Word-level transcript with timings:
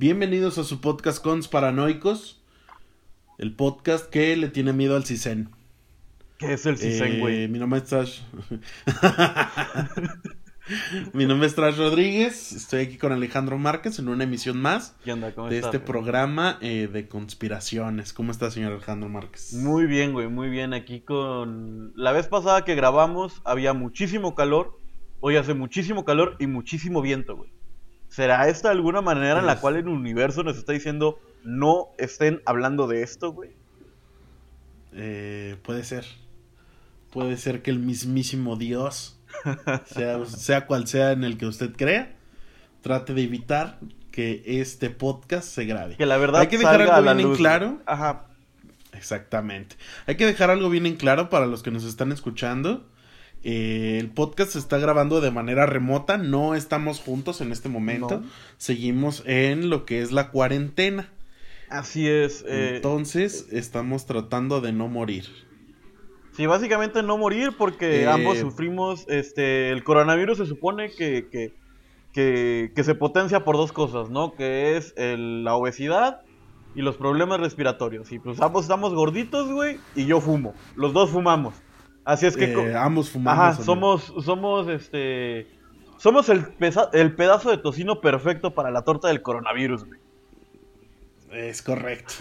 Bienvenidos 0.00 0.56
a 0.56 0.64
su 0.64 0.80
podcast 0.80 1.22
Cons 1.22 1.46
Paranoicos, 1.46 2.40
el 3.36 3.52
podcast 3.52 4.08
que 4.08 4.34
le 4.34 4.48
tiene 4.48 4.72
miedo 4.72 4.96
al 4.96 5.04
CISEN. 5.04 5.50
¿Qué 6.38 6.54
es 6.54 6.64
el 6.64 6.78
CISEN, 6.78 7.20
güey? 7.20 7.42
Eh, 7.42 7.48
mi 7.48 7.58
nombre 7.58 7.80
es 7.80 7.84
Trash. 7.84 8.20
mi 11.12 11.26
nombre 11.26 11.48
es 11.48 11.54
Trash 11.54 11.76
Rodríguez. 11.76 12.52
Estoy 12.52 12.80
aquí 12.80 12.96
con 12.96 13.12
Alejandro 13.12 13.58
Márquez 13.58 13.98
en 13.98 14.08
una 14.08 14.24
emisión 14.24 14.58
más 14.58 14.96
¿Qué 15.04 15.12
onda? 15.12 15.34
¿Cómo 15.34 15.50
de 15.50 15.58
este 15.58 15.76
güey? 15.76 15.84
programa 15.84 16.56
eh, 16.62 16.88
de 16.90 17.06
conspiraciones. 17.06 18.14
¿Cómo 18.14 18.32
está, 18.32 18.50
señor 18.50 18.72
Alejandro 18.72 19.10
Márquez? 19.10 19.52
Muy 19.52 19.84
bien, 19.84 20.14
güey, 20.14 20.28
muy 20.28 20.48
bien. 20.48 20.72
Aquí 20.72 21.00
con... 21.00 21.92
La 21.94 22.12
vez 22.12 22.26
pasada 22.26 22.64
que 22.64 22.74
grabamos 22.74 23.42
había 23.44 23.74
muchísimo 23.74 24.34
calor. 24.34 24.80
Hoy 25.20 25.36
hace 25.36 25.52
muchísimo 25.52 26.06
calor 26.06 26.36
y 26.38 26.46
muchísimo 26.46 27.02
viento, 27.02 27.36
güey. 27.36 27.50
¿Será 28.10 28.48
esta 28.48 28.70
alguna 28.70 29.00
manera 29.00 29.38
en 29.40 29.46
la 29.46 29.52
Pues- 29.54 29.60
cual 29.62 29.76
el 29.76 29.88
universo 29.88 30.42
nos 30.42 30.58
está 30.58 30.72
diciendo 30.72 31.18
no 31.42 31.86
estén 31.96 32.42
hablando 32.44 32.86
de 32.86 33.02
esto, 33.02 33.32
güey? 33.32 33.50
Eh, 34.92 35.56
puede 35.62 35.84
ser. 35.84 36.04
Puede 37.12 37.36
ser 37.36 37.62
que 37.62 37.70
el 37.70 37.78
mismísimo 37.78 38.56
Dios, 38.56 39.18
sea, 39.86 40.24
sea 40.26 40.66
cual 40.66 40.86
sea 40.86 41.12
en 41.12 41.24
el 41.24 41.38
que 41.38 41.46
usted 41.46 41.72
crea, 41.76 42.14
trate 42.82 43.14
de 43.14 43.22
evitar 43.22 43.78
que 44.10 44.42
este 44.44 44.90
podcast 44.90 45.48
se 45.48 45.64
grabe. 45.64 45.96
Que 45.96 46.06
la 46.06 46.16
verdad 46.18 46.40
Hay 46.42 46.48
que 46.48 46.58
dejar 46.58 46.78
salga 46.78 46.96
algo 46.96 47.14
bien 47.14 47.30
en 47.30 47.36
claro. 47.36 47.78
Ajá. 47.86 48.26
Exactamente. 48.92 49.76
Hay 50.06 50.16
que 50.16 50.26
dejar 50.26 50.50
algo 50.50 50.68
bien 50.68 50.84
en 50.86 50.96
claro 50.96 51.30
para 51.30 51.46
los 51.46 51.62
que 51.62 51.70
nos 51.70 51.84
están 51.84 52.10
escuchando. 52.12 52.88
Eh, 53.42 53.96
el 53.98 54.10
podcast 54.10 54.52
se 54.52 54.58
está 54.58 54.78
grabando 54.78 55.20
de 55.20 55.30
manera 55.30 55.64
remota, 55.66 56.18
no 56.18 56.54
estamos 56.54 57.00
juntos 57.00 57.40
en 57.40 57.52
este 57.52 57.68
momento. 57.68 58.20
No. 58.20 58.26
Seguimos 58.58 59.22
en 59.26 59.70
lo 59.70 59.86
que 59.86 60.02
es 60.02 60.12
la 60.12 60.30
cuarentena. 60.30 61.08
Así 61.68 62.08
es. 62.08 62.44
eh, 62.46 62.72
Entonces, 62.76 63.46
estamos 63.52 64.04
tratando 64.06 64.60
de 64.60 64.72
no 64.72 64.88
morir. 64.88 65.24
Sí, 66.32 66.46
básicamente 66.46 67.02
no 67.02 67.16
morir 67.18 67.52
porque 67.56 68.02
Eh, 68.02 68.08
ambos 68.08 68.38
sufrimos, 68.38 69.04
este, 69.08 69.70
el 69.70 69.84
coronavirus 69.84 70.38
se 70.38 70.46
supone 70.46 70.90
que, 70.90 71.28
que, 71.30 71.52
que, 72.12 72.72
que 72.74 72.84
se 72.84 72.94
potencia 72.94 73.44
por 73.44 73.56
dos 73.56 73.72
cosas, 73.72 74.10
¿no? 74.10 74.34
Que 74.34 74.76
es 74.76 74.94
el- 74.96 75.44
la 75.44 75.54
obesidad 75.54 76.22
y 76.74 76.82
los 76.82 76.96
problemas 76.96 77.40
respiratorios. 77.40 78.12
Y 78.12 78.18
pues 78.18 78.40
ambos 78.40 78.62
estamos 78.64 78.94
gorditos, 78.94 79.50
güey, 79.50 79.78
y 79.96 80.06
yo 80.06 80.20
fumo. 80.20 80.54
Los 80.76 80.92
dos 80.92 81.10
fumamos. 81.10 81.54
Así 82.04 82.26
es 82.26 82.36
que... 82.36 82.44
Eh, 82.52 82.74
ambos 82.76 83.10
fumamos. 83.10 83.54
Ajá, 83.56 83.62
somos, 83.62 84.12
somos, 84.24 84.68
este... 84.68 85.46
Somos 85.98 86.28
el, 86.30 86.46
pesa- 86.46 86.88
el 86.94 87.14
pedazo 87.14 87.50
de 87.50 87.58
tocino 87.58 88.00
perfecto 88.00 88.54
para 88.54 88.70
la 88.70 88.82
torta 88.82 89.08
del 89.08 89.20
coronavirus, 89.22 89.84
güey. 89.84 90.00
Es 91.30 91.62
correcto. 91.62 92.12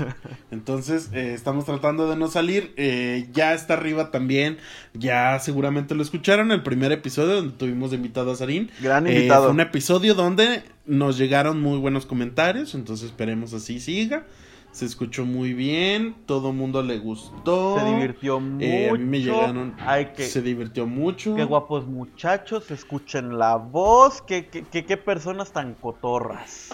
Entonces, 0.51 1.09
eh, 1.13 1.33
estamos 1.33 1.65
tratando 1.65 2.07
de 2.07 2.15
no 2.15 2.27
salir. 2.27 2.73
Eh, 2.77 3.27
ya 3.31 3.55
está 3.55 3.73
arriba 3.73 4.11
también. 4.11 4.57
Ya 4.93 5.39
seguramente 5.39 5.95
lo 5.95 6.03
escucharon. 6.03 6.51
El 6.51 6.61
primer 6.61 6.91
episodio 6.91 7.37
donde 7.37 7.53
tuvimos 7.57 7.89
de 7.89 7.95
invitado 7.97 8.31
a 8.31 8.35
Sarín. 8.35 8.69
Gran 8.81 9.07
Eh, 9.07 9.15
invitado. 9.15 9.45
fue 9.45 9.51
un 9.53 9.61
episodio 9.61 10.13
donde 10.13 10.61
nos 10.85 11.17
llegaron 11.17 11.59
muy 11.59 11.79
buenos 11.79 12.05
comentarios. 12.05 12.75
Entonces, 12.75 13.07
esperemos 13.07 13.53
así 13.55 13.79
siga. 13.79 14.27
Se 14.71 14.85
escuchó 14.85 15.25
muy 15.25 15.53
bien. 15.53 16.15
Todo 16.25 16.53
mundo 16.53 16.81
le 16.83 16.99
gustó. 16.99 17.77
Se 17.79 17.85
divirtió 17.85 18.39
mucho. 18.39 18.65
Eh, 18.65 18.89
a 18.89 18.93
mí 18.93 19.03
me 19.03 19.19
llegaron. 19.21 19.75
Que... 20.15 20.23
Se 20.23 20.41
divirtió 20.41 20.85
mucho. 20.85 21.35
Qué 21.35 21.43
guapos 21.43 21.87
muchachos, 21.87 22.69
escuchen 22.71 23.37
la 23.37 23.55
voz, 23.55 24.21
qué, 24.21 24.47
qué, 24.47 24.63
qué- 24.63 24.85
qué 24.85 24.95
personas 24.97 25.51
tan 25.51 25.73
cotorras. 25.73 26.69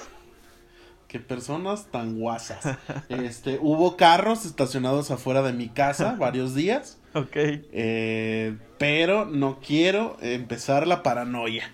Qué 1.08 1.20
personas 1.20 1.88
tan 1.92 2.20
guasas. 2.20 2.78
Este, 3.10 3.58
hubo 3.62 3.96
carros 3.96 4.46
estacionados 4.46 5.10
afuera 5.12 5.42
de 5.42 5.54
mi 5.54 5.70
casa 5.70 6.16
varios 6.20 6.54
días. 6.54 7.00
Ok. 7.14 7.36
Eh, 7.36 8.58
pero 8.78 9.26
no 9.26 9.60
quiero 9.66 10.18
empezar 10.22 10.86
la 10.86 11.02
paranoia. 11.02 11.72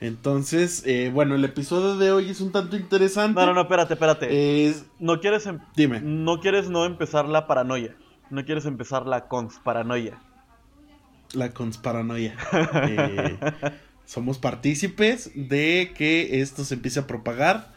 Entonces, 0.00 0.82
eh, 0.86 1.10
bueno, 1.12 1.34
el 1.34 1.44
episodio 1.44 1.96
de 1.96 2.10
hoy 2.12 2.30
es 2.30 2.40
un 2.40 2.52
tanto 2.52 2.76
interesante. 2.76 3.38
No, 3.40 3.46
no, 3.46 3.54
no, 3.54 3.60
espérate, 3.62 3.94
espérate. 3.94 4.66
Es, 4.66 4.86
No 4.98 5.20
quieres 5.20 5.46
em- 5.46 5.58
dime, 5.76 6.00
no 6.00 6.40
quieres 6.40 6.70
no 6.70 6.84
empezar 6.86 7.28
la 7.28 7.46
paranoia. 7.46 7.94
No 8.30 8.44
quieres 8.44 8.64
empezar 8.64 9.06
la 9.06 9.28
consparanoia. 9.28 10.18
la 11.34 11.50
consparanoia. 11.50 12.34
Eh, 12.88 13.38
somos 14.04 14.38
partícipes 14.38 15.30
de 15.34 15.92
que 15.94 16.40
esto 16.40 16.64
se 16.64 16.74
empiece 16.74 17.00
a 17.00 17.06
propagar. 17.06 17.72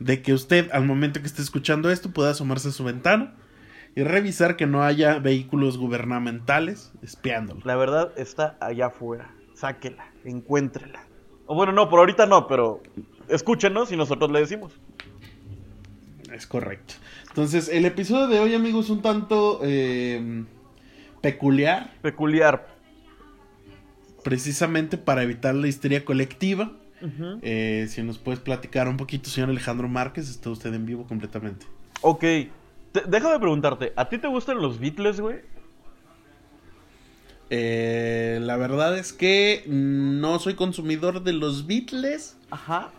De 0.00 0.22
que 0.22 0.32
usted, 0.34 0.70
al 0.72 0.84
momento 0.84 1.20
que 1.20 1.26
esté 1.26 1.40
escuchando 1.42 1.90
esto, 1.90 2.10
pueda 2.10 2.30
asomarse 2.30 2.68
a 2.68 2.72
su 2.72 2.84
ventana 2.84 3.34
y 3.96 4.02
revisar 4.02 4.56
que 4.56 4.66
no 4.66 4.82
haya 4.82 5.18
vehículos 5.20 5.78
gubernamentales 5.78 6.92
espiándolo. 7.02 7.60
La 7.64 7.76
verdad 7.76 8.12
está 8.16 8.56
allá 8.60 8.86
afuera. 8.86 9.30
Sáquela, 9.54 10.04
encuéntrela. 10.24 11.04
O 11.46 11.54
bueno, 11.54 11.72
no, 11.72 11.88
por 11.88 11.98
ahorita 12.00 12.26
no, 12.26 12.46
pero 12.46 12.82
escúchenos 13.28 13.92
y 13.92 13.96
nosotros 13.96 14.30
le 14.30 14.40
decimos. 14.40 14.72
Es 16.32 16.46
correcto. 16.46 16.94
Entonces, 17.28 17.68
el 17.68 17.84
episodio 17.84 18.28
de 18.28 18.40
hoy, 18.40 18.54
amigos, 18.54 18.86
es 18.86 18.90
un 18.90 19.02
tanto 19.02 19.60
eh, 19.62 20.44
peculiar, 21.20 21.92
Peculiar. 22.02 22.66
precisamente 24.22 24.96
para 24.98 25.22
evitar 25.22 25.54
la 25.54 25.68
histeria 25.68 26.04
colectiva. 26.04 26.72
Eh, 27.42 27.86
si 27.90 28.02
nos 28.02 28.16
puedes 28.16 28.40
platicar 28.40 28.88
un 28.88 28.96
poquito, 28.96 29.28
señor 29.28 29.50
Alejandro 29.50 29.88
Márquez, 29.88 30.30
está 30.30 30.48
usted 30.48 30.72
en 30.72 30.86
vivo 30.86 31.04
completamente. 31.06 31.66
Ok. 32.00 32.20
Te- 32.20 33.02
déjame 33.06 33.38
preguntarte, 33.38 33.92
¿a 33.94 34.08
ti 34.08 34.16
te 34.18 34.26
gustan 34.28 34.62
los 34.62 34.78
Beatles, 34.80 35.20
güey? 35.20 35.40
Eh, 37.50 38.38
la 38.42 38.56
verdad 38.56 38.96
es 38.98 39.12
que 39.12 39.64
no 39.66 40.38
soy 40.38 40.54
consumidor 40.54 41.22
de 41.22 41.32
los 41.34 41.66
Beatles, 41.66 42.36
Ajá. 42.50 42.90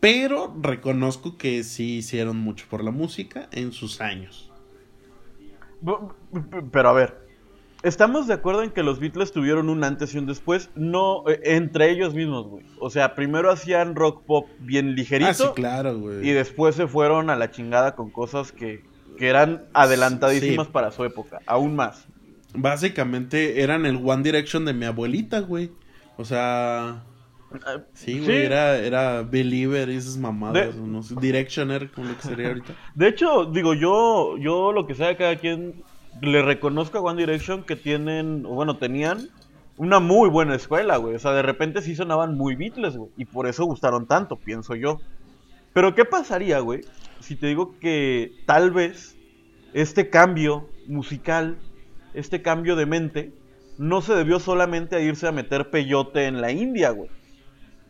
pero 0.00 0.54
reconozco 0.60 1.36
que 1.38 1.64
sí 1.64 1.96
hicieron 1.98 2.36
mucho 2.36 2.66
por 2.68 2.84
la 2.84 2.90
música 2.90 3.48
en 3.52 3.72
sus 3.72 4.00
años. 4.00 4.50
Pero 6.72 6.88
a 6.88 6.92
ver, 6.92 7.26
¿estamos 7.82 8.26
de 8.26 8.34
acuerdo 8.34 8.62
en 8.62 8.70
que 8.70 8.82
los 8.82 8.98
Beatles 8.98 9.32
tuvieron 9.32 9.68
un 9.68 9.84
antes 9.84 10.14
y 10.14 10.18
un 10.18 10.26
después? 10.26 10.70
No, 10.74 11.24
eh, 11.28 11.40
entre 11.44 11.90
ellos 11.90 12.14
mismos, 12.14 12.46
güey. 12.46 12.64
O 12.80 12.90
sea, 12.90 13.14
primero 13.14 13.50
hacían 13.50 13.94
rock 13.94 14.24
pop 14.24 14.48
bien 14.60 14.94
ligerito 14.94 15.30
Ah, 15.30 15.34
sí, 15.34 15.44
claro, 15.54 15.98
güey. 15.98 16.28
y 16.28 16.32
después 16.32 16.74
se 16.74 16.86
fueron 16.86 17.30
a 17.30 17.36
la 17.36 17.50
chingada 17.50 17.94
con 17.94 18.10
cosas 18.10 18.52
que, 18.52 18.82
que 19.18 19.28
eran 19.28 19.64
adelantadísimas 19.72 20.66
Sí. 20.66 20.72
para 20.72 20.90
su 20.90 21.04
época, 21.04 21.40
aún 21.46 21.76
más. 21.76 22.06
Básicamente 22.56 23.62
eran 23.62 23.86
el 23.86 23.96
One 24.04 24.22
Direction 24.22 24.64
de 24.64 24.72
mi 24.74 24.84
abuelita, 24.86 25.40
güey. 25.40 25.70
O 26.16 26.24
sea, 26.24 27.02
Sí, 27.94 28.20
güey, 28.20 28.44
Era, 28.44 28.76
era 28.78 29.22
Believer 29.22 29.88
y 29.88 29.96
esas 29.96 30.16
mamadas, 30.18 30.74
De- 30.74 30.80
o 30.82 30.86
no 30.86 31.02
sé, 31.02 31.14
Directioner, 31.20 31.90
como 31.90 32.08
lo 32.08 32.16
que 32.16 32.22
sería 32.22 32.48
ahorita. 32.48 32.74
De 32.94 33.08
hecho, 33.08 33.44
digo, 33.46 33.72
yo, 33.74 34.36
yo 34.38 34.72
lo 34.72 34.86
que 34.86 34.94
sea, 34.94 35.16
cada 35.16 35.36
quien 35.36 35.82
le 36.20 36.42
reconozco 36.42 36.98
a 36.98 37.02
One 37.02 37.20
Direction 37.20 37.62
que 37.62 37.76
tienen, 37.76 38.44
o 38.46 38.50
bueno, 38.50 38.76
tenían 38.78 39.28
una 39.76 40.00
muy 40.00 40.28
buena 40.28 40.54
escuela, 40.54 40.96
güey. 40.96 41.14
O 41.14 41.18
sea, 41.18 41.32
de 41.32 41.42
repente 41.42 41.82
sí 41.82 41.94
sonaban 41.94 42.36
muy 42.36 42.56
Beatles, 42.56 42.96
güey. 42.96 43.10
Y 43.16 43.26
por 43.26 43.46
eso 43.46 43.64
gustaron 43.64 44.06
tanto, 44.06 44.36
pienso 44.36 44.74
yo. 44.74 45.00
Pero, 45.72 45.94
¿qué 45.94 46.04
pasaría, 46.04 46.58
güey? 46.60 46.80
Si 47.20 47.36
te 47.36 47.46
digo 47.46 47.74
que 47.80 48.32
tal 48.46 48.70
vez 48.70 49.16
este 49.72 50.10
cambio 50.10 50.68
musical, 50.86 51.56
este 52.16 52.42
cambio 52.42 52.74
de 52.76 52.86
mente, 52.86 53.32
no 53.78 54.02
se 54.02 54.14
debió 54.14 54.40
solamente 54.40 54.96
a 54.96 55.00
irse 55.00 55.28
a 55.28 55.32
meter 55.32 55.70
peyote 55.70 56.26
en 56.26 56.40
la 56.40 56.50
India, 56.50 56.90
güey. 56.90 57.10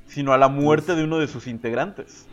Sino 0.07 0.33
a 0.33 0.39
la 0.39 0.49
muerte 0.49 0.95
de 0.95 1.05
uno 1.05 1.19
de 1.19 1.27
sus 1.29 1.47
integrantes. 1.47 2.27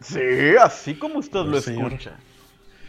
Sí, 0.00 0.56
así 0.60 0.94
como 0.94 1.18
usted 1.18 1.40
lo 1.40 1.58
escucha. 1.58 2.18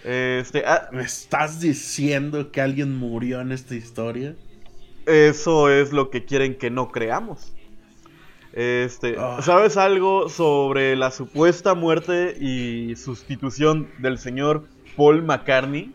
Este, 0.04 0.64
ah, 0.66 0.90
¿Me 0.92 1.02
estás 1.04 1.60
diciendo 1.60 2.52
que 2.52 2.62
alguien 2.62 2.96
murió 2.96 3.42
en 3.42 3.52
esta 3.52 3.76
historia? 3.76 4.36
eso 5.06 5.70
es 5.70 5.94
lo 5.94 6.10
que 6.10 6.26
quieren 6.26 6.58
que 6.58 6.70
no 6.70 6.92
creamos. 6.92 7.54
Este, 8.52 9.16
Ah. 9.18 9.40
¿sabes 9.42 9.78
algo 9.78 10.28
sobre 10.30 10.96
la 10.98 11.12
supuesta 11.12 11.76
muerte 11.76 12.36
y 12.40 12.96
sustitución 12.98 13.90
del 14.00 14.18
señor 14.18 14.66
Paul 14.98 15.24
McCartney? 15.24 15.94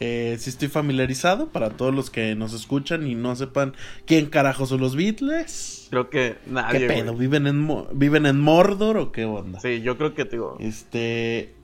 Eh, 0.00 0.36
sí 0.40 0.50
estoy 0.50 0.68
familiarizado 0.68 1.48
para 1.48 1.70
todos 1.70 1.94
los 1.94 2.10
que 2.10 2.34
nos 2.34 2.52
escuchan 2.52 3.06
y 3.06 3.14
no 3.14 3.36
sepan 3.36 3.74
quién 4.06 4.26
carajo 4.26 4.66
son 4.66 4.80
los 4.80 4.96
Beatles. 4.96 5.86
Creo 5.90 6.10
que 6.10 6.36
¿Qué 6.44 6.50
nadie. 6.50 6.86
pedo? 6.88 7.12
güey. 7.12 7.28
¿Viven 7.28 7.46
en, 7.46 7.68
¿Viven 7.92 8.26
en 8.26 8.40
Mordor 8.40 8.96
o 8.96 9.12
qué 9.12 9.24
onda? 9.24 9.60
Sí, 9.60 9.82
yo 9.82 9.96
creo 9.96 10.14
que 10.14 10.24
te 10.24 10.32
digo. 10.32 10.56
Este... 10.60 11.54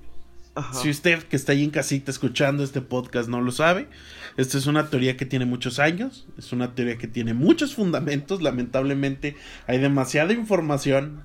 Si 0.72 0.90
usted 0.90 1.22
que 1.22 1.36
está 1.36 1.52
ahí 1.52 1.64
en 1.64 1.70
casita 1.70 2.10
escuchando 2.10 2.62
este 2.64 2.80
podcast 2.82 3.28
no 3.28 3.40
lo 3.40 3.50
sabe, 3.52 3.88
esta 4.36 4.58
es 4.58 4.66
una 4.66 4.90
teoría 4.90 5.16
que 5.16 5.24
tiene 5.24 5.46
muchos 5.46 5.78
años, 5.78 6.26
es 6.36 6.52
una 6.52 6.74
teoría 6.74 6.98
que 6.98 7.06
tiene 7.06 7.34
muchos 7.34 7.74
fundamentos, 7.74 8.42
lamentablemente 8.42 9.36
hay 9.66 9.78
demasiada 9.78 10.32
información 10.32 11.22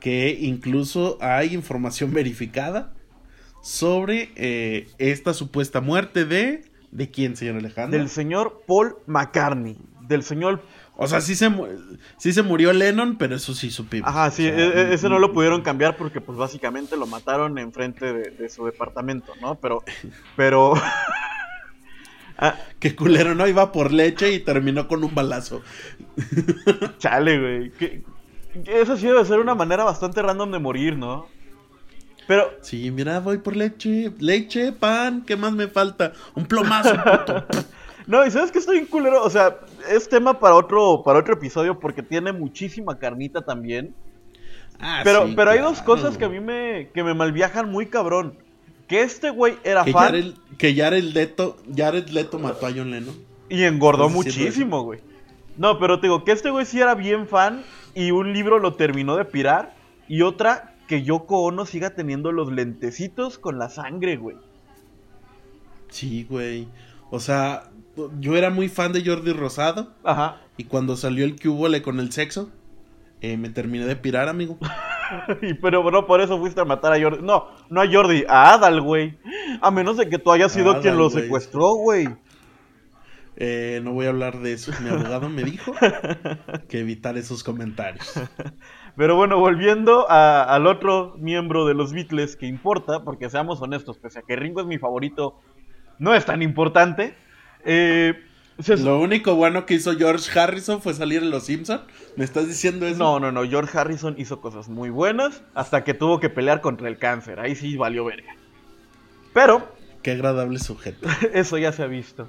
que 0.00 0.36
incluso 0.40 1.18
hay 1.20 1.54
información 1.54 2.12
verificada 2.12 2.92
sobre 3.60 4.32
eh, 4.36 4.88
esta 4.98 5.34
supuesta 5.34 5.80
muerte 5.80 6.24
de... 6.24 6.64
¿De 6.90 7.10
quién, 7.10 7.36
señor 7.36 7.56
Alejandro? 7.56 7.98
Del 7.98 8.08
señor 8.08 8.62
Paul 8.66 8.96
McCartney. 9.06 9.76
Del 10.02 10.22
señor... 10.22 10.62
O 10.96 11.06
sea, 11.06 11.22
sí 11.22 11.34
se, 11.34 11.50
sí 12.18 12.32
se 12.32 12.42
murió 12.42 12.74
Lennon, 12.74 13.16
pero 13.16 13.36
eso 13.36 13.54
sí 13.54 13.70
supimos. 13.70 14.06
Ajá, 14.06 14.30
sí, 14.30 14.46
e, 14.46 14.50
e, 14.50 14.92
ese 14.92 15.08
no 15.08 15.18
lo 15.18 15.32
pudieron 15.32 15.62
cambiar 15.62 15.96
porque 15.96 16.20
pues 16.20 16.36
básicamente 16.36 16.94
lo 16.96 17.06
mataron 17.06 17.56
enfrente 17.56 18.12
de, 18.12 18.30
de 18.30 18.48
su 18.50 18.66
departamento, 18.66 19.32
¿no? 19.40 19.54
Pero... 19.54 19.82
Pero... 20.36 20.74
Ah. 22.42 22.56
Qué 22.78 22.96
culero, 22.96 23.34
¿no? 23.34 23.46
Iba 23.46 23.70
por 23.70 23.92
leche 23.92 24.32
y 24.32 24.40
terminó 24.40 24.88
con 24.88 25.04
un 25.04 25.14
balazo. 25.14 25.60
Chale, 26.98 27.38
güey. 27.38 27.72
Eso 28.64 28.96
sí 28.96 29.06
debe 29.06 29.22
ser 29.26 29.40
una 29.40 29.54
manera 29.54 29.84
bastante 29.84 30.22
random 30.22 30.50
de 30.50 30.58
morir, 30.58 30.96
¿no? 30.96 31.28
Pero. 32.26 32.52
Sí, 32.60 32.90
mira, 32.90 33.20
voy 33.20 33.38
por 33.38 33.56
leche, 33.56 34.12
leche, 34.18 34.72
pan, 34.72 35.24
¿qué 35.26 35.36
más 35.36 35.52
me 35.52 35.68
falta? 35.68 36.12
Un 36.34 36.46
plomazo, 36.46 36.94
puto. 36.94 37.44
no, 38.06 38.24
y 38.26 38.30
sabes 38.30 38.52
que 38.52 38.58
estoy 38.58 38.78
en 38.78 38.86
culero. 38.86 39.22
O 39.22 39.30
sea, 39.30 39.58
es 39.88 40.08
tema 40.08 40.38
para 40.38 40.54
otro, 40.54 41.02
para 41.04 41.18
otro 41.18 41.34
episodio 41.34 41.78
porque 41.78 42.02
tiene 42.02 42.32
muchísima 42.32 42.98
carnita 42.98 43.42
también. 43.42 43.94
Ah, 44.80 45.00
pero, 45.04 45.28
pero 45.36 45.50
hay 45.50 45.60
dos 45.60 45.82
cosas 45.82 46.16
que 46.16 46.24
a 46.24 46.28
mí 46.28 46.40
me, 46.40 46.88
que 46.94 47.02
me 47.02 47.14
malviajan 47.14 47.70
muy 47.70 47.86
cabrón. 47.86 48.38
Que 48.88 49.02
este 49.02 49.30
güey 49.30 49.56
era 49.62 49.84
que 49.84 49.92
fan. 49.92 50.06
Jared, 50.06 50.34
que 50.58 50.74
Jared 50.74 51.04
Leto, 51.04 51.56
Jared 51.76 52.08
Leto 52.08 52.38
mató 52.38 52.66
a 52.66 52.70
John 52.70 52.90
Lennon. 52.90 53.14
Y 53.48 53.64
engordó 53.64 54.08
muchísimo, 54.08 54.82
güey. 54.82 55.00
No, 55.56 55.78
pero 55.78 56.00
te 56.00 56.06
digo 56.06 56.24
que 56.24 56.32
este 56.32 56.50
güey 56.50 56.64
sí 56.64 56.80
era 56.80 56.94
bien 56.94 57.26
fan 57.26 57.62
y 57.94 58.12
un 58.12 58.32
libro 58.32 58.58
lo 58.58 58.74
terminó 58.74 59.16
de 59.16 59.24
pirar. 59.24 59.74
Y 60.08 60.22
otra, 60.22 60.74
que 60.90 61.04
Yoko 61.04 61.42
Ono 61.42 61.66
siga 61.66 61.90
teniendo 61.90 62.32
los 62.32 62.50
lentecitos 62.50 63.38
con 63.38 63.60
la 63.60 63.68
sangre, 63.68 64.16
güey. 64.16 64.36
Sí, 65.88 66.26
güey. 66.28 66.66
O 67.10 67.20
sea, 67.20 67.70
yo 68.18 68.36
era 68.36 68.50
muy 68.50 68.68
fan 68.68 68.92
de 68.92 69.04
Jordi 69.06 69.32
Rosado. 69.32 69.94
Ajá. 70.02 70.38
Y 70.56 70.64
cuando 70.64 70.96
salió 70.96 71.24
el 71.24 71.40
cubole 71.40 71.80
con 71.80 72.00
el 72.00 72.10
sexo, 72.10 72.50
eh, 73.20 73.36
me 73.36 73.50
terminé 73.50 73.86
de 73.86 73.94
pirar, 73.94 74.28
amigo. 74.28 74.58
y, 75.42 75.54
pero 75.54 75.80
bueno, 75.84 76.08
por 76.08 76.20
eso 76.20 76.40
fuiste 76.40 76.60
a 76.60 76.64
matar 76.64 76.92
a 76.92 77.00
Jordi. 77.00 77.22
No, 77.22 77.46
no 77.68 77.82
a 77.82 77.86
Jordi, 77.86 78.24
a 78.28 78.54
Adal, 78.54 78.80
güey. 78.80 79.16
A 79.60 79.70
menos 79.70 79.96
de 79.96 80.08
que 80.08 80.18
tú 80.18 80.32
hayas 80.32 80.50
sido 80.50 80.80
quien 80.80 80.98
lo 80.98 81.08
secuestró, 81.08 81.74
güey. 81.74 82.08
Eh, 83.36 83.80
no 83.84 83.92
voy 83.92 84.06
a 84.06 84.08
hablar 84.08 84.40
de 84.40 84.54
eso. 84.54 84.72
Mi 84.82 84.90
abogado 84.90 85.28
me 85.28 85.44
dijo 85.44 85.72
que 86.68 86.80
evitar 86.80 87.16
esos 87.16 87.44
comentarios. 87.44 88.12
Pero 89.00 89.16
bueno, 89.16 89.38
volviendo 89.38 90.10
al 90.10 90.66
otro 90.66 91.14
miembro 91.16 91.64
de 91.64 91.72
los 91.72 91.94
Beatles 91.94 92.36
que 92.36 92.44
importa, 92.44 93.02
porque 93.02 93.30
seamos 93.30 93.62
honestos, 93.62 93.96
pese 93.96 94.18
a 94.18 94.22
que 94.22 94.36
Ringo 94.36 94.60
es 94.60 94.66
mi 94.66 94.76
favorito, 94.76 95.40
no 95.98 96.14
es 96.14 96.26
tan 96.26 96.42
importante. 96.42 97.14
Eh, 97.64 98.12
lo 98.66 99.00
único 99.00 99.36
bueno 99.36 99.64
que 99.64 99.72
hizo 99.72 99.96
George 99.96 100.38
Harrison 100.38 100.82
fue 100.82 100.92
salir 100.92 101.22
en 101.22 101.30
Los 101.30 101.44
Simpson. 101.44 101.80
¿Me 102.16 102.26
estás 102.26 102.46
diciendo 102.46 102.86
eso? 102.86 102.98
No, 102.98 103.18
no, 103.18 103.32
no. 103.32 103.48
George 103.48 103.78
Harrison 103.78 104.16
hizo 104.18 104.42
cosas 104.42 104.68
muy 104.68 104.90
buenas 104.90 105.42
hasta 105.54 105.82
que 105.82 105.94
tuvo 105.94 106.20
que 106.20 106.28
pelear 106.28 106.60
contra 106.60 106.86
el 106.86 106.98
cáncer. 106.98 107.40
Ahí 107.40 107.54
sí 107.54 107.78
valió 107.78 108.04
verga. 108.04 108.36
Pero. 109.32 109.66
Qué 110.02 110.10
agradable 110.10 110.58
sujeto. 110.58 111.08
eso 111.32 111.56
ya 111.56 111.72
se 111.72 111.82
ha 111.82 111.86
visto. 111.86 112.28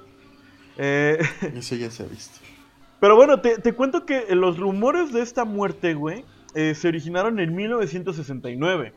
Eh, 0.77 1.19
eso 1.53 1.75
ya 1.75 1.91
se 1.91 2.03
ha 2.03 2.05
visto. 2.05 2.39
Pero 3.01 3.15
bueno, 3.15 3.41
te, 3.41 3.73
cuento 3.73 4.05
que 4.05 4.27
los 4.35 4.59
rumores 4.59 5.11
de 5.11 5.21
esta 5.21 5.43
muerte, 5.43 5.95
güey, 5.95 6.23
eh, 6.55 6.75
se 6.75 6.87
originaron 6.87 7.39
en 7.39 7.55
1969. 7.55 8.93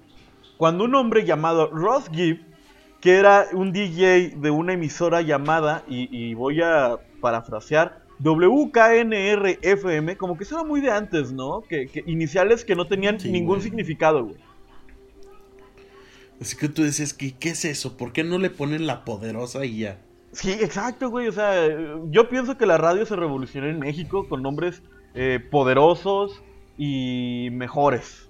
Cuando 0.57 0.85
un 0.85 0.95
hombre 0.95 1.25
llamado 1.25 1.71
Ross 1.71 2.09
Gibb, 2.13 2.41
que 3.01 3.17
era 3.17 3.47
un 3.53 3.73
DJ 3.73 4.35
de 4.37 4.51
una 4.51 4.73
emisora 4.73 5.21
llamada, 5.21 5.85
y 5.89 6.33
voy 6.35 6.63
a 6.63 6.97
parafrasear, 7.21 8.05
WKNR-FM, 8.21 10.17
como 10.17 10.37
que 10.37 10.45
eso 10.45 10.55
era 10.57 10.65
muy 10.65 10.81
de 10.81 10.91
antes, 10.91 11.33
¿no? 11.33 11.63
Que, 11.63 11.91
iniciales 12.07 12.65
que 12.65 12.77
no 12.77 12.87
tenían 12.87 13.19
ningún 13.25 13.61
significado, 13.61 14.25
güey. 14.25 14.39
Así 16.41 16.57
que 16.57 16.69
tú 16.69 16.83
¿qué, 17.19 17.35
¿qué 17.39 17.51
es 17.51 17.65
eso? 17.65 17.97
¿Por 17.97 18.13
qué 18.13 18.25
no 18.25 18.39
le 18.39 18.51
ponen 18.51 18.87
la 18.87 19.05
poderosa 19.05 19.65
y 19.65 19.79
ya? 19.79 19.99
Sí, 20.33 20.51
exacto, 20.53 21.11
güey. 21.11 21.29
O 21.29 21.33
sea, 21.33 21.55
yo 22.11 22.29
pienso 22.29 22.59
que 22.59 22.67
la 22.67 22.77
radio 22.77 23.07
se 23.07 23.17
revolucionó 23.17 23.69
en 23.69 23.79
México 23.79 24.29
con 24.29 24.43
nombres 24.43 24.83
eh, 25.15 25.41
poderosos 25.51 26.43
y 26.77 27.49
mejores. 27.53 28.29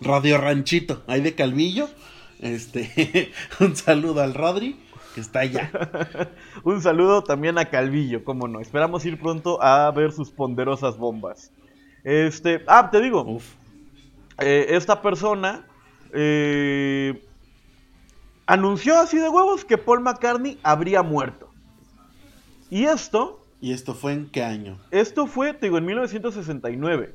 Radio 0.00 0.38
Ranchito, 0.38 1.02
ahí 1.06 1.20
de 1.20 1.34
Calvillo. 1.34 1.88
Este, 2.40 3.32
un 3.60 3.76
saludo 3.76 4.22
al 4.22 4.34
Rodri 4.34 4.76
está 5.20 5.40
allá. 5.40 5.70
Un 6.64 6.80
saludo 6.82 7.22
también 7.22 7.58
a 7.58 7.66
Calvillo, 7.66 8.24
cómo 8.24 8.48
no. 8.48 8.60
Esperamos 8.60 9.04
ir 9.04 9.18
pronto 9.18 9.62
a 9.62 9.90
ver 9.90 10.12
sus 10.12 10.30
ponderosas 10.30 10.96
bombas. 10.96 11.52
Este, 12.04 12.62
ah, 12.66 12.90
te 12.90 13.00
digo, 13.00 13.38
eh, 14.38 14.66
esta 14.70 15.02
persona 15.02 15.66
eh, 16.12 17.24
anunció 18.46 18.98
así 18.98 19.18
de 19.18 19.28
huevos 19.28 19.64
que 19.64 19.78
Paul 19.78 20.00
McCartney 20.00 20.58
habría 20.62 21.02
muerto. 21.02 21.50
Y 22.70 22.84
esto... 22.84 23.42
¿Y 23.66 23.72
esto 23.72 23.94
fue 23.94 24.12
en 24.12 24.26
qué 24.26 24.44
año? 24.44 24.78
Esto 24.92 25.26
fue, 25.26 25.52
te 25.52 25.66
digo, 25.66 25.76
en 25.78 25.86
1969. 25.86 27.12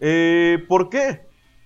Eh, 0.00 0.64
¿Por 0.68 0.88
qué? 0.88 1.22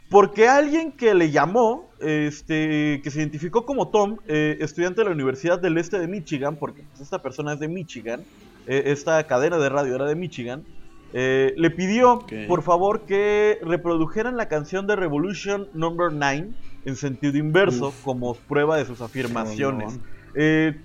Porque 0.08 0.48
alguien 0.48 0.92
que 0.92 1.12
le 1.12 1.30
llamó, 1.30 1.90
este, 2.00 3.02
que 3.04 3.10
se 3.10 3.18
identificó 3.18 3.66
como 3.66 3.88
Tom, 3.88 4.16
eh, 4.26 4.56
estudiante 4.60 5.02
de 5.02 5.04
la 5.04 5.10
Universidad 5.10 5.60
del 5.60 5.76
Este 5.76 5.98
de 5.98 6.08
Michigan, 6.08 6.56
porque 6.56 6.82
pues, 6.84 7.02
esta 7.02 7.20
persona 7.20 7.52
es 7.52 7.60
de 7.60 7.68
Michigan, 7.68 8.24
eh, 8.66 8.84
esta 8.86 9.22
cadena 9.26 9.58
de 9.58 9.68
radio 9.68 9.96
era 9.96 10.06
de 10.06 10.14
Michigan, 10.14 10.64
eh, 11.12 11.52
le 11.58 11.70
pidió, 11.70 12.24
por 12.48 12.62
favor, 12.62 13.02
que 13.02 13.58
reprodujeran 13.60 14.38
la 14.38 14.48
canción 14.48 14.86
de 14.86 14.96
Revolution 14.96 15.68
Number 15.75 16.11
9 16.11 16.52
en 16.87 16.96
sentido 16.96 17.37
inverso, 17.37 17.92
como 18.02 18.32
prueba 18.32 18.78
de 18.78 18.87
sus 18.87 19.02
afirmaciones. 19.02 20.00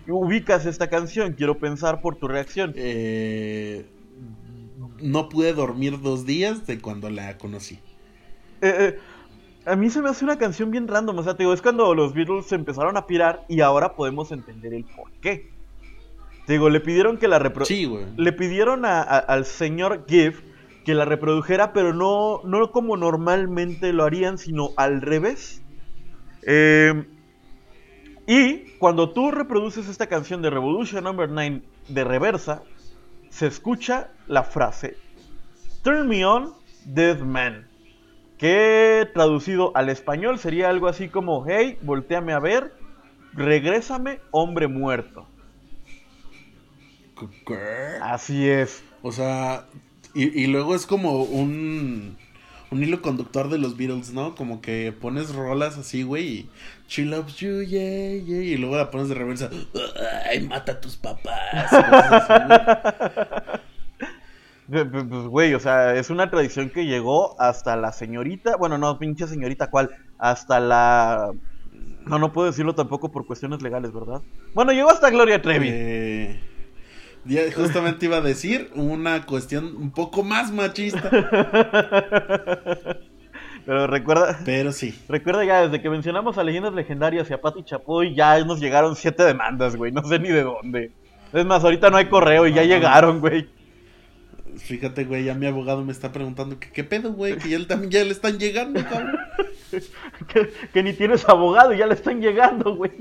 Ubicas 0.08 0.66
esta 0.66 0.90
canción, 0.90 1.34
quiero 1.34 1.58
pensar 1.58 2.02
por 2.02 2.16
tu 2.16 2.28
reacción. 2.28 2.74
no 5.02 5.30
pude 5.30 5.54
dormir 5.54 6.00
dos 6.02 6.26
días 6.26 6.66
de 6.68 6.80
cuando 6.80 7.10
la 7.10 7.38
conocí. 7.38 7.80
Eh, 8.62 8.98
a 9.66 9.76
mí 9.76 9.90
se 9.90 10.02
me 10.02 10.10
hace 10.10 10.24
una 10.24 10.38
canción 10.38 10.72
bien 10.72 10.88
random. 10.88 11.20
O 11.20 11.24
sea, 11.24 11.36
te 11.36 11.44
digo, 11.44 11.54
es 11.54 11.62
cuando 11.62 11.94
los 11.94 12.14
Beatles 12.14 12.48
se 12.48 12.56
empezaron 12.56 12.98
a 12.98 13.06
pirar 13.06 13.46
y 13.48 13.62
ahora 13.62 13.96
podemos 13.96 14.32
entender 14.32 14.74
el 14.74 14.86
por 14.86 15.12
qué. 15.22 15.52
Te 16.46 16.54
digo, 16.54 16.70
le 16.70 16.80
pidieron 16.80 17.18
que 17.18 17.28
la 17.28 17.40
reprodujera. 17.40 18.08
Le 18.18 18.34
pidieron 18.34 18.86
al 18.86 19.46
señor 19.46 20.06
Giff 20.08 20.42
que 20.84 20.96
la 20.96 21.06
reprodujera, 21.06 21.74
pero 21.74 21.94
no, 21.94 22.42
no 22.44 22.72
como 22.72 22.98
normalmente 22.98 23.94
lo 23.94 24.04
harían, 24.04 24.38
sino 24.40 24.72
al 24.78 25.02
revés. 25.02 25.62
Em, 26.42 27.06
y 28.34 28.78
cuando 28.80 29.10
tú 29.10 29.30
reproduces 29.30 29.90
esta 29.90 30.08
canción 30.08 30.42
de 30.42 30.50
Revolution 30.50 31.04
Number 31.04 31.28
9 31.28 31.62
de 31.90 32.04
reversa, 32.06 32.64
se 33.30 33.48
escucha 33.48 34.12
la 34.28 34.44
frase 34.44 34.96
Turn 35.84 36.08
me 36.08 36.26
on, 36.26 36.54
dead 36.86 37.20
man 37.20 37.68
que 38.38 39.06
traducido 39.14 39.76
al 39.76 39.90
español 39.90 40.40
sería 40.40 40.70
algo 40.70 40.88
así 40.88 41.10
como, 41.10 41.46
hey, 41.46 41.78
volteame 41.82 42.32
a 42.32 42.40
ver, 42.40 42.74
regrésame, 43.34 44.20
hombre 44.32 44.68
muerto. 44.68 45.28
Así 48.02 48.50
es. 48.50 48.82
O 49.04 49.12
sea, 49.12 49.68
y, 50.16 50.48
luego 50.48 50.74
es 50.74 50.88
como 50.88 51.22
un, 51.22 52.18
un 52.72 52.82
hilo 52.82 53.02
conductor 53.02 53.50
de 53.50 53.58
los 53.58 53.78
Beatles, 53.78 54.14
¿no? 54.14 54.34
Como 54.36 54.62
que 54.62 54.94
pones 55.00 55.36
rolas 55.36 55.78
así, 55.78 56.04
güey, 56.04 56.28
y 56.28 56.50
She 56.88 57.06
loves 57.06 57.36
you, 57.36 57.62
yeah, 57.62 58.16
yeah, 58.24 58.42
y 58.42 58.58
luego 58.58 58.78
la 58.78 58.90
pones 58.90 59.10
de 59.10 59.16
reversa, 59.16 59.50
ay, 60.30 60.48
mata 60.48 60.72
a 60.74 60.82
tus 60.82 60.98
papás. 60.98 61.70
Pues, 64.70 65.28
güey, 65.28 65.54
o 65.54 65.60
sea, 65.60 65.96
es 65.96 66.10
una 66.10 66.32
tradición 66.32 66.70
que 66.70 66.86
llegó 66.86 67.36
hasta 67.42 67.76
la 67.76 67.92
señorita, 67.92 68.56
bueno, 68.56 68.78
no, 68.78 68.98
pinche 69.00 69.28
señorita, 69.28 69.70
¿cuál? 69.70 69.90
Hasta 70.18 70.62
la... 70.62 71.32
No, 72.06 72.20
no 72.20 72.32
puedo 72.32 72.48
decirlo 72.48 72.74
tampoco 72.74 73.12
por 73.12 73.26
cuestiones 73.26 73.62
legales, 73.62 73.92
¿verdad? 73.92 74.22
Bueno, 74.54 74.72
llegó 74.72 74.90
hasta 74.90 75.10
Gloria 75.10 75.42
Trevi. 75.42 75.68
Eh, 75.70 76.42
justamente 77.56 78.06
iba 78.06 78.18
a 78.18 78.22
decir 78.22 78.72
una 78.76 79.26
cuestión 79.26 79.76
un 79.76 79.92
poco 79.92 80.24
más 80.24 80.52
machista. 80.52 81.10
Pero 83.66 83.88
recuerda, 83.88 84.40
Pero 84.44 84.72
sí. 84.72 84.98
recuerda 85.08 85.46
ya, 85.46 85.62
desde 85.62 85.82
que 85.82 85.90
mencionamos 85.90 86.38
a 86.38 86.44
Leyendas 86.44 86.74
Legendarias 86.74 87.30
y 87.30 87.34
a 87.34 87.42
Pati 87.42 87.64
Chapoy, 87.64 88.16
ya 88.16 88.44
nos 88.44 88.60
llegaron 88.60 88.96
siete 88.96 89.24
demandas, 89.24 89.76
güey. 89.76 89.92
No 89.92 90.04
sé 90.04 90.18
ni 90.20 90.30
de 90.30 90.44
dónde. 90.44 90.92
Es 91.32 91.46
más, 91.46 91.64
ahorita 91.64 91.90
no 91.90 91.98
hay 91.98 92.06
correo 92.06 92.48
y 92.48 92.54
ya 92.54 92.64
llegaron, 92.64 93.20
güey. 93.20 93.48
Fíjate, 94.58 95.06
güey, 95.06 95.24
ya 95.24 95.34
mi 95.34 95.46
abogado 95.46 95.84
me 95.84 95.92
está 95.92 96.12
preguntando 96.12 96.60
que 96.60 96.72
qué 96.72 96.84
pedo, 96.84 97.14
güey, 97.14 97.38
que 97.38 97.50
ya, 97.50 97.56
él 97.56 97.68
también 97.68 97.92
ya 97.92 98.04
le 98.04 98.12
están 98.12 98.38
llegando, 98.38 98.84
cabrón. 98.84 99.18
Que, 100.28 100.52
que 100.74 100.84
ni 100.84 100.92
tienes 100.92 101.28
abogado 101.30 101.74
y 101.74 101.78
ya 101.78 101.88
le 101.88 101.94
están 101.94 102.20
llegando, 102.20 102.76
güey. 102.76 102.92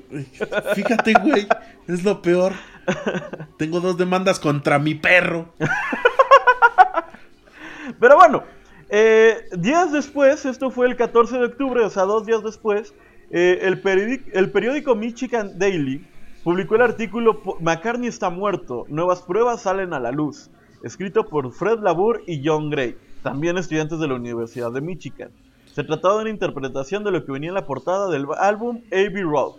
Fíjate, 0.76 1.14
güey, 1.14 1.48
es 1.88 2.04
lo 2.04 2.22
peor. 2.22 2.52
Tengo 3.59 3.80
dos 3.80 3.97
demandas 3.97 4.40
contra 4.40 4.78
mi 4.78 4.94
perro. 4.94 5.52
Pero 8.00 8.16
bueno, 8.16 8.44
eh, 8.88 9.49
días 9.56 9.92
después, 9.92 10.44
esto 10.47 10.70
fue 10.70 10.87
el 10.87 10.97
14 10.97 11.38
de 11.38 11.44
octubre, 11.44 11.85
o 11.85 11.90
sea, 11.90 12.04
dos 12.04 12.26
días 12.26 12.42
después, 12.42 12.94
eh, 13.30 13.61
el, 13.62 14.50
periódico, 14.50 14.94
Michigan 14.94 15.59
Daily 15.59 16.06
publicó 16.42 16.75
el 16.75 16.82
artículo 16.82 17.40
McCartney 17.61 18.09
está 18.09 18.30
muerto, 18.30 18.87
nuevas 18.88 19.23
pruebas 19.23 19.62
salen 19.62 19.92
a 19.92 20.00
la 20.00 20.11
luz, 20.11 20.50
escrito 20.82 21.28
por 21.28 21.52
Fred 21.52 21.80
Labour 21.80 22.23
y 22.26 22.42
John 22.44 22.70
Gray, 22.70 22.97
también 23.23 23.59
estudiantes 23.59 24.00
de 24.00 24.09
la 24.09 24.14
Universidad 24.14 24.73
de 24.73 24.80
Michigan. 24.80 25.30
Se 25.73 25.85
trataba 25.85 26.16
de 26.16 26.23
una 26.23 26.30
interpretación 26.30 27.04
de 27.04 27.12
lo 27.12 27.25
que 27.25 27.30
venía 27.30 27.50
en 27.50 27.54
la 27.54 27.66
portada 27.66 28.11
del 28.11 28.26
álbum 28.38 28.82
Abbey 28.90 29.23
Road. 29.23 29.52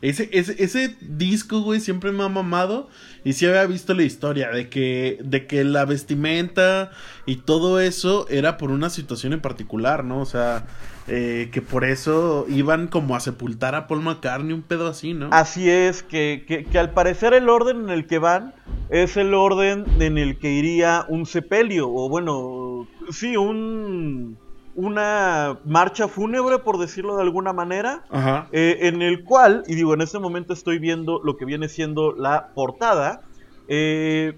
Ese, 0.00 0.28
ese, 0.32 0.96
disco, 1.00 1.60
güey, 1.62 1.80
siempre 1.80 2.12
me 2.12 2.22
ha 2.24 2.28
mamado. 2.28 2.88
Y 3.24 3.34
sí 3.34 3.46
había 3.46 3.64
visto 3.66 3.94
la 3.94 4.02
historia 4.02 4.50
de 4.50 4.68
que, 4.68 5.18
de 5.22 5.46
que 5.46 5.64
la 5.64 5.84
vestimenta 5.84 6.90
y 7.26 7.36
todo 7.36 7.80
eso 7.80 8.26
era 8.28 8.56
por 8.56 8.70
una 8.70 8.90
situación 8.90 9.32
en 9.32 9.40
particular, 9.40 10.04
¿no? 10.04 10.20
O 10.20 10.26
sea, 10.26 10.66
eh, 11.08 11.48
que 11.52 11.62
por 11.62 11.84
eso 11.84 12.46
iban 12.48 12.88
como 12.88 13.14
a 13.16 13.20
sepultar 13.20 13.74
a 13.74 13.86
Paul 13.86 14.02
McCartney, 14.02 14.52
un 14.52 14.62
pedo 14.62 14.88
así, 14.88 15.14
¿no? 15.14 15.28
Así 15.32 15.68
es, 15.70 16.02
que, 16.02 16.44
que- 16.46 16.64
que 16.64 16.78
al 16.78 16.90
parecer 16.90 17.32
el 17.34 17.48
orden 17.48 17.82
en 17.84 17.90
el 17.90 18.06
que 18.06 18.18
van 18.18 18.54
es 18.90 19.16
el 19.16 19.34
orden 19.34 19.84
en 20.00 20.18
el 20.18 20.38
que 20.38 20.52
iría 20.52 21.04
un 21.08 21.26
sepelio, 21.26 21.88
o 21.90 22.08
bueno, 22.08 22.88
sí, 23.10 23.36
un, 23.36 24.36
una 24.74 25.58
marcha 25.64 26.08
fúnebre, 26.08 26.58
por 26.58 26.78
decirlo 26.78 27.16
de 27.16 27.22
alguna 27.22 27.52
manera, 27.52 28.04
Ajá. 28.10 28.48
eh, 28.52 28.78
en 28.82 29.02
el 29.02 29.24
cual, 29.24 29.62
y 29.66 29.74
digo, 29.74 29.92
en 29.94 30.00
este 30.00 30.18
momento 30.18 30.52
estoy 30.52 30.78
viendo 30.78 31.20
lo 31.22 31.36
que 31.36 31.44
viene 31.44 31.68
siendo 31.68 32.12
la 32.12 32.48
portada, 32.54 33.20
eh, 33.68 34.34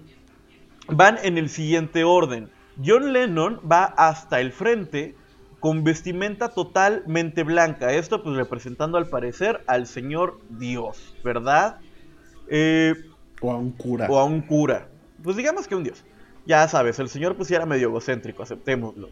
van 0.87 1.17
en 1.23 1.37
el 1.37 1.49
siguiente 1.49 2.03
orden. 2.03 2.49
John 2.85 3.13
Lennon 3.13 3.61
va 3.69 3.85
hasta 3.85 4.41
el 4.41 4.51
frente 4.51 5.15
con 5.61 5.83
vestimenta 5.83 6.49
totalmente 6.49 7.43
blanca. 7.43 7.93
Esto 7.93 8.21
pues 8.21 8.35
representando 8.35 8.97
al 8.97 9.07
parecer 9.07 9.61
al 9.67 9.87
señor 9.87 10.39
Dios, 10.49 11.15
¿verdad? 11.23 11.77
Eh, 12.49 12.93
O 13.41 13.51
a 13.51 13.57
un 13.57 13.71
cura. 13.71 14.07
o 14.09 14.19
a 14.19 14.25
un 14.25 14.41
cura. 14.41 14.89
Pues 15.23 15.37
digamos 15.37 15.67
que 15.67 15.75
un 15.75 15.83
dios. 15.83 16.03
Ya 16.45 16.67
sabes, 16.67 16.99
el 16.99 17.09
señor 17.09 17.35
pues 17.35 17.49
era 17.49 17.65
medio 17.65 17.87
egocéntrico, 17.87 18.43
aceptémoslo. 18.43 19.09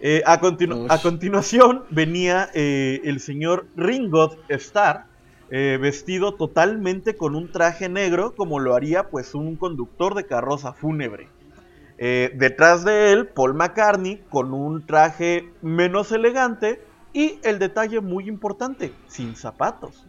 Eh, 0.00 0.22
a, 0.24 0.40
continu- 0.40 0.84
Ush. 0.86 0.90
a 0.90 0.98
continuación 1.02 1.84
venía 1.90 2.48
eh, 2.54 3.00
el 3.04 3.20
señor 3.20 3.66
Ringo 3.76 4.34
Starr, 4.48 5.04
eh, 5.50 5.78
vestido 5.80 6.34
totalmente 6.36 7.16
con 7.16 7.34
un 7.34 7.52
traje 7.52 7.88
negro, 7.88 8.34
como 8.34 8.60
lo 8.60 8.74
haría 8.74 9.10
pues 9.10 9.34
un 9.34 9.56
conductor 9.56 10.14
de 10.14 10.24
carroza 10.26 10.72
fúnebre. 10.72 11.28
Detrás 11.98 12.82
de 12.82 13.12
él, 13.12 13.26
Paul 13.26 13.52
McCartney, 13.52 14.22
con 14.30 14.54
un 14.54 14.86
traje 14.86 15.50
menos 15.60 16.10
elegante 16.12 16.80
y 17.12 17.38
el 17.42 17.58
detalle 17.58 18.00
muy 18.00 18.26
importante, 18.26 18.90
sin 19.06 19.36
zapatos. 19.36 20.06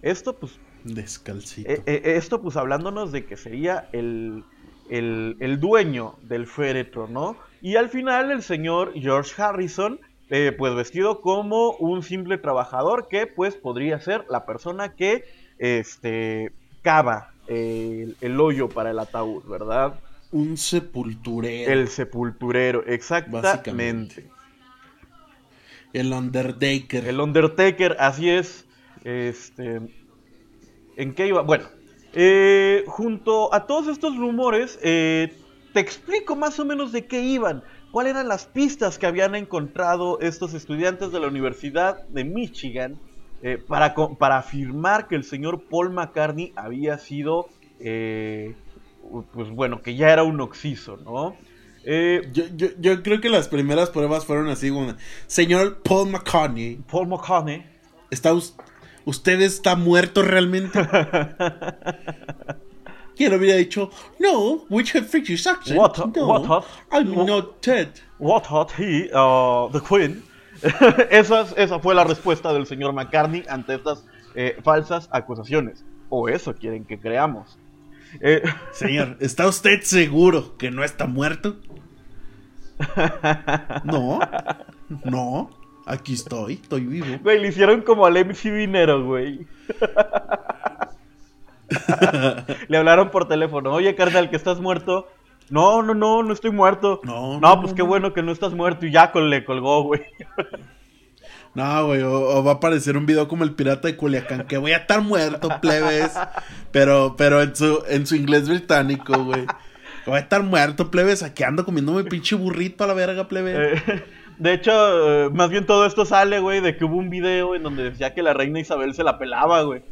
Esto 0.00 0.32
pues 0.38 0.58
Descalcito. 0.82 1.70
esto 1.84 2.40
pues 2.40 2.56
hablándonos 2.56 3.12
de 3.12 3.26
que 3.26 3.36
sería 3.36 3.90
el, 3.92 4.44
el, 4.88 5.36
el 5.40 5.60
dueño 5.60 6.14
del 6.22 6.46
féretro, 6.46 7.06
¿no? 7.06 7.36
Y 7.62 7.76
al 7.76 7.88
final 7.88 8.30
el 8.30 8.42
señor 8.42 8.92
George 8.94 9.40
Harrison, 9.40 10.00
eh, 10.30 10.54
pues 10.56 10.74
vestido 10.74 11.20
como 11.20 11.72
un 11.72 12.02
simple 12.02 12.38
trabajador 12.38 13.08
que 13.08 13.26
pues 13.26 13.56
podría 13.56 14.00
ser 14.00 14.24
la 14.28 14.46
persona 14.46 14.94
que 14.94 15.24
este, 15.58 16.52
cava 16.82 17.32
el, 17.46 18.16
el 18.20 18.40
hoyo 18.40 18.68
para 18.68 18.90
el 18.90 18.98
ataúd, 18.98 19.44
¿verdad? 19.44 20.00
Un 20.32 20.56
sepulturero. 20.56 21.72
El 21.72 21.88
sepulturero, 21.88 22.84
exactamente. 22.86 23.48
Básicamente. 23.48 24.30
El 25.92 26.12
Undertaker. 26.12 27.06
El 27.06 27.20
Undertaker, 27.20 27.96
así 27.98 28.30
es. 28.30 28.64
Este, 29.02 29.80
¿En 30.96 31.14
qué 31.14 31.26
iba? 31.26 31.42
Bueno, 31.42 31.64
eh, 32.12 32.84
junto 32.86 33.52
a 33.52 33.66
todos 33.66 33.88
estos 33.88 34.16
rumores, 34.16 34.78
eh, 34.82 35.32
te 35.72 35.80
explico 35.80 36.36
más 36.36 36.58
o 36.60 36.64
menos 36.64 36.92
de 36.92 37.06
qué 37.06 37.22
iban. 37.22 37.62
¿Cuáles 37.92 38.12
eran 38.12 38.28
las 38.28 38.46
pistas 38.46 38.98
que 38.98 39.06
habían 39.06 39.34
encontrado 39.34 40.20
estos 40.20 40.54
estudiantes 40.54 41.10
de 41.12 41.20
la 41.20 41.28
Universidad 41.28 42.06
de 42.08 42.24
Michigan 42.24 42.98
eh, 43.42 43.58
para, 43.66 43.94
para 43.94 44.38
afirmar 44.38 45.08
que 45.08 45.16
el 45.16 45.24
señor 45.24 45.62
Paul 45.68 45.90
McCartney 45.90 46.52
había 46.56 46.98
sido, 46.98 47.48
eh, 47.80 48.54
pues 49.32 49.50
bueno, 49.50 49.82
que 49.82 49.96
ya 49.96 50.12
era 50.12 50.22
un 50.22 50.40
oxiso, 50.40 50.96
¿no? 50.98 51.36
Eh, 51.84 52.28
Yo, 52.32 52.44
yo, 52.54 52.68
yo 52.78 53.02
creo 53.02 53.20
que 53.22 53.30
las 53.30 53.48
primeras 53.48 53.88
pruebas 53.90 54.26
fueron 54.26 54.48
así 54.48 54.70
señor 55.26 55.78
Paul 55.82 56.10
McCartney, 56.10 56.76
Paul 56.90 57.08
McCartney 57.08 57.64
¿está 58.10 58.34
us- 58.34 58.54
¿usted 59.06 59.40
está 59.40 59.76
muerto 59.76 60.22
realmente? 60.22 60.78
Y 63.20 63.24
él 63.26 63.34
hubiera 63.34 63.58
dicho, 63.58 63.90
no, 64.18 64.64
which 64.70 64.94
have 64.96 65.06
British 65.10 65.46
accent. 65.46 65.78
What- 65.78 65.98
no, 66.16 66.26
what- 66.26 66.64
I'm 66.90 67.12
what- 67.14 67.26
not 67.26 67.62
dead. 67.66 67.88
What 68.18 68.44
had 68.46 68.68
he, 68.78 69.10
uh, 69.12 69.68
the 69.70 69.80
Queen? 69.80 70.22
esa, 71.10 71.42
es- 71.42 71.54
esa 71.58 71.78
fue 71.80 71.94
la 71.94 72.04
respuesta 72.04 72.50
del 72.54 72.64
señor 72.66 72.94
McCartney 72.94 73.44
ante 73.48 73.74
estas 73.74 74.06
eh, 74.34 74.56
falsas 74.64 75.06
acusaciones. 75.12 75.84
O 76.08 76.30
eso 76.30 76.54
quieren 76.54 76.86
que 76.86 76.98
creamos. 76.98 77.58
Eh, 78.22 78.42
Señor, 78.72 79.18
¿está 79.20 79.46
usted 79.46 79.82
seguro 79.82 80.56
que 80.56 80.70
no 80.70 80.82
está 80.82 81.06
muerto? 81.06 81.56
No, 83.84 84.18
no, 85.04 85.50
aquí 85.84 86.14
estoy, 86.14 86.54
estoy 86.54 86.86
vivo. 86.86 87.18
güey, 87.22 87.38
le 87.38 87.48
hicieron 87.48 87.82
como 87.82 88.06
al 88.06 88.14
MC 88.24 88.50
Dinero, 88.50 89.04
güey. 89.04 89.46
le 92.68 92.76
hablaron 92.76 93.10
por 93.10 93.28
teléfono. 93.28 93.72
Oye, 93.72 93.94
carnal, 93.94 94.30
que 94.30 94.36
estás 94.36 94.60
muerto. 94.60 95.08
No, 95.50 95.82
no, 95.82 95.94
no, 95.94 96.22
no 96.22 96.32
estoy 96.32 96.50
muerto. 96.50 97.00
No, 97.02 97.40
No, 97.40 97.40
no, 97.40 97.60
pues 97.60 97.72
no, 97.72 97.76
qué 97.76 97.82
no. 97.82 97.88
bueno 97.88 98.12
que 98.12 98.22
no 98.22 98.32
estás 98.32 98.52
muerto. 98.52 98.86
Y 98.86 98.92
ya 98.92 99.12
le 99.14 99.44
colgó, 99.44 99.82
güey. 99.82 100.02
No, 101.52 101.86
güey, 101.86 102.02
o, 102.02 102.12
o 102.12 102.44
va 102.44 102.52
a 102.52 102.54
aparecer 102.54 102.96
un 102.96 103.06
video 103.06 103.26
como 103.26 103.42
el 103.42 103.54
pirata 103.54 103.88
de 103.88 103.96
Culiacán, 103.96 104.46
que 104.46 104.56
voy 104.56 104.70
a 104.70 104.78
estar 104.78 105.02
muerto, 105.02 105.48
plebes. 105.60 106.12
Pero, 106.70 107.16
pero 107.18 107.42
en 107.42 107.56
su, 107.56 107.82
en 107.88 108.06
su 108.06 108.14
inglés 108.14 108.48
británico, 108.48 109.24
güey. 109.24 109.46
Voy 110.06 110.16
a 110.16 110.20
estar 110.20 110.42
muerto, 110.44 110.90
plebes, 110.90 111.22
aquí 111.22 111.42
ando 111.42 111.64
comiéndome 111.64 112.04
pinche 112.04 112.36
burrito 112.36 112.84
a 112.84 112.86
la 112.86 112.94
verga, 112.94 113.26
plebe. 113.26 113.74
Eh, 113.74 114.04
de 114.38 114.52
hecho, 114.54 115.26
eh, 115.26 115.30
más 115.30 115.50
bien 115.50 115.66
todo 115.66 115.86
esto 115.86 116.04
sale, 116.04 116.38
güey, 116.38 116.60
de 116.60 116.76
que 116.76 116.84
hubo 116.84 116.96
un 116.96 117.10
video 117.10 117.56
en 117.56 117.64
donde 117.64 117.82
decía 117.90 118.14
que 118.14 118.22
la 118.22 118.32
reina 118.32 118.60
Isabel 118.60 118.94
se 118.94 119.02
la 119.02 119.18
pelaba, 119.18 119.62
güey. 119.62 119.82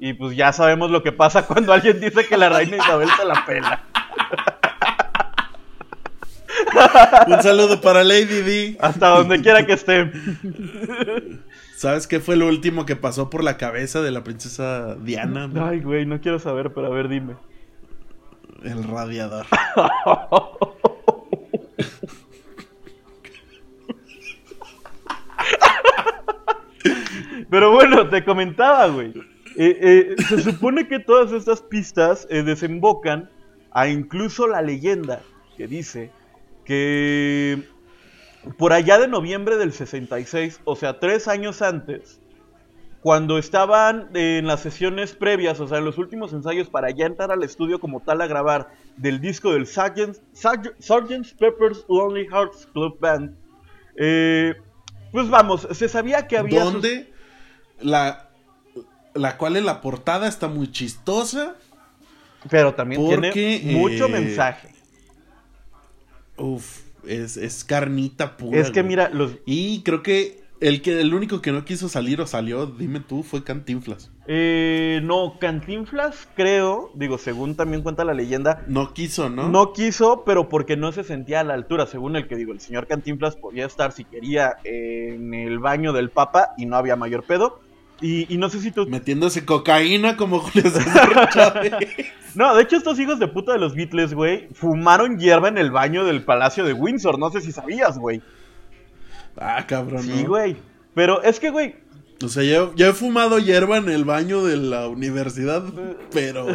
Y 0.00 0.12
pues 0.12 0.36
ya 0.36 0.52
sabemos 0.52 0.90
lo 0.90 1.02
que 1.02 1.12
pasa 1.12 1.46
cuando 1.46 1.72
alguien 1.72 2.00
dice 2.00 2.26
que 2.26 2.36
la 2.36 2.48
reina 2.48 2.76
Isabel 2.76 3.08
se 3.16 3.24
la 3.24 3.44
pela. 3.44 3.82
Un 7.26 7.42
saludo 7.42 7.80
para 7.80 8.04
Lady 8.04 8.42
D. 8.42 8.76
Hasta 8.80 9.08
donde 9.08 9.40
quiera 9.40 9.66
que 9.66 9.72
esté. 9.72 10.10
¿Sabes 11.76 12.06
qué 12.06 12.20
fue 12.20 12.36
lo 12.36 12.46
último 12.46 12.86
que 12.86 12.96
pasó 12.96 13.30
por 13.30 13.42
la 13.44 13.56
cabeza 13.56 14.02
de 14.02 14.10
la 14.10 14.24
princesa 14.24 14.96
Diana? 14.96 15.46
güey? 15.46 15.64
Ay, 15.64 15.80
güey, 15.80 16.06
no 16.06 16.20
quiero 16.20 16.38
saber, 16.38 16.72
pero 16.72 16.88
a 16.88 16.90
ver, 16.90 17.08
dime. 17.08 17.36
El 18.62 18.84
radiador. 18.84 19.46
Pero 27.50 27.70
bueno, 27.72 28.08
te 28.08 28.24
comentaba, 28.24 28.86
güey. 28.88 29.12
Eh, 29.60 30.14
eh, 30.16 30.22
se 30.22 30.40
supone 30.40 30.86
que 30.86 31.00
todas 31.00 31.32
estas 31.32 31.62
pistas 31.62 32.28
eh, 32.30 32.42
desembocan 32.44 33.28
a 33.72 33.88
incluso 33.88 34.46
la 34.46 34.62
leyenda 34.62 35.20
que 35.56 35.66
dice 35.66 36.12
que 36.64 37.64
por 38.56 38.72
allá 38.72 38.98
de 38.98 39.08
noviembre 39.08 39.56
del 39.56 39.72
66, 39.72 40.60
o 40.64 40.76
sea, 40.76 41.00
tres 41.00 41.26
años 41.26 41.60
antes, 41.60 42.20
cuando 43.02 43.36
estaban 43.36 44.10
en 44.14 44.46
las 44.46 44.60
sesiones 44.60 45.12
previas, 45.14 45.58
o 45.60 45.66
sea, 45.66 45.78
en 45.78 45.84
los 45.84 45.98
últimos 45.98 46.32
ensayos 46.32 46.68
para 46.68 46.90
ya 46.90 47.06
entrar 47.06 47.32
al 47.32 47.42
estudio 47.42 47.80
como 47.80 48.00
tal 48.00 48.20
a 48.20 48.26
grabar 48.28 48.70
del 48.96 49.20
disco 49.20 49.52
del 49.52 49.66
Sgt. 49.66 50.18
Pepper's 51.38 51.84
Lonely 51.88 52.26
Hearts 52.28 52.68
Club 52.72 52.98
Band, 53.00 53.34
Eh, 53.96 54.54
pues 55.10 55.28
vamos, 55.28 55.66
se 55.72 55.88
sabía 55.88 56.28
que 56.28 56.38
había... 56.38 56.62
sus- 56.62 56.72
Donde 56.74 57.12
la, 57.80 58.27
la 59.14 59.36
cual 59.36 59.56
en 59.56 59.66
la 59.66 59.80
portada 59.80 60.28
está 60.28 60.48
muy 60.48 60.70
chistosa. 60.70 61.56
Pero 62.50 62.74
también 62.74 63.00
Porque, 63.04 63.30
tiene 63.32 63.76
mucho 63.78 64.06
eh, 64.06 64.10
mensaje. 64.10 64.68
Uf, 66.36 66.82
es, 67.06 67.36
es 67.36 67.64
carnita 67.64 68.36
pura. 68.36 68.60
Es 68.60 68.70
que 68.70 68.80
güey. 68.82 68.88
mira, 68.90 69.08
los... 69.10 69.32
Y 69.44 69.82
creo 69.82 70.02
que 70.02 70.38
el 70.60 70.82
que 70.82 71.00
el 71.00 71.14
único 71.14 71.40
que 71.40 71.52
no 71.52 71.64
quiso 71.64 71.88
salir 71.88 72.20
o 72.20 72.26
salió, 72.26 72.66
dime 72.66 73.00
tú, 73.00 73.22
fue 73.22 73.44
Cantinflas. 73.44 74.10
eh, 74.26 75.00
no, 75.04 75.38
Cantinflas 75.40 76.28
creo, 76.34 76.90
digo, 76.94 77.18
según 77.18 77.54
también 77.56 77.82
cuenta 77.82 78.04
la 78.04 78.12
leyenda, 78.14 78.64
No 78.66 78.92
quiso, 78.92 79.30
¿no? 79.30 79.48
¿no? 79.48 79.72
quiso, 79.72 80.24
pero 80.24 80.48
porque 80.48 80.76
no 80.76 80.90
se 80.92 81.04
sentía 81.04 81.40
a 81.40 81.44
la 81.44 81.54
altura, 81.54 81.86
según 81.86 82.16
el 82.16 82.26
que 82.26 82.36
digo, 82.36 82.52
el 82.52 82.60
señor 82.60 82.86
Cantinflas 82.88 83.36
podía 83.36 83.66
estar 83.66 83.92
si 83.92 84.04
quería 84.04 84.56
en 84.64 85.32
el 85.34 85.58
baño 85.60 85.92
del 85.92 86.10
Papa 86.10 86.54
y 86.56 86.66
no 86.66 86.76
había 86.76 86.96
mayor 86.96 87.24
pedo. 87.24 87.60
Y, 88.00 88.32
y 88.32 88.38
no 88.38 88.48
sé 88.48 88.60
si 88.60 88.70
tú... 88.70 88.86
Metiéndose 88.86 89.44
cocaína 89.44 90.16
como 90.16 90.38
Julio 90.38 90.70
César 90.70 91.28
Chávez. 91.30 91.72
No, 92.34 92.54
de 92.54 92.62
hecho 92.62 92.76
estos 92.76 92.98
hijos 93.00 93.18
de 93.18 93.26
puta 93.26 93.52
de 93.52 93.58
los 93.58 93.74
Beatles, 93.74 94.14
güey, 94.14 94.48
fumaron 94.54 95.18
hierba 95.18 95.48
en 95.48 95.58
el 95.58 95.70
baño 95.70 96.04
del 96.04 96.22
Palacio 96.22 96.64
de 96.64 96.72
Windsor, 96.72 97.18
no 97.18 97.30
sé 97.30 97.40
si 97.40 97.50
sabías, 97.50 97.98
güey. 97.98 98.22
Ah, 99.36 99.64
cabrón. 99.66 100.02
Sí, 100.02 100.22
¿no? 100.22 100.28
güey. 100.28 100.56
Pero 100.94 101.22
es 101.22 101.38
que, 101.40 101.50
güey, 101.50 101.76
O 102.22 102.28
sea, 102.28 102.42
yo, 102.42 102.74
yo 102.74 102.88
he 102.88 102.92
fumado 102.92 103.38
hierba 103.38 103.76
en 103.76 103.88
el 103.88 104.04
baño 104.04 104.44
de 104.44 104.56
la 104.56 104.88
universidad, 104.88 105.62
pero 106.12 106.46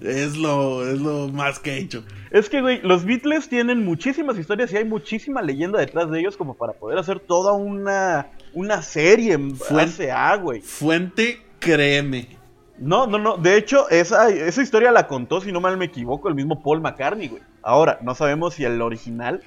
es 0.00 0.36
lo, 0.36 0.88
es 0.88 1.00
lo 1.00 1.28
más 1.28 1.58
que 1.60 1.74
he 1.74 1.78
hecho. 1.78 2.04
Es 2.30 2.48
que, 2.48 2.60
güey, 2.60 2.80
los 2.82 3.04
Beatles 3.04 3.48
tienen 3.48 3.84
muchísimas 3.84 4.36
historias 4.38 4.72
y 4.72 4.76
hay 4.76 4.84
muchísima 4.84 5.40
leyenda 5.40 5.78
detrás 5.78 6.10
de 6.10 6.18
ellos 6.18 6.36
como 6.36 6.54
para 6.54 6.72
poder 6.72 6.98
hacer 6.98 7.20
toda 7.20 7.52
una, 7.52 8.26
una 8.54 8.82
serie 8.82 9.34
en 9.34 9.56
Fue- 9.56 9.76
base 9.84 10.10
a, 10.10 10.36
güey. 10.36 10.60
Fuente, 10.60 11.42
créeme. 11.58 12.38
No, 12.78 13.06
no, 13.06 13.18
no. 13.18 13.36
De 13.36 13.56
hecho, 13.56 13.88
esa, 13.90 14.28
esa 14.30 14.62
historia 14.62 14.90
la 14.90 15.06
contó, 15.06 15.40
si 15.40 15.52
no 15.52 15.60
mal 15.60 15.76
me 15.76 15.84
equivoco, 15.84 16.28
el 16.28 16.34
mismo 16.34 16.62
Paul 16.62 16.80
McCartney, 16.80 17.28
güey. 17.28 17.42
Ahora, 17.62 17.98
no 18.02 18.14
sabemos 18.14 18.54
si 18.54 18.64
el 18.64 18.82
original 18.82 19.42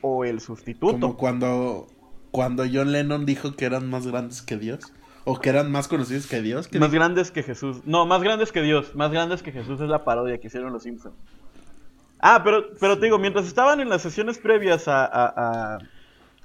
o 0.00 0.24
el 0.24 0.40
sustituto. 0.40 0.92
Como 1.00 1.16
cuando, 1.16 1.86
cuando 2.30 2.64
John 2.72 2.92
Lennon 2.92 3.26
dijo 3.26 3.56
que 3.56 3.64
eran 3.64 3.90
más 3.90 4.06
grandes 4.06 4.42
que 4.42 4.56
Dios. 4.56 4.92
O 5.24 5.40
que 5.40 5.50
eran 5.50 5.70
más 5.70 5.88
conocidos 5.88 6.26
que 6.26 6.40
Dios. 6.40 6.68
¿Qué 6.68 6.78
Más 6.78 6.90
dijo? 6.90 7.00
grandes 7.02 7.30
que 7.30 7.42
Jesús. 7.42 7.82
No, 7.84 8.06
más 8.06 8.22
grandes 8.22 8.50
que 8.50 8.62
Dios. 8.62 8.94
Más 8.94 9.10
grandes 9.10 9.42
que 9.42 9.52
Jesús 9.52 9.78
es 9.80 9.88
la 9.88 10.02
parodia 10.04 10.38
que 10.38 10.46
hicieron 10.46 10.72
los 10.72 10.84
Simpsons. 10.84 11.14
Ah, 12.20 12.40
pero, 12.42 12.64
pero 12.80 12.98
te 12.98 13.04
digo, 13.06 13.18
mientras 13.18 13.46
estaban 13.46 13.80
en 13.80 13.88
las 13.90 14.02
sesiones 14.02 14.38
previas 14.38 14.88
a, 14.88 15.04
a- 15.04 15.32
a- 15.74 15.78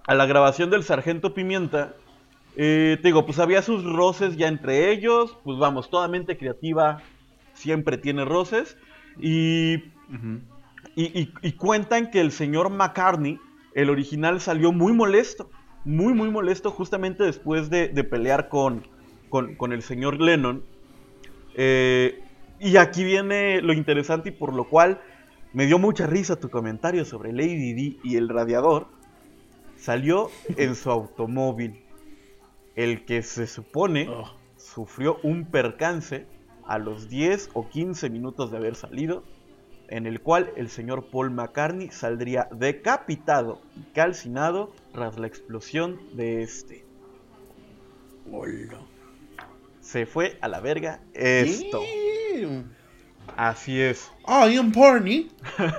a 0.06 0.16
la 0.16 0.26
grabación 0.26 0.70
del 0.70 0.84
Sargento 0.84 1.34
Pimienta, 1.34 1.94
eh, 2.56 2.98
te 3.02 3.08
digo, 3.08 3.26
pues 3.26 3.40
había 3.40 3.62
sus 3.62 3.84
roces 3.84 4.38
ya 4.38 4.48
entre 4.48 4.92
ellos. 4.92 5.38
Pues 5.44 5.58
vamos, 5.60 5.90
toda 5.90 6.08
mente 6.08 6.38
creativa 6.38 7.02
siempre 7.54 7.98
tiene 7.98 8.26
roces. 8.26 8.78
Y 9.20 9.76
y, 10.96 11.20
y- 11.22 11.34
y 11.42 11.52
cuentan 11.54 12.12
que 12.12 12.22
el 12.22 12.32
señor 12.32 12.70
McCartney, 12.70 13.40
el 13.74 13.90
original, 13.90 14.40
salió 14.42 14.72
muy 14.72 14.94
molesto. 14.94 15.50
Muy, 15.86 16.14
muy 16.14 16.30
molesto 16.30 16.72
justamente 16.72 17.24
después 17.24 17.70
de, 17.70 17.90
de 17.90 18.04
pelear 18.04 18.48
con, 18.48 18.88
con, 19.30 19.56
con 19.56 19.74
el 19.74 19.82
señor 19.82 20.22
Lennon. 20.22 20.64
Eh, 21.56 22.20
y 22.60 22.78
aquí 22.78 23.04
viene 23.04 23.62
lo 23.62 23.74
interesante 23.74 24.30
y 24.30 24.32
por 24.32 24.54
lo 24.54 24.70
cual 24.70 25.02
me 25.52 25.66
dio 25.66 25.78
mucha 25.80 26.08
risa 26.08 26.40
tu 26.40 26.50
comentario 26.50 27.04
sobre 27.06 27.34
Lady 27.34 27.74
D 27.74 27.98
y 28.04 28.16
el 28.16 28.30
radiador. 28.30 28.88
Salió 29.76 30.30
en 30.56 30.76
su 30.76 30.90
automóvil, 30.90 31.83
el 32.76 33.06
que 33.06 33.22
se 33.22 33.48
supone 33.48 34.08
Oh. 34.10 34.32
sufrió 34.58 35.20
un 35.24 35.46
percance 35.46 36.26
a 36.66 36.78
los 36.78 37.10
10 37.10 37.50
o 37.54 37.68
15 37.70 38.10
minutos 38.10 38.52
de 38.52 38.58
haber 38.58 38.76
salido, 38.76 39.24
en 39.90 40.08
el 40.08 40.22
cual 40.22 40.52
el 40.56 40.70
señor 40.70 41.10
Paul 41.12 41.32
McCartney 41.32 41.90
saldría 41.92 42.48
decapitado 42.52 43.62
y 43.76 43.84
calcinado 43.94 44.72
tras 44.94 45.20
la 45.20 45.28
explosión 45.28 46.00
de 46.14 46.42
este. 46.42 46.86
Hola. 48.32 48.80
Se 49.82 50.06
fue 50.06 50.38
a 50.42 50.48
la 50.48 50.62
verga 50.62 51.02
esto. 51.14 51.82
Así 53.36 53.82
es. 53.82 54.12
I 54.28 54.58
am 54.58 54.72
Barney. 54.72 55.30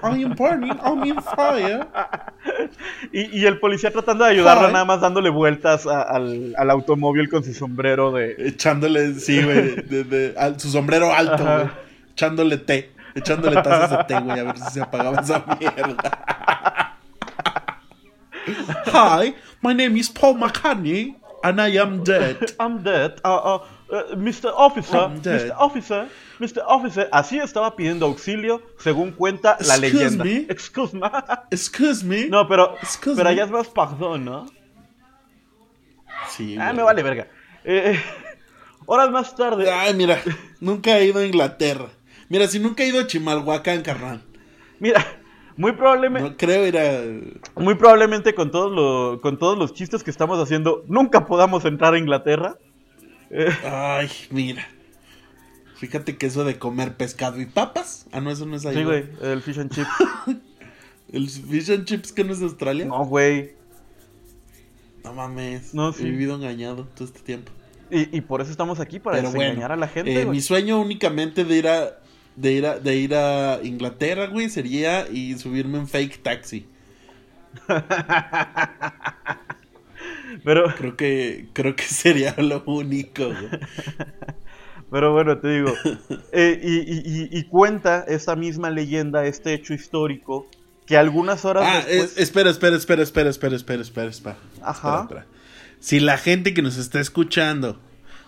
I 0.02 0.24
am 0.24 0.34
Barney. 0.36 0.70
I'm 0.84 1.04
in 1.04 1.20
fire. 1.22 1.86
Y, 3.12 3.40
y 3.40 3.46
el 3.46 3.58
policía 3.60 3.90
tratando 3.92 4.24
de 4.24 4.30
ayudarlo, 4.32 4.68
Hi. 4.68 4.72
nada 4.72 4.84
más 4.84 5.00
dándole 5.00 5.30
vueltas 5.30 5.86
a- 5.86 6.02
al, 6.02 6.54
al 6.58 6.70
automóvil 6.70 7.28
con 7.30 7.44
su 7.44 7.54
sombrero 7.54 8.10
de... 8.12 8.34
Echándole, 8.38 9.14
sí, 9.14 9.42
güey, 9.42 9.76
de, 9.76 10.04
de- 10.04 10.34
al- 10.38 10.58
su 10.58 10.68
sombrero 10.70 11.12
alto, 11.14 11.42
güey. 11.44 11.68
Echándole 12.12 12.56
té. 12.58 12.90
Echándole 13.14 13.62
tazas 13.62 13.90
de 13.90 14.04
té, 14.04 14.20
güey, 14.20 14.40
a 14.40 14.44
ver 14.44 14.58
si 14.58 14.70
se 14.72 14.82
apagaba 14.82 15.20
esa 15.20 15.44
mierda. 15.58 16.96
Hi, 18.92 19.34
my 19.62 19.72
name 19.72 19.96
is 19.96 20.08
Paul 20.10 20.34
McCartney, 20.34 21.14
and 21.42 21.60
I 21.60 21.78
am 21.78 22.02
dead. 22.04 22.36
I'm 22.60 22.82
dead. 22.82 23.20
Uh, 23.24 23.28
uh, 23.58 23.58
uh, 23.90 24.16
Mr. 24.16 24.52
Officer, 24.54 25.10
dead. 25.22 25.48
Mr. 25.48 25.54
Officer, 25.58 26.08
Mr. 26.38 26.62
Officer. 26.66 27.08
Así 27.12 27.38
estaba 27.38 27.74
pidiendo 27.76 28.06
auxilio, 28.06 28.62
según 28.78 29.12
cuenta 29.12 29.56
la 29.60 29.76
Excuse 29.76 29.80
leyenda. 29.94 30.24
me. 30.24 30.36
Excuse 30.48 30.96
me. 30.96 31.10
Excuse 31.50 32.04
me. 32.04 32.26
No, 32.28 32.46
pero, 32.48 32.74
Excuse 32.82 33.16
pero 33.16 33.28
me. 33.28 33.30
allá 33.34 33.44
es 33.44 33.50
más 33.50 33.68
pardon, 33.68 34.24
¿no? 34.24 34.46
Sí, 36.28 36.56
Ah, 36.58 36.64
güey. 36.66 36.76
me 36.76 36.82
vale 36.82 37.02
verga. 37.02 37.28
Eh, 37.64 37.98
horas 38.86 39.10
más 39.10 39.34
tarde. 39.36 39.70
Ay, 39.70 39.94
mira, 39.94 40.18
nunca 40.60 40.98
he 40.98 41.06
ido 41.06 41.20
a 41.20 41.26
Inglaterra. 41.26 41.88
Mira, 42.28 42.46
si 42.48 42.58
nunca 42.58 42.82
he 42.82 42.88
ido 42.88 43.00
a 43.00 43.06
Chimalhuacán, 43.06 43.82
carnal. 43.82 44.22
Mira, 44.80 45.04
muy 45.56 45.72
probablemente, 45.72 46.30
No 46.30 46.36
creo 46.36 46.66
ir 46.66 46.78
a. 46.78 47.60
muy 47.60 47.74
probablemente 47.74 48.34
con 48.34 48.50
todos, 48.50 48.72
lo- 48.72 49.20
con 49.20 49.38
todos 49.38 49.56
los 49.58 49.72
chistes 49.74 50.02
que 50.02 50.10
estamos 50.10 50.38
haciendo, 50.40 50.84
nunca 50.88 51.26
podamos 51.26 51.64
entrar 51.64 51.94
a 51.94 51.98
Inglaterra. 51.98 52.56
Ay, 53.64 54.10
mira. 54.30 54.66
Fíjate 55.76 56.16
que 56.16 56.26
eso 56.26 56.44
de 56.44 56.58
comer 56.58 56.96
pescado 56.96 57.40
y 57.40 57.46
papas. 57.46 58.06
Ah, 58.12 58.20
no, 58.20 58.30
eso 58.30 58.46
no 58.46 58.56
es 58.56 58.64
ahí. 58.64 58.76
sí, 58.76 58.84
güey, 58.84 59.04
el 59.22 59.42
fish 59.42 59.58
and 59.58 59.70
chip. 59.72 59.86
El 61.12 61.28
fish 61.28 61.70
and 61.70 61.84
chips 61.84 62.10
que 62.12 62.24
no 62.24 62.32
es 62.32 62.40
de 62.40 62.46
Australia. 62.46 62.86
No, 62.86 62.98
No, 62.98 63.04
güey. 63.04 63.52
mames. 65.14 65.72
No, 65.74 65.92
sí. 65.92 66.02
He 66.02 66.10
vivido 66.10 66.34
engañado 66.34 66.86
todo 66.94 67.04
este 67.04 67.20
tiempo. 67.20 67.52
Y, 67.90 68.16
y 68.16 68.20
por 68.22 68.40
eso 68.40 68.50
estamos 68.50 68.80
aquí, 68.80 68.98
para 68.98 69.18
Pero 69.18 69.28
bueno, 69.28 69.42
desengañar 69.42 69.70
a 69.72 69.76
la 69.76 69.86
gente, 69.86 70.22
eh, 70.22 70.26
mi 70.26 70.40
sueño 70.40 70.80
únicamente 70.80 71.44
de 71.44 71.56
ir 71.56 71.68
a 71.68 71.98
de 72.34 72.52
ir 72.52 72.66
a 72.66 72.78
de 72.80 72.96
ir 72.96 73.14
a 73.14 73.60
Inglaterra, 73.62 74.26
güey, 74.26 74.48
sería 74.48 75.06
y 75.08 75.38
subirme 75.38 75.78
en 75.78 75.86
fake 75.86 76.22
taxi. 76.22 76.66
Pero, 80.42 80.74
Creo 80.76 80.96
que 80.96 81.46
creo 81.52 81.76
que 81.76 81.84
sería 81.84 82.34
lo 82.38 82.62
único. 82.66 83.26
güey. 83.26 83.48
pero 84.90 85.12
bueno, 85.12 85.38
te 85.38 85.48
digo. 85.48 85.72
eh, 86.32 86.60
y, 86.62 86.78
y- 86.78 87.28
y- 87.38 87.44
cuenta 87.44 88.04
esta 88.08 88.36
misma 88.36 88.70
leyenda, 88.70 89.26
este 89.26 89.54
hecho 89.54 89.74
histórico, 89.74 90.48
que 90.86 90.96
algunas 90.96 91.44
horas 91.44 91.64
Ah, 91.66 91.76
después. 91.86 92.12
es- 92.12 92.18
espera, 92.18 92.50
espera, 92.50 92.76
espera, 92.76 93.02
espera, 93.02 93.30
espera, 93.30 93.56
espera, 93.56 93.82
espera, 93.82 94.08
espera. 94.10 94.36
Ajá. 94.62 95.00
Espera, 95.02 95.20
espera. 95.20 95.26
Si 95.80 96.00
la 96.00 96.16
gente 96.16 96.54
que 96.54 96.62
nos 96.62 96.76
está 96.78 97.00
escuchando 97.00 97.78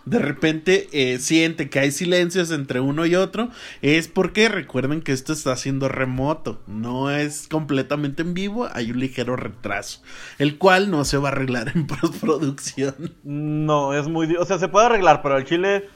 de 0.07 0.19
repente 0.21 0.89
eh, 0.93 1.19
siente 1.19 1.69
que 1.69 1.79
hay 1.81 1.91
silencios 1.91 2.51
entre 2.51 2.81
uno 2.81 3.05
y 3.05 3.15
otro, 3.17 3.51
es 3.83 4.09
porque 4.09 4.49
recuerden 4.49 5.03
que 5.03 5.13
esto 5.13 5.33
está 5.35 5.55
siendo 5.57 5.89
remoto, 5.89 6.63
no 6.67 7.11
es 7.11 7.49
completamente 7.49 8.23
en 8.23 8.33
vivo, 8.33 8.69
hay 8.73 8.91
un 8.93 9.01
ligero 9.01 9.37
retraso, 9.37 10.01
el 10.39 10.57
cual 10.59 10.91
no 10.91 11.05
se 11.05 11.19
va 11.19 11.29
a 11.29 11.33
arreglar 11.33 11.73
en 11.75 11.87
postproducción. 11.87 12.95
No, 13.25 13.93
es 13.93 14.09
muy. 14.09 14.35
O 14.37 14.45
sea, 14.47 14.59
se 14.59 14.69
puede 14.69 14.87
arreglar, 14.87 15.21
pero 15.23 15.35
al 15.35 15.45
chile 15.45 15.89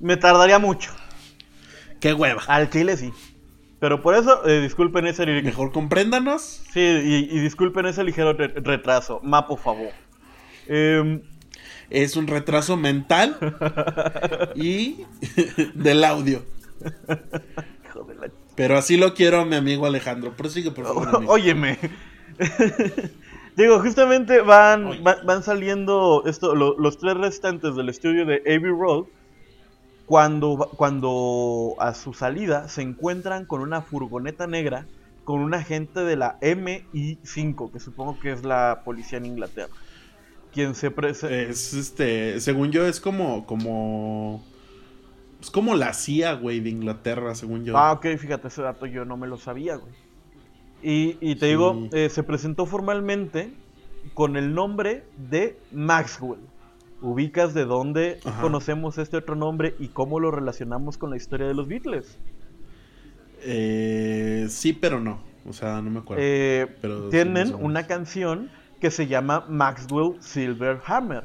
me 0.00 0.16
tardaría 0.16 0.58
mucho. 0.58 0.90
Qué 2.00 2.12
hueva. 2.12 2.42
Al 2.48 2.68
chile 2.68 2.96
sí. 2.96 3.12
Pero 3.78 4.00
por 4.02 4.14
eso, 4.14 4.46
eh, 4.48 4.60
disculpen 4.60 5.06
ese. 5.06 5.24
Mejor 5.26 5.72
compréndanos. 5.72 6.62
Sí, 6.72 6.80
y, 6.80 7.28
y 7.30 7.40
disculpen 7.40 7.86
ese 7.86 8.04
ligero 8.04 8.32
re- 8.32 8.48
retraso. 8.48 9.20
Ma, 9.22 9.46
por 9.46 9.58
favor. 9.58 9.90
Em, 10.68 11.20
Es 11.92 12.16
un 12.16 12.26
retraso 12.26 12.76
mental 12.76 13.36
y 14.54 15.04
del 15.74 16.04
audio. 16.04 16.42
hijo 17.86 18.04
de 18.04 18.14
la 18.14 18.28
Pero 18.56 18.78
así 18.78 18.96
lo 18.96 19.12
quiero 19.14 19.40
a 19.40 19.44
mi 19.44 19.56
amigo 19.56 19.84
Alejandro. 19.86 20.32
Prosigue, 20.36 20.70
por 20.70 20.86
favor. 20.86 21.16
amigo. 21.16 21.32
Óyeme. 21.32 21.78
Digo, 23.56 23.80
justamente 23.80 24.40
van, 24.40 24.86
Oye. 24.86 25.00
van, 25.02 25.16
van 25.26 25.42
saliendo 25.42 26.22
esto, 26.26 26.54
lo- 26.54 26.78
los 26.78 26.96
tres 26.98 27.14
restantes 27.18 27.76
del 27.76 27.90
estudio 27.90 28.24
de 28.24 28.36
Abbey 28.46 28.70
Road. 28.70 29.04
Cuando, 30.06 30.70
cuando 30.76 31.74
a 31.78 31.94
su 31.94 32.12
salida 32.12 32.68
se 32.68 32.82
encuentran 32.82 33.46
con 33.46 33.60
una 33.60 33.82
furgoneta 33.82 34.46
negra 34.46 34.86
con 35.24 35.40
un 35.40 35.54
agente 35.54 36.00
de 36.00 36.16
la 36.16 36.38
MI5, 36.40 37.70
que 37.72 37.78
supongo 37.78 38.18
que 38.18 38.32
es 38.32 38.44
la 38.44 38.80
policía 38.84 39.18
en 39.18 39.26
Inglaterra. 39.26 39.72
Quien 40.52 40.74
se 40.74 40.90
presenta. 40.90 41.34
Es 41.36 41.72
este, 41.74 42.40
según 42.40 42.70
yo, 42.72 42.86
es 42.86 43.00
como, 43.00 43.46
como. 43.46 44.44
Es 45.40 45.50
como 45.50 45.74
la 45.74 45.92
CIA, 45.92 46.34
güey, 46.34 46.60
de 46.60 46.70
Inglaterra, 46.70 47.34
según 47.34 47.64
yo. 47.64 47.76
Ah, 47.76 47.92
ok, 47.92 48.06
fíjate, 48.18 48.48
ese 48.48 48.62
dato 48.62 48.86
yo 48.86 49.04
no 49.04 49.16
me 49.16 49.26
lo 49.26 49.38
sabía, 49.38 49.76
güey. 49.76 49.92
Y, 50.82 51.16
y 51.20 51.34
te 51.36 51.46
Sí. 51.46 51.50
digo, 51.50 51.88
eh, 51.92 52.08
se 52.08 52.22
presentó 52.22 52.66
formalmente 52.66 53.52
con 54.14 54.36
el 54.36 54.54
nombre 54.54 55.04
de 55.16 55.56
Maxwell. 55.72 56.40
¿Ubicas 57.00 57.54
de 57.54 57.64
dónde 57.64 58.20
Ajá. 58.24 58.40
conocemos 58.40 58.98
este 58.98 59.16
otro 59.16 59.34
nombre 59.34 59.74
y 59.80 59.88
cómo 59.88 60.20
lo 60.20 60.30
relacionamos 60.30 60.98
con 60.98 61.10
la 61.10 61.16
historia 61.16 61.48
de 61.48 61.54
los 61.54 61.66
Beatles? 61.66 62.18
Eh, 63.44 64.46
sí, 64.48 64.72
pero 64.72 65.00
no. 65.00 65.20
O 65.48 65.52
sea, 65.52 65.82
no 65.82 65.90
me 65.90 65.98
acuerdo. 65.98 66.22
Eh, 66.24 66.68
Pero 66.80 67.08
tienen 67.08 67.54
una 67.54 67.86
canción 67.88 68.48
que 68.82 68.90
se 68.90 69.06
llama 69.06 69.46
Maxwell 69.48 70.16
Silver 70.20 70.80
Hammer. 70.86 71.22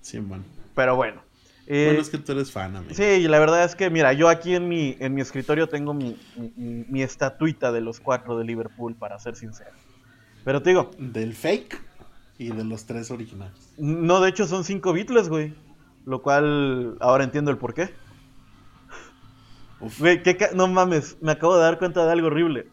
sí, 0.00 0.18
man. 0.20 0.42
Pero 0.74 0.96
bueno. 0.96 1.20
eh, 1.66 1.84
bueno, 1.88 2.00
es 2.00 2.08
que 2.08 2.16
tú 2.16 2.32
eres 2.32 2.50
fan, 2.50 2.74
amigo. 2.76 2.94
Sí, 2.94 3.28
la 3.28 3.38
verdad 3.38 3.62
es 3.62 3.74
que, 3.76 3.90
mira, 3.90 4.14
yo 4.14 4.30
aquí 4.30 4.54
en 4.54 4.68
mi, 4.70 4.96
en 5.00 5.14
mi 5.14 5.20
escritorio 5.20 5.68
tengo 5.68 5.92
mi, 5.92 6.16
mi- 6.56 6.86
mi- 6.88 7.02
estatuita 7.02 7.72
de 7.72 7.82
los 7.82 8.00
cuatro 8.00 8.38
de 8.38 8.44
Liverpool, 8.46 8.94
para 8.94 9.18
ser 9.18 9.36
sincero. 9.36 9.70
Pero 10.44 10.62
te 10.62 10.70
digo, 10.70 10.92
Del 10.98 11.34
fake 11.34 11.78
y 12.38 12.48
de 12.52 12.64
los 12.64 12.86
tres 12.86 13.10
originales. 13.10 13.74
no, 13.76 14.20
de 14.22 14.30
hecho 14.30 14.46
son 14.46 14.64
cinco 14.64 14.94
Beatles, 14.94 15.28
güey. 15.28 15.52
Lo 16.06 16.22
cual 16.22 16.96
ahora 17.00 17.24
entiendo 17.24 17.50
el 17.50 17.58
por 17.58 17.74
qué. 17.74 17.92
Uf. 19.80 19.98
Güey, 20.00 20.22
qué 20.22 20.38
no 20.54 20.68
mames, 20.68 21.18
me 21.20 21.32
acabo 21.32 21.54
de 21.56 21.62
dar 21.62 21.78
cuenta 21.78 22.06
de 22.06 22.12
algo 22.12 22.28
horrible. 22.28 22.66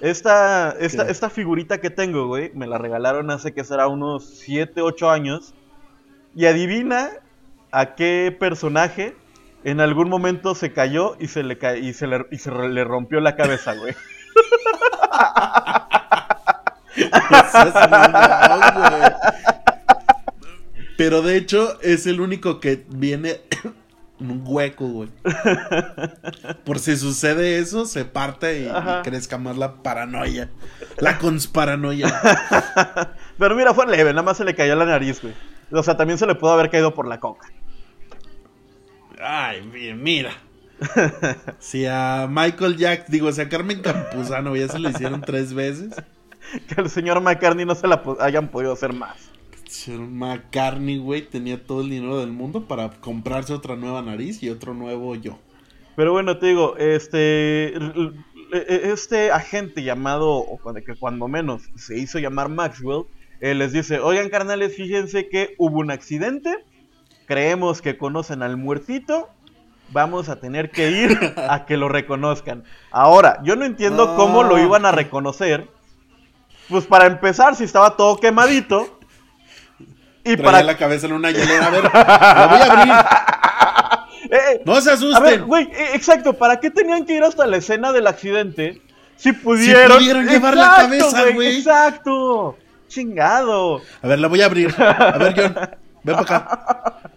Esta, 0.00 0.70
esta, 0.80 1.04
¿Qué? 1.06 1.12
esta 1.12 1.28
figurita 1.30 1.80
que 1.80 1.90
tengo, 1.90 2.26
güey, 2.26 2.50
me 2.54 2.66
la 2.66 2.78
regalaron 2.78 3.30
hace 3.30 3.52
que 3.52 3.64
será 3.64 3.86
unos 3.88 4.24
7, 4.38 4.80
8 4.82 5.10
años. 5.10 5.54
Y 6.34 6.46
adivina 6.46 7.10
a 7.72 7.94
qué 7.94 8.34
personaje 8.38 9.14
en 9.64 9.80
algún 9.80 10.08
momento 10.08 10.54
se 10.54 10.72
cayó 10.72 11.16
y 11.20 11.26
se 11.28 11.42
le, 11.42 11.58
ca- 11.58 11.76
y 11.76 11.92
se 11.92 12.06
le, 12.06 12.24
y 12.30 12.38
se 12.38 12.50
le 12.50 12.84
rompió 12.84 13.20
la 13.20 13.36
cabeza, 13.36 13.74
güey. 13.74 13.94
Pero 20.96 21.22
de 21.22 21.36
hecho, 21.36 21.80
es 21.82 22.06
el 22.06 22.20
único 22.20 22.60
que 22.60 22.84
viene 22.88 23.40
en 23.64 23.74
un 24.20 24.42
hueco, 24.44 24.86
güey. 24.86 25.08
Por 26.64 26.78
si 26.78 26.96
sucede 26.96 27.58
eso, 27.58 27.86
se 27.86 28.04
parte 28.04 28.60
y, 28.60 28.66
y 28.66 29.02
crezca 29.02 29.38
más 29.38 29.56
la 29.56 29.82
paranoia. 29.82 30.50
La 30.98 31.18
consparanoia. 31.18 32.08
Pero 33.38 33.54
mira, 33.56 33.72
fue 33.74 33.86
leve, 33.86 34.10
nada 34.10 34.22
más 34.22 34.36
se 34.36 34.44
le 34.44 34.54
cayó 34.54 34.74
la 34.76 34.84
nariz, 34.84 35.20
güey. 35.22 35.34
O 35.72 35.82
sea, 35.82 35.96
también 35.96 36.18
se 36.18 36.26
le 36.26 36.34
pudo 36.34 36.52
haber 36.52 36.70
caído 36.70 36.94
por 36.94 37.06
la 37.06 37.20
coca. 37.20 37.48
Ay, 39.22 39.62
mi- 39.62 39.92
mira. 39.94 40.32
Si 41.58 41.84
a 41.86 42.26
Michael 42.28 42.76
Jack, 42.76 43.08
digo, 43.08 43.30
si 43.32 43.40
a 43.40 43.48
Carmen 43.48 43.80
Campuzano 43.82 44.56
ya 44.56 44.68
se 44.68 44.78
lo 44.78 44.88
hicieron 44.90 45.20
tres 45.20 45.52
veces. 45.54 45.94
Que 46.66 46.80
el 46.80 46.90
señor 46.90 47.20
McCartney 47.20 47.64
no 47.64 47.74
se 47.76 47.86
la 47.86 48.02
hayan 48.18 48.48
podido 48.48 48.72
hacer 48.72 48.92
más. 48.92 49.29
McCartney, 49.98 50.98
güey, 50.98 51.22
tenía 51.22 51.64
todo 51.64 51.82
el 51.82 51.90
dinero 51.90 52.18
del 52.20 52.32
mundo 52.32 52.66
para 52.66 52.90
comprarse 52.90 53.52
otra 53.52 53.76
nueva 53.76 54.02
nariz 54.02 54.42
y 54.42 54.50
otro 54.50 54.74
nuevo 54.74 55.14
yo. 55.14 55.38
Pero 55.96 56.12
bueno, 56.12 56.38
te 56.38 56.46
digo, 56.46 56.76
este, 56.76 57.74
l- 57.76 58.12
e- 58.52 58.90
este 58.92 59.30
agente 59.30 59.82
llamado, 59.82 60.30
o 60.38 60.58
que 60.84 60.94
cuando 60.98 61.28
menos 61.28 61.62
se 61.76 61.98
hizo 61.98 62.18
llamar 62.18 62.48
Maxwell, 62.48 63.04
eh, 63.40 63.54
les 63.54 63.72
dice, 63.72 64.00
oigan 64.00 64.28
carnales, 64.28 64.74
fíjense 64.74 65.28
que 65.28 65.54
hubo 65.58 65.78
un 65.78 65.90
accidente, 65.90 66.54
creemos 67.26 67.80
que 67.80 67.96
conocen 67.96 68.42
al 68.42 68.56
muertito, 68.56 69.28
vamos 69.92 70.28
a 70.28 70.40
tener 70.40 70.70
que 70.70 70.90
ir 70.90 71.18
a 71.36 71.64
que 71.66 71.76
lo 71.76 71.88
reconozcan. 71.88 72.64
Ahora, 72.90 73.40
yo 73.44 73.56
no 73.56 73.64
entiendo 73.64 74.06
No. 74.06 74.16
cómo 74.16 74.42
lo 74.42 74.58
iban 74.58 74.84
a 74.84 74.92
reconocer. 74.92 75.68
Pues 76.68 76.86
para 76.86 77.06
empezar, 77.06 77.56
si 77.56 77.64
estaba 77.64 77.96
todo 77.96 78.16
quemadito. 78.18 78.99
Y 80.24 80.36
Traía 80.36 80.42
para... 80.44 80.62
la 80.62 80.76
cabeza 80.76 81.06
en 81.06 81.12
una 81.14 81.30
hielera. 81.32 81.66
A 81.66 81.70
ver, 81.70 81.84
la 81.84 82.46
voy 82.50 82.60
a 82.60 82.72
abrir. 82.72 82.94
Eh, 84.32 84.62
No 84.64 84.80
se 84.80 84.90
A 84.90 84.94
ver, 84.94 85.04
asusten. 85.12 85.46
güey, 85.46 85.64
eh, 85.72 85.90
exacto, 85.94 86.34
¿para 86.34 86.60
qué 86.60 86.70
tenían 86.70 87.04
que 87.04 87.14
ir 87.14 87.24
hasta 87.24 87.46
la 87.46 87.56
escena 87.56 87.90
del 87.92 88.06
accidente? 88.06 88.80
Si 89.16 89.32
pudieron. 89.32 89.96
pudieron 89.98 90.26
llevar 90.28 90.56
la 90.56 90.74
cabeza, 90.76 91.24
güey. 91.34 91.56
Exacto. 91.56 92.56
Chingado. 92.86 93.80
A 94.02 94.06
ver, 94.06 94.18
la 94.20 94.28
voy 94.28 94.40
a 94.42 94.46
abrir. 94.46 94.72
A 94.80 95.16
ver, 95.18 95.34
John, 95.36 95.54
ven 96.04 96.16
para 96.16 96.20
acá. 96.20 97.00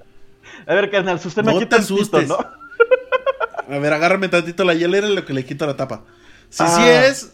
A 0.65 0.73
ver, 0.73 0.89
carnal, 0.89 1.19
susteme 1.19 1.51
No 1.51 1.57
aquí 1.57 1.65
te 1.67 1.75
tantito, 1.75 1.93
asustes. 1.95 2.29
¿no? 2.29 2.37
A 2.37 3.77
ver, 3.79 3.93
agárrame 3.93 4.29
tantito 4.29 4.63
la 4.63 4.73
hielera 4.73 5.05
en 5.07 5.13
lo 5.15 5.25
que 5.25 5.33
le 5.33 5.45
quito 5.45 5.67
la 5.67 5.75
tapa. 5.75 6.01
Si 6.49 6.63
Ah. 6.63 6.67
sí 6.67 6.83
es, 6.87 7.33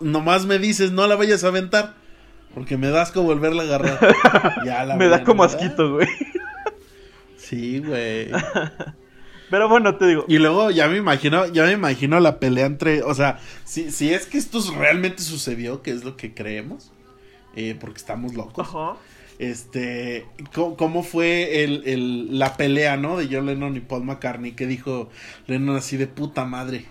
nomás 0.00 0.44
me 0.46 0.58
dices, 0.58 0.90
no 0.90 1.06
la 1.06 1.14
vayas 1.14 1.44
a 1.44 1.48
aventar. 1.48 1.94
Porque 2.54 2.76
me 2.76 2.88
das 2.88 3.12
como 3.12 3.26
volverla 3.28 3.62
a 3.62 3.66
agarrar. 3.66 4.16
Ya 4.64 4.84
la 4.84 4.96
Me 4.96 5.08
da 5.08 5.22
como 5.24 5.44
asquito, 5.44 5.94
güey. 5.94 6.08
Sí, 7.36 7.78
güey. 7.80 8.28
Pero 9.50 9.68
bueno, 9.68 9.96
te 9.96 10.06
digo. 10.06 10.24
Y 10.28 10.38
luego 10.38 10.70
ya 10.70 10.88
me 10.88 10.96
imagino, 10.96 11.46
ya 11.46 11.64
me 11.64 11.72
imagino 11.72 12.20
la 12.20 12.38
pelea 12.38 12.66
entre, 12.66 13.02
o 13.02 13.14
sea, 13.14 13.40
si, 13.64 13.90
si 13.90 14.14
es 14.14 14.26
que 14.26 14.38
esto 14.38 14.60
realmente 14.78 15.22
sucedió, 15.22 15.82
que 15.82 15.90
es 15.90 16.04
lo 16.04 16.16
que 16.16 16.34
creemos, 16.34 16.92
eh, 17.56 17.76
porque 17.80 17.98
estamos 17.98 18.34
locos. 18.34 18.68
Ajá. 18.68 18.96
Este, 19.40 20.26
¿cómo, 20.54 20.76
cómo 20.76 21.02
fue 21.02 21.64
el, 21.64 21.82
el- 21.86 22.38
la 22.38 22.56
pelea, 22.56 22.96
no? 22.96 23.16
De 23.16 23.26
John 23.30 23.46
Lennon 23.46 23.76
y 23.76 23.80
Paul 23.80 24.04
McCartney, 24.04 24.52
que 24.52 24.66
dijo 24.66 25.08
Lennon 25.48 25.76
así 25.76 25.96
de 25.96 26.06
puta 26.06 26.44
madre. 26.44 26.84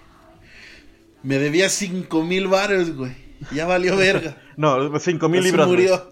Me 1.23 1.37
debía 1.37 1.69
cinco 1.69 2.23
mil 2.23 2.47
baros, 2.47 2.93
güey. 2.95 3.13
Ya 3.52 3.65
valió 3.65 3.95
verga. 3.95 4.38
No, 4.58 4.97
cinco 4.99 5.30
mil 5.30 5.39
Así 5.39 5.49
libras. 5.52 5.67
güey. 5.67 5.80
murió. 5.80 6.10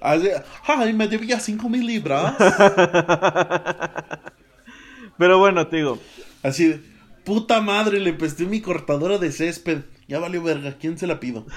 Así, 0.00 0.28
ay, 0.66 0.92
me 0.92 1.06
debía 1.08 1.38
cinco 1.40 1.68
mil 1.68 1.86
libras. 1.86 2.34
Pero 5.18 5.38
bueno, 5.38 5.66
te 5.68 5.76
digo. 5.76 5.98
Así 6.42 6.66
de, 6.68 6.80
puta 7.24 7.60
madre, 7.60 8.00
le 8.00 8.12
presté 8.12 8.44
mi 8.44 8.60
cortadora 8.60 9.18
de 9.18 9.30
césped. 9.30 9.82
Ya 10.08 10.18
valió 10.18 10.42
verga, 10.42 10.74
¿quién 10.80 10.98
se 10.98 11.06
la 11.06 11.20
pido? 11.20 11.46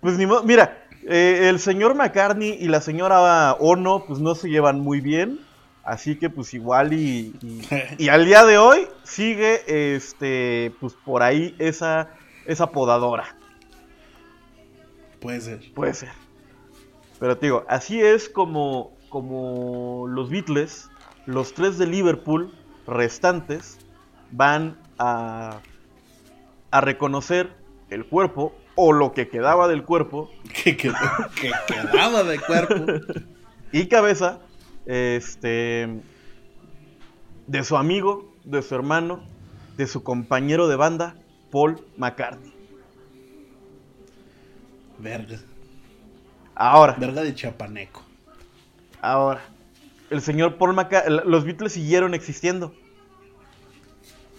Pues 0.00 0.18
ni 0.18 0.26
modo. 0.26 0.44
Mira, 0.44 0.84
eh, 1.08 1.48
el 1.48 1.58
señor 1.58 1.94
McCartney 1.96 2.56
y 2.60 2.68
la 2.68 2.80
señora 2.80 3.54
Ono, 3.54 4.04
pues 4.06 4.20
no 4.20 4.36
se 4.36 4.48
llevan 4.48 4.78
muy 4.78 5.00
bien. 5.00 5.40
Así 5.86 6.16
que 6.16 6.28
pues 6.28 6.52
igual 6.52 6.92
y, 6.92 7.32
y, 7.40 7.62
y 8.04 8.08
al 8.08 8.26
día 8.26 8.44
de 8.44 8.58
hoy 8.58 8.88
sigue 9.04 9.62
este 9.94 10.74
pues 10.80 10.94
por 10.94 11.22
ahí 11.22 11.54
esa 11.60 12.10
esa 12.44 12.72
podadora. 12.72 13.36
Puede 15.20 15.40
ser. 15.40 15.72
Puede 15.74 15.94
ser. 15.94 16.08
Pero 17.20 17.38
te 17.38 17.46
digo, 17.46 17.64
así 17.68 18.02
es 18.02 18.28
como 18.28 18.96
como 19.08 20.08
los 20.08 20.28
Beatles, 20.28 20.90
los 21.24 21.54
tres 21.54 21.78
de 21.78 21.86
Liverpool 21.86 22.52
restantes 22.88 23.78
van 24.32 24.76
a 24.98 25.60
a 26.72 26.80
reconocer 26.80 27.52
el 27.90 28.06
cuerpo 28.06 28.56
o 28.74 28.92
lo 28.92 29.12
que 29.12 29.28
quedaba 29.28 29.68
del 29.68 29.84
cuerpo 29.84 30.32
Que, 30.52 30.76
que, 30.76 30.92
que 31.40 31.52
quedaba 31.68 32.24
de 32.24 32.40
cuerpo. 32.40 32.74
y 33.72 33.86
cabeza 33.86 34.40
este 34.86 36.00
de 37.46 37.64
su 37.64 37.76
amigo, 37.76 38.32
de 38.44 38.62
su 38.62 38.74
hermano, 38.74 39.22
de 39.76 39.86
su 39.86 40.02
compañero 40.02 40.68
de 40.68 40.76
banda, 40.76 41.16
Paul 41.50 41.80
McCartney. 41.96 42.52
Verga. 44.98 45.38
Ahora, 46.54 46.94
Verga 46.98 47.22
de 47.22 47.34
chapaneco. 47.34 48.02
ahora, 49.02 49.42
el 50.10 50.22
señor 50.22 50.56
Paul 50.56 50.74
McCartney, 50.74 51.20
los 51.24 51.44
Beatles 51.44 51.72
siguieron 51.72 52.14
existiendo. 52.14 52.74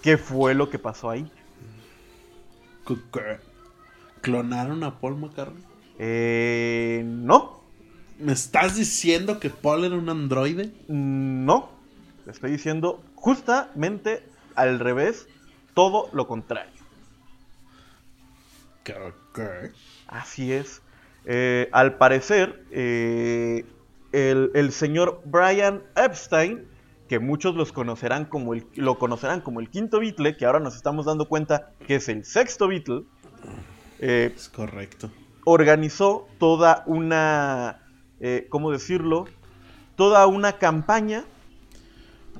¿Qué 0.01 0.17
fue 0.17 0.53
lo 0.53 0.69
que 0.69 0.79
pasó 0.79 1.09
ahí? 1.09 1.29
¿Clonaron 4.21 4.83
a 4.83 4.99
Paul 4.99 5.17
McCartney? 5.17 5.63
Eh, 5.99 7.03
no, 7.05 7.56
¿Me 8.19 8.33
estás 8.33 8.75
diciendo 8.75 9.39
que 9.39 9.49
Paul 9.49 9.85
era 9.85 9.95
un 9.95 10.09
androide? 10.09 10.71
no, 10.87 11.69
le 12.25 12.31
estoy 12.31 12.51
diciendo 12.51 13.03
justamente 13.15 14.23
al 14.55 14.79
revés, 14.79 15.27
todo 15.73 16.09
lo 16.13 16.27
contrario. 16.27 16.71
¿Qué- 18.83 19.13
qué? 19.35 19.71
Así 20.07 20.51
es. 20.51 20.81
Eh, 21.25 21.69
al 21.73 21.97
parecer, 21.97 22.63
eh, 22.71 23.65
el, 24.13 24.51
el 24.55 24.71
señor 24.71 25.21
Brian 25.25 25.83
Epstein 25.95 26.65
que 27.09 27.19
muchos 27.19 27.55
los 27.55 27.71
conocerán 27.71 28.25
como 28.25 28.53
el, 28.53 28.65
lo 28.75 28.97
conocerán 28.99 29.39
como 29.41 29.61
el 29.61 29.69
quinto 29.69 29.99
Beatle, 30.01 30.35
que 30.35 30.45
ahora 30.45 30.59
nos 30.59 30.75
estamos 30.75 31.05
dando 31.05 31.29
cuenta 31.29 31.71
que 31.87 31.95
es 31.95 32.09
el 32.09 32.25
sexto 32.25 32.67
Beatle, 32.67 33.03
eh, 33.99 34.33
Es 34.35 34.49
correcto. 34.49 35.09
organizó 35.45 36.27
toda 36.37 36.83
una, 36.85 37.79
eh, 38.19 38.47
¿cómo 38.49 38.71
decirlo? 38.71 39.25
Toda 39.95 40.25
una 40.27 40.53
campaña 40.53 41.25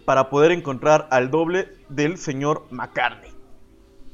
para 0.06 0.30
poder 0.30 0.52
encontrar 0.52 1.08
al 1.12 1.32
doble 1.32 1.70
del 1.90 2.18
señor 2.18 2.66
McCartney. 2.72 3.32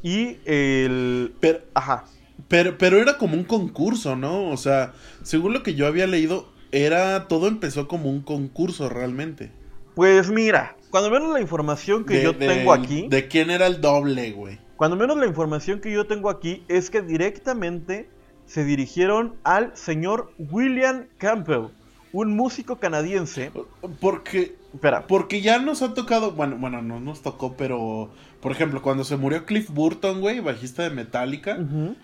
Y 0.02 0.38
el... 0.46 1.34
Pero, 1.40 1.60
Ajá. 1.74 2.06
pero, 2.48 2.78
pero 2.78 2.98
era 2.98 3.18
como 3.18 3.36
un 3.36 3.44
concurso, 3.44 4.16
¿no? 4.16 4.50
O 4.50 4.58
sea, 4.58 4.94
según 5.24 5.54
lo 5.54 5.64
que 5.64 5.76
yo 5.76 5.88
había 5.88 6.08
leído, 6.08 6.52
era 6.72 7.28
todo 7.28 7.48
empezó 7.48 7.88
como 7.88 8.10
un 8.10 8.22
concurso 8.22 8.90
realmente. 8.90 9.52
Pues 9.96 10.30
mira, 10.32 10.76
cuando 10.90 11.12
menos 11.12 11.32
la 11.32 11.40
información 11.40 12.04
que 12.06 12.16
De- 12.16 12.24
yo 12.24 12.34
de- 12.34 12.48
tengo 12.48 12.74
aquí, 12.74 13.08
De 13.10 13.28
quién 13.28 13.52
era 13.52 13.68
el 13.68 13.80
doble, 13.80 14.32
güey. 14.32 14.60
cuando 14.76 14.98
menos 14.98 15.16
la 15.18 15.28
información 15.28 15.80
que 15.80 15.92
yo 15.94 16.08
tengo 16.08 16.30
aquí 16.30 16.64
es 16.68 16.90
que 16.90 17.02
directamente 17.02 18.10
se 18.46 18.64
dirigieron 18.66 19.36
al 19.44 19.76
señor 19.76 20.32
William 20.38 21.06
Campbell, 21.18 21.68
un 22.12 22.36
músico 22.36 22.78
canadiense. 22.78 23.52
Porque, 24.00 24.56
Espera, 24.74 25.06
porque 25.06 25.42
ya 25.42 25.60
nos 25.60 25.84
ha 25.84 25.94
tocado, 25.94 26.32
bueno, 26.32 26.58
bueno, 26.60 26.82
no 26.82 27.00
nos 27.00 27.22
tocó, 27.22 27.56
pero, 27.56 28.10
por 28.42 28.52
ejemplo, 28.52 28.82
cuando 28.82 29.04
se 29.04 29.18
murió 29.18 29.46
Cliff 29.46 29.70
Burton, 29.70 30.20
güey, 30.20 30.40
bajista 30.40 30.82
de 30.82 30.90
Metallica, 30.90 31.60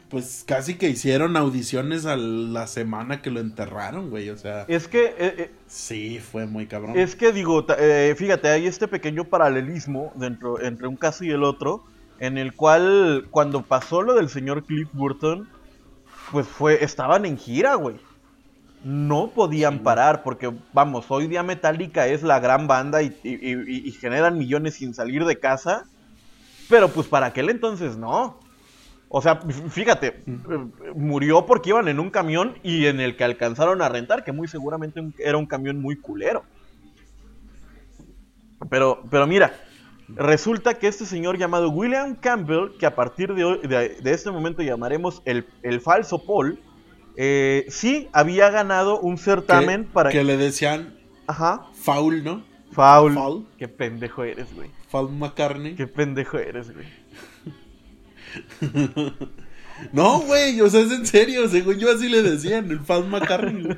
pues 0.09 0.43
casi 0.45 0.75
que 0.75 0.87
hicieron 0.87 1.35
audiciones 1.35 2.05
a 2.05 2.15
la 2.15 2.67
semana 2.67 3.23
que 3.23 3.31
lo 3.31 3.39
enterraron, 3.39 4.11
güey, 4.11 4.29
o 4.29 4.37
sea, 4.37 4.65
es 4.67 4.87
que 4.87 5.05
eh, 5.05 5.13
eh, 5.17 5.51
sí, 5.65 6.19
fue 6.19 6.45
muy 6.45 6.67
cabrón. 6.67 6.95
Es 6.95 7.15
que 7.15 7.31
digo, 7.31 7.65
eh, 7.79 8.13
fíjate, 8.15 8.49
hay 8.49 8.67
este 8.67 8.87
pequeño 8.87 9.23
paralelismo 9.23 10.13
dentro, 10.15 10.61
entre 10.61 10.87
un 10.87 10.95
caso 10.95 11.23
y 11.23 11.31
el 11.31 11.43
otro, 11.43 11.85
en 12.19 12.37
el 12.37 12.53
cual 12.53 13.25
cuando 13.31 13.63
pasó 13.63 14.03
lo 14.03 14.13
del 14.13 14.29
señor 14.29 14.63
Cliff 14.63 14.89
Burton, 14.93 15.49
pues 16.31 16.47
fue, 16.47 16.83
estaban 16.83 17.25
en 17.25 17.37
gira, 17.37 17.75
güey. 17.75 17.97
No 18.83 19.31
podían 19.31 19.79
parar, 19.79 20.23
porque 20.23 20.51
vamos, 20.73 21.05
hoy 21.09 21.27
día 21.27 21.43
Metallica 21.43 22.07
es 22.07 22.23
la 22.23 22.39
gran 22.39 22.67
banda 22.67 23.01
y, 23.01 23.07
y- 23.23 23.33
y- 23.33 23.87
y 23.89 23.91
generan 23.91 24.37
millones 24.37 24.75
sin 24.75 24.93
salir 24.93 25.25
de 25.25 25.37
casa, 25.37 25.83
pero 26.69 26.89
pues 26.89 27.07
para 27.07 27.27
aquel 27.27 27.49
entonces 27.49 27.97
no. 27.97 28.39
O 29.09 29.21
sea, 29.21 29.37
fíjate, 29.69 30.07
eh, 30.27 30.93
murió 30.95 31.45
porque 31.45 31.69
iban 31.69 31.87
en 31.87 31.99
un 31.99 32.11
camión 32.11 32.55
y 32.63 32.85
en 32.85 32.99
el 32.99 33.17
que 33.17 33.23
alcanzaron 33.23 33.81
a 33.81 33.89
rentar, 33.89 34.23
que 34.23 34.31
muy 34.31 34.47
seguramente 34.47 35.01
era 35.17 35.37
un 35.37 35.47
camión 35.47 35.81
muy 35.81 35.99
culero. 35.99 36.43
Pero, 38.69 39.01
pero 39.09 39.25
mira, 39.25 39.53
resulta 40.15 40.73
que 40.75 40.87
este 40.87 41.05
señor 41.05 41.37
llamado 41.37 41.69
William 41.69 42.15
Campbell, 42.15 42.77
que 42.79 42.85
a 42.85 42.95
partir 42.95 43.33
de, 43.33 43.43
hoy- 43.45 43.59
de, 43.67 43.89
de 44.01 44.11
este 44.13 44.31
momento 44.31 44.61
llamaremos 44.63 45.21
el, 45.25 45.45
el 45.63 45.81
falso 45.81 46.23
Paul, 46.25 46.59
eh, 47.15 47.65
sí 47.69 48.07
había 48.13 48.49
ganado 48.49 48.99
un 48.99 49.17
certamen 49.17 49.85
para... 49.85 50.09
que 50.09 50.23
le 50.23 50.37
decían 50.37 50.97
Ajá, 51.27 51.67
Foul, 51.73 52.23
¿no? 52.23 52.43
Foul. 52.71 53.13
Foul. 53.13 53.47
Qué 53.57 53.67
pendejo 53.67 54.23
eres, 54.23 54.47
güey. 54.55 54.69
Foul 54.89 55.11
McCartney. 55.11 55.75
Qué 55.75 55.85
pendejo 55.87 56.37
eres, 56.37 56.71
güey. 56.73 56.87
No, 59.93 60.19
güey, 60.19 60.59
o 60.59 60.69
sea, 60.69 60.81
es 60.81 60.91
en 60.91 61.05
serio, 61.05 61.47
según 61.47 61.75
yo 61.77 61.89
así 61.89 62.09
le 62.09 62.21
decían, 62.21 62.69
el 62.69 62.81
Foul 62.81 63.07
McCartney. 63.07 63.77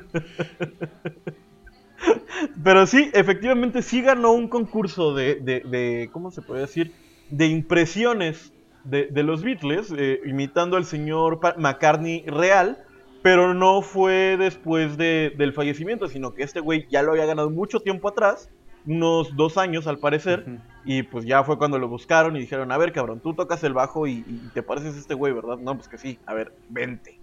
Pero 2.62 2.86
sí, 2.86 3.10
efectivamente 3.14 3.82
sí 3.82 4.02
ganó 4.02 4.32
un 4.32 4.48
concurso 4.48 5.14
de, 5.14 5.36
de, 5.36 5.62
de- 5.64 6.10
¿cómo 6.12 6.30
se 6.30 6.42
puede 6.42 6.62
decir? 6.62 6.94
De 7.28 7.46
impresiones 7.46 8.52
de, 8.82 9.08
de 9.10 9.22
los 9.22 9.42
Beatles, 9.42 9.92
eh, 9.96 10.20
imitando 10.24 10.76
al 10.76 10.84
señor 10.84 11.40
McCartney 11.58 12.24
real, 12.26 12.78
pero 13.22 13.54
no 13.54 13.82
fue 13.82 14.36
después 14.38 14.96
de- 14.96 15.32
del 15.36 15.52
fallecimiento, 15.52 16.08
sino 16.08 16.34
que 16.34 16.42
este 16.42 16.60
güey 16.60 16.86
ya 16.90 17.02
lo 17.02 17.12
había 17.12 17.26
ganado 17.26 17.50
mucho 17.50 17.80
tiempo 17.80 18.08
atrás, 18.08 18.50
unos 18.84 19.36
dos 19.36 19.56
años 19.58 19.86
al 19.86 19.98
parecer, 20.00 20.50
y 20.82 21.04
pues 21.04 21.24
ya 21.24 21.44
fue 21.44 21.58
cuando 21.58 21.78
lo 21.78 21.88
buscaron 21.88 22.36
y 22.36 22.40
dijeron, 22.40 22.72
a 22.72 22.78
ver 22.78 22.92
cabrón, 22.92 23.20
tú 23.22 23.34
tocas 23.36 23.62
el 23.62 23.72
bajo 23.74 24.06
y, 24.08 24.24
y 24.26 24.50
te 24.50 24.62
pareces 24.64 24.96
a 24.96 24.98
este 24.98 25.14
güey, 25.14 25.32
¿verdad? 25.32 25.58
No, 25.60 25.76
pues 25.76 25.88
que 25.88 25.98
sí, 25.98 26.20
a 26.26 26.34
ver, 26.34 26.52
vente. 26.66 27.21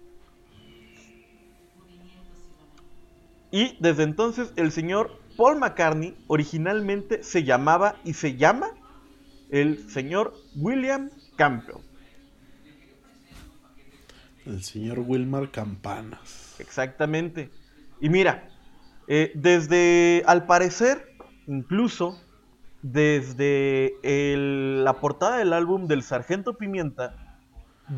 Y 3.52 3.78
desde 3.80 4.04
entonces 4.04 4.54
el 4.56 4.72
señor 4.72 5.20
Paul 5.38 5.60
McCartney 5.60 6.16
originalmente 6.28 7.24
se 7.24 7.44
llamaba 7.44 7.96
y 8.04 8.14
se 8.14 8.36
llama 8.36 8.68
el 9.50 9.90
señor 9.90 10.34
William 10.56 11.10
Campbell. 11.36 11.78
El 14.46 14.64
señor 14.64 15.00
Wilmar 15.00 15.52
Campanas. 15.52 16.56
Exactamente. 16.60 17.52
Y 18.02 18.10
mira, 18.10 18.50
eh, 19.08 19.32
desde, 19.36 20.24
al 20.26 20.46
parecer, 20.46 21.16
incluso 21.48 22.20
desde 22.82 23.94
el- 24.04 24.84
la 24.84 25.00
portada 25.00 25.38
del 25.38 25.54
álbum 25.54 25.88
del 25.88 26.02
Sargento 26.04 26.58
Pimienta, 26.58 27.19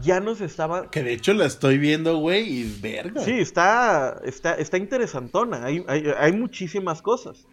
ya 0.01 0.19
nos 0.19 0.41
estaba... 0.41 0.89
Que 0.89 1.03
de 1.03 1.13
hecho 1.13 1.33
la 1.33 1.45
estoy 1.45 1.77
viendo, 1.77 2.17
güey, 2.17 2.47
y 2.47 2.79
verga. 2.81 3.21
Sí, 3.21 3.31
está, 3.31 4.21
está, 4.23 4.53
está 4.53 4.77
interesantona. 4.77 5.65
Hay, 5.65 5.83
hay, 5.87 6.05
hay 6.17 6.31
muchísimas 6.33 7.01
cosas. 7.01 7.45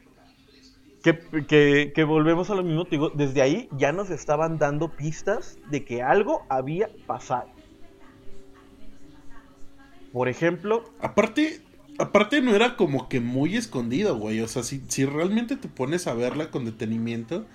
Que, 1.03 1.19
que, 1.47 1.93
que 1.95 2.05
volvemos 2.05 2.51
a 2.51 2.55
lo 2.55 2.63
mismo, 2.63 2.85
te 2.85 2.91
digo, 2.93 3.11
desde 3.11 3.41
ahí 3.41 3.69
ya 3.79 3.93
nos 3.93 4.11
estaban 4.11 4.59
dando 4.59 4.91
pistas 4.91 5.59
de 5.71 5.85
que 5.85 6.03
algo 6.03 6.45
había 6.49 6.89
pasado. 7.07 7.49
Por 10.13 10.29
ejemplo, 10.29 10.85
Aparte, 11.01 11.61
aparte 11.99 12.41
no 12.41 12.55
era 12.55 12.77
como 12.77 13.09
que 13.09 13.21
muy 13.21 13.57
escondido, 13.57 14.17
güey. 14.17 14.41
O 14.41 14.49
sea, 14.49 14.63
si, 14.63 14.83
si 14.89 15.05
realmente 15.05 15.57
te 15.57 15.69
pones 15.69 16.07
a 16.07 16.15
verla 16.15 16.51
con 16.51 16.65
detenimiento, 16.65 17.47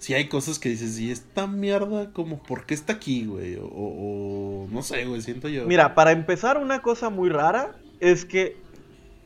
si 0.00 0.14
hay 0.14 0.26
cosas 0.28 0.58
que 0.58 0.70
dices, 0.70 0.98
y 0.98 1.12
esta 1.12 1.46
mierda, 1.46 2.10
como, 2.12 2.42
¿por 2.42 2.66
qué 2.66 2.74
está 2.74 2.94
aquí, 2.94 3.26
güey? 3.26 3.54
O, 3.56 3.66
o- 3.66 4.68
no 4.72 4.82
sé, 4.82 5.04
güey, 5.04 5.22
siento 5.22 5.48
yo. 5.48 5.66
Mira, 5.66 5.94
para 5.94 6.10
empezar, 6.10 6.58
una 6.58 6.82
cosa 6.82 7.08
muy 7.10 7.28
rara 7.28 7.76
es 8.00 8.24
que 8.24 8.56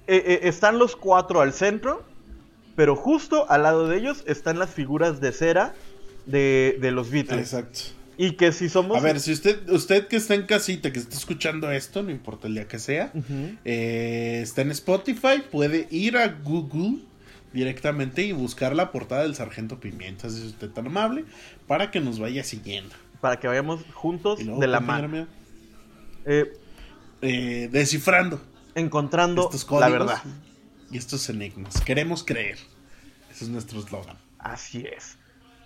eh, 0.06 0.22
eh, 0.26 0.40
están 0.42 0.78
los 0.78 0.96
cuatro 0.96 1.40
al 1.40 1.52
centro, 1.54 2.04
pero 2.76 2.96
justo 2.96 3.48
al 3.50 3.62
lado 3.62 3.88
de 3.88 3.96
ellos 3.98 4.24
están 4.26 4.58
las 4.58 4.68
figuras 4.70 5.20
de 5.20 5.32
cera 5.32 5.74
de, 6.26 6.76
de 6.80 6.90
los 6.90 7.08
Beatles. 7.10 7.40
Exacto. 7.52 7.80
Y 8.16 8.32
que 8.32 8.52
si 8.52 8.68
somos... 8.68 8.96
A 8.96 9.00
ver, 9.00 9.18
si 9.20 9.32
usted, 9.32 9.68
usted 9.70 10.06
que 10.08 10.16
está 10.16 10.34
en 10.34 10.42
casita, 10.46 10.92
que 10.92 10.98
está 10.98 11.16
escuchando 11.16 11.70
esto, 11.72 12.02
no 12.02 12.10
importa 12.10 12.46
el 12.48 12.54
día 12.54 12.68
que 12.68 12.78
sea, 12.78 13.12
eh, 13.64 14.40
está 14.42 14.62
en 14.62 14.70
Spotify, 14.72 15.42
puede 15.50 15.86
ir 15.90 16.16
a 16.16 16.28
Google 16.28 16.98
directamente 17.54 18.22
y 18.22 18.32
buscar 18.32 18.76
la 18.76 18.92
portada 18.92 19.22
del 19.22 19.34
Sargento 19.34 19.80
Pimienta, 19.80 20.28
si 20.28 20.40
es 20.40 20.44
usted 20.44 20.68
tan 20.70 20.88
amable, 20.88 21.24
para 21.66 21.90
que 21.90 22.00
nos 22.00 22.18
vaya 22.18 22.44
siguiendo. 22.44 22.94
Para 23.22 23.40
que 23.40 23.48
vayamos 23.48 23.80
juntos 23.94 24.42
luego, 24.42 24.60
de 24.60 24.66
la 24.66 24.80
mano. 24.80 25.26
Eh, 26.26 26.52
eh, 27.22 27.68
descifrando 27.72 28.40
encontrando 28.74 29.44
estos 29.44 29.62
la 29.62 29.68
códigos 29.68 30.06
verdad. 30.06 30.22
y 30.90 30.98
estos 30.98 31.28
enigmas. 31.28 31.80
Queremos 31.80 32.24
creer. 32.24 32.58
Ese 33.30 33.44
es 33.44 33.50
nuestro 33.50 33.80
eslogan. 33.80 34.16
Así 34.38 34.84
es. 34.86 35.16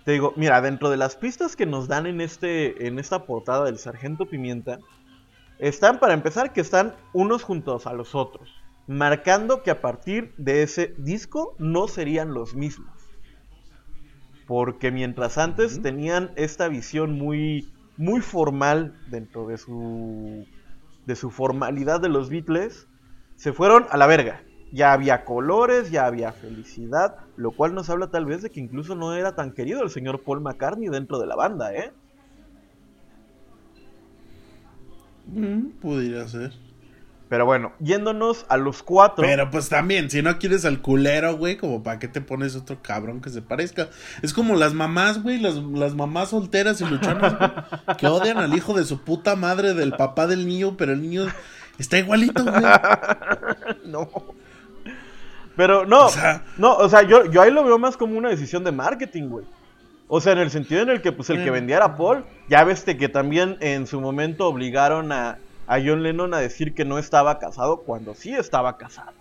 Te 0.05 0.13
digo, 0.13 0.33
mira, 0.37 0.61
dentro 0.61 0.89
de 0.89 0.97
las 0.97 1.15
pistas 1.15 1.55
que 1.55 1.65
nos 1.65 1.87
dan 1.87 2.07
en 2.07 2.21
este 2.21 2.87
en 2.87 2.99
esta 2.99 3.25
portada 3.25 3.65
del 3.65 3.77
Sargento 3.77 4.25
Pimienta, 4.25 4.79
están 5.59 5.99
para 5.99 6.13
empezar 6.13 6.53
que 6.53 6.61
están 6.61 6.95
unos 7.13 7.43
juntos 7.43 7.85
a 7.85 7.93
los 7.93 8.15
otros, 8.15 8.49
marcando 8.89 9.61
que 9.61 9.69
a 9.69 9.81
partir 9.81 10.33
de 10.37 10.63
ese 10.63 10.95
disco 10.97 11.55
no 11.59 11.87
serían 11.87 12.33
los 12.33 12.55
mismos. 12.55 12.91
Porque 14.47 14.91
mientras 14.91 15.37
antes 15.37 15.79
tenían 15.83 16.31
esta 16.35 16.67
visión 16.67 17.13
muy 17.13 17.71
muy 17.97 18.21
formal 18.21 18.97
dentro 19.11 19.45
de 19.45 19.59
su 19.59 20.43
de 21.05 21.15
su 21.15 21.29
formalidad 21.29 22.01
de 22.01 22.09
los 22.09 22.29
Beatles, 22.31 22.87
se 23.35 23.53
fueron 23.53 23.85
a 23.91 23.97
la 23.97 24.07
verga. 24.07 24.41
Ya 24.71 24.91
había 24.91 25.23
colores, 25.23 25.91
ya 25.91 26.07
había 26.07 26.31
felicidad, 26.31 27.15
lo 27.35 27.51
cual 27.51 27.75
nos 27.75 27.91
habla 27.91 28.09
tal 28.09 28.25
vez 28.25 28.41
de 28.41 28.49
que 28.49 28.59
incluso 28.59 28.95
no 28.95 29.13
era 29.13 29.35
tan 29.35 29.53
querido 29.53 29.83
el 29.83 29.91
señor 29.91 30.23
Paul 30.23 30.41
McCartney 30.41 30.89
dentro 30.89 31.19
de 31.19 31.27
la 31.27 31.35
banda, 31.35 31.75
¿eh? 31.75 31.93
Mm, 35.27 35.79
pudiera 35.79 36.27
ser. 36.27 36.68
Pero 37.29 37.45
bueno, 37.45 37.73
yéndonos 37.79 38.47
a 38.49 38.57
los 38.57 38.81
cuatro. 38.81 39.23
Pero 39.23 39.51
pues 39.51 39.69
también, 39.69 40.09
si 40.09 40.23
no 40.23 40.39
quieres 40.39 40.65
al 40.65 40.81
culero, 40.81 41.37
güey, 41.37 41.57
como 41.57 41.83
para 41.83 41.99
qué 41.99 42.07
te 42.07 42.21
pones 42.21 42.55
otro 42.55 42.79
cabrón 42.81 43.21
que 43.21 43.29
se 43.29 43.43
parezca. 43.43 43.89
Es 44.23 44.33
como 44.33 44.55
las 44.55 44.73
mamás, 44.73 45.21
güey, 45.21 45.37
las, 45.39 45.55
las 45.55 45.93
mamás 45.93 46.29
solteras 46.29 46.81
y 46.81 46.85
luchonas, 46.85 47.37
güey, 47.37 47.51
que 47.97 48.07
odian 48.07 48.39
al 48.39 48.55
hijo 48.55 48.73
de 48.73 48.83
su 48.83 49.03
puta 49.03 49.35
madre 49.35 49.75
del 49.75 49.93
papá 49.93 50.25
del 50.25 50.47
niño, 50.47 50.75
pero 50.75 50.91
el 50.93 51.03
niño 51.03 51.27
está 51.77 51.99
igualito, 51.99 52.43
güey. 52.43 52.63
no. 53.85 54.09
Pero 55.55 55.85
no, 55.85 56.07
O 56.07 56.09
sea- 56.09 56.43
no, 56.57 56.73
o 56.77 56.89
sea, 56.89 57.03
yo, 57.03 57.29
yo 57.29 57.43
ahí 57.43 57.51
lo 57.51 57.63
veo 57.63 57.77
más 57.77 57.95
como 57.95 58.17
una 58.17 58.29
decisión 58.29 58.63
de 58.63 58.71
marketing, 58.71 59.29
güey. 59.29 59.45
O 60.07 60.19
sea, 60.19 60.33
en 60.33 60.39
el 60.39 60.49
sentido 60.49 60.81
en 60.81 60.89
el 60.89 61.03
que 61.03 61.11
pues 61.11 61.29
el 61.29 61.43
que 61.43 61.51
vendía 61.51 61.77
era 61.77 61.95
Paul, 61.95 62.25
ya 62.49 62.63
ves 62.63 62.83
que 62.83 63.07
también 63.09 63.57
en 63.59 63.85
su 63.85 64.01
momento 64.01 64.47
obligaron 64.47 65.11
a, 65.11 65.37
a 65.69 65.77
John 65.85 66.03
Lennon 66.03 66.33
a 66.33 66.39
decir 66.39 66.73
que 66.73 66.83
no 66.83 66.97
estaba 66.97 67.39
casado 67.39 67.81
cuando 67.83 68.15
sí 68.15 68.33
estaba 68.33 68.77
casado. 68.77 69.13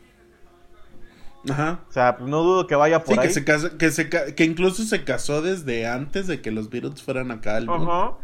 Ajá. 1.49 1.81
O 1.89 1.93
sea, 1.93 2.17
pues 2.17 2.29
no 2.29 2.43
dudo 2.43 2.67
que 2.67 2.75
vaya 2.75 3.05
por 3.05 3.15
Sí, 3.15 3.21
ahí. 3.21 3.29
que, 3.29 3.35
se 3.35 3.45
casa- 3.45 3.79
que, 3.79 3.91
se 3.91 4.09
ca- 4.09 4.35
que 4.35 4.45
incluso 4.45 4.83
se 4.85 5.05
casó 5.05 5.41
desde 5.41 5.87
antes 5.87 6.27
de 6.27 6.41
que 6.41 6.51
los 6.51 6.69
Beatles 6.71 7.03
fueran 7.03 7.31
acá 7.31 7.57
al 7.57 7.67
mundo. 7.67 7.93
Ajá. 7.93 8.17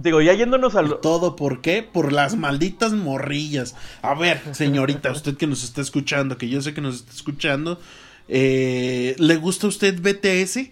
Digo, 0.00 0.20
ya 0.20 0.32
yéndonos 0.34 0.74
al... 0.74 0.98
¿Todo 1.00 1.36
por 1.36 1.60
qué? 1.60 1.82
Por 1.84 2.12
las 2.12 2.34
malditas 2.36 2.92
morrillas. 2.94 3.76
A 4.02 4.14
ver, 4.14 4.40
señorita, 4.52 5.12
usted 5.12 5.36
que 5.36 5.46
nos 5.46 5.62
está 5.62 5.80
escuchando, 5.82 6.36
que 6.36 6.48
yo 6.48 6.60
sé 6.62 6.74
que 6.74 6.80
nos 6.80 6.96
está 6.96 7.12
escuchando, 7.12 7.78
eh, 8.26 9.14
¿le 9.18 9.36
gusta 9.36 9.66
a 9.66 9.68
usted 9.68 10.00
BTS? 10.00 10.70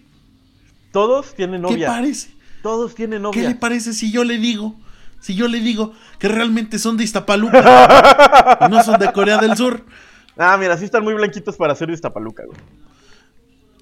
Todos 0.91 1.35
tienen 1.35 1.61
¿Qué 1.63 1.69
novia. 1.71 1.87
parece? 1.87 2.31
Todos 2.61 2.95
tienen 2.95 3.19
¿Qué 3.19 3.23
novia. 3.23 3.49
le 3.49 3.55
parece 3.55 3.93
si 3.93 4.11
yo 4.11 4.25
le 4.25 4.37
digo? 4.39 4.75
Si 5.23 5.35
yo 5.35 5.47
le 5.47 5.61
digo 5.61 5.93
que 6.19 6.27
realmente 6.27 6.77
son 6.79 6.97
de 6.97 7.05
Iztapaluca 7.05 8.57
y 8.59 8.69
no 8.69 8.83
son 8.83 8.99
de 8.99 9.09
Corea 9.13 9.37
del 9.37 9.55
Sur, 9.55 9.85
Ah, 10.37 10.57
mira, 10.57 10.75
sí 10.77 10.83
están 10.83 11.03
muy 11.03 11.13
blanquitos 11.13 11.55
para 11.55 11.73
ser 11.75 11.87
de 11.87 11.93
Iztapaluca, 11.93 12.43
güey. 12.45 12.57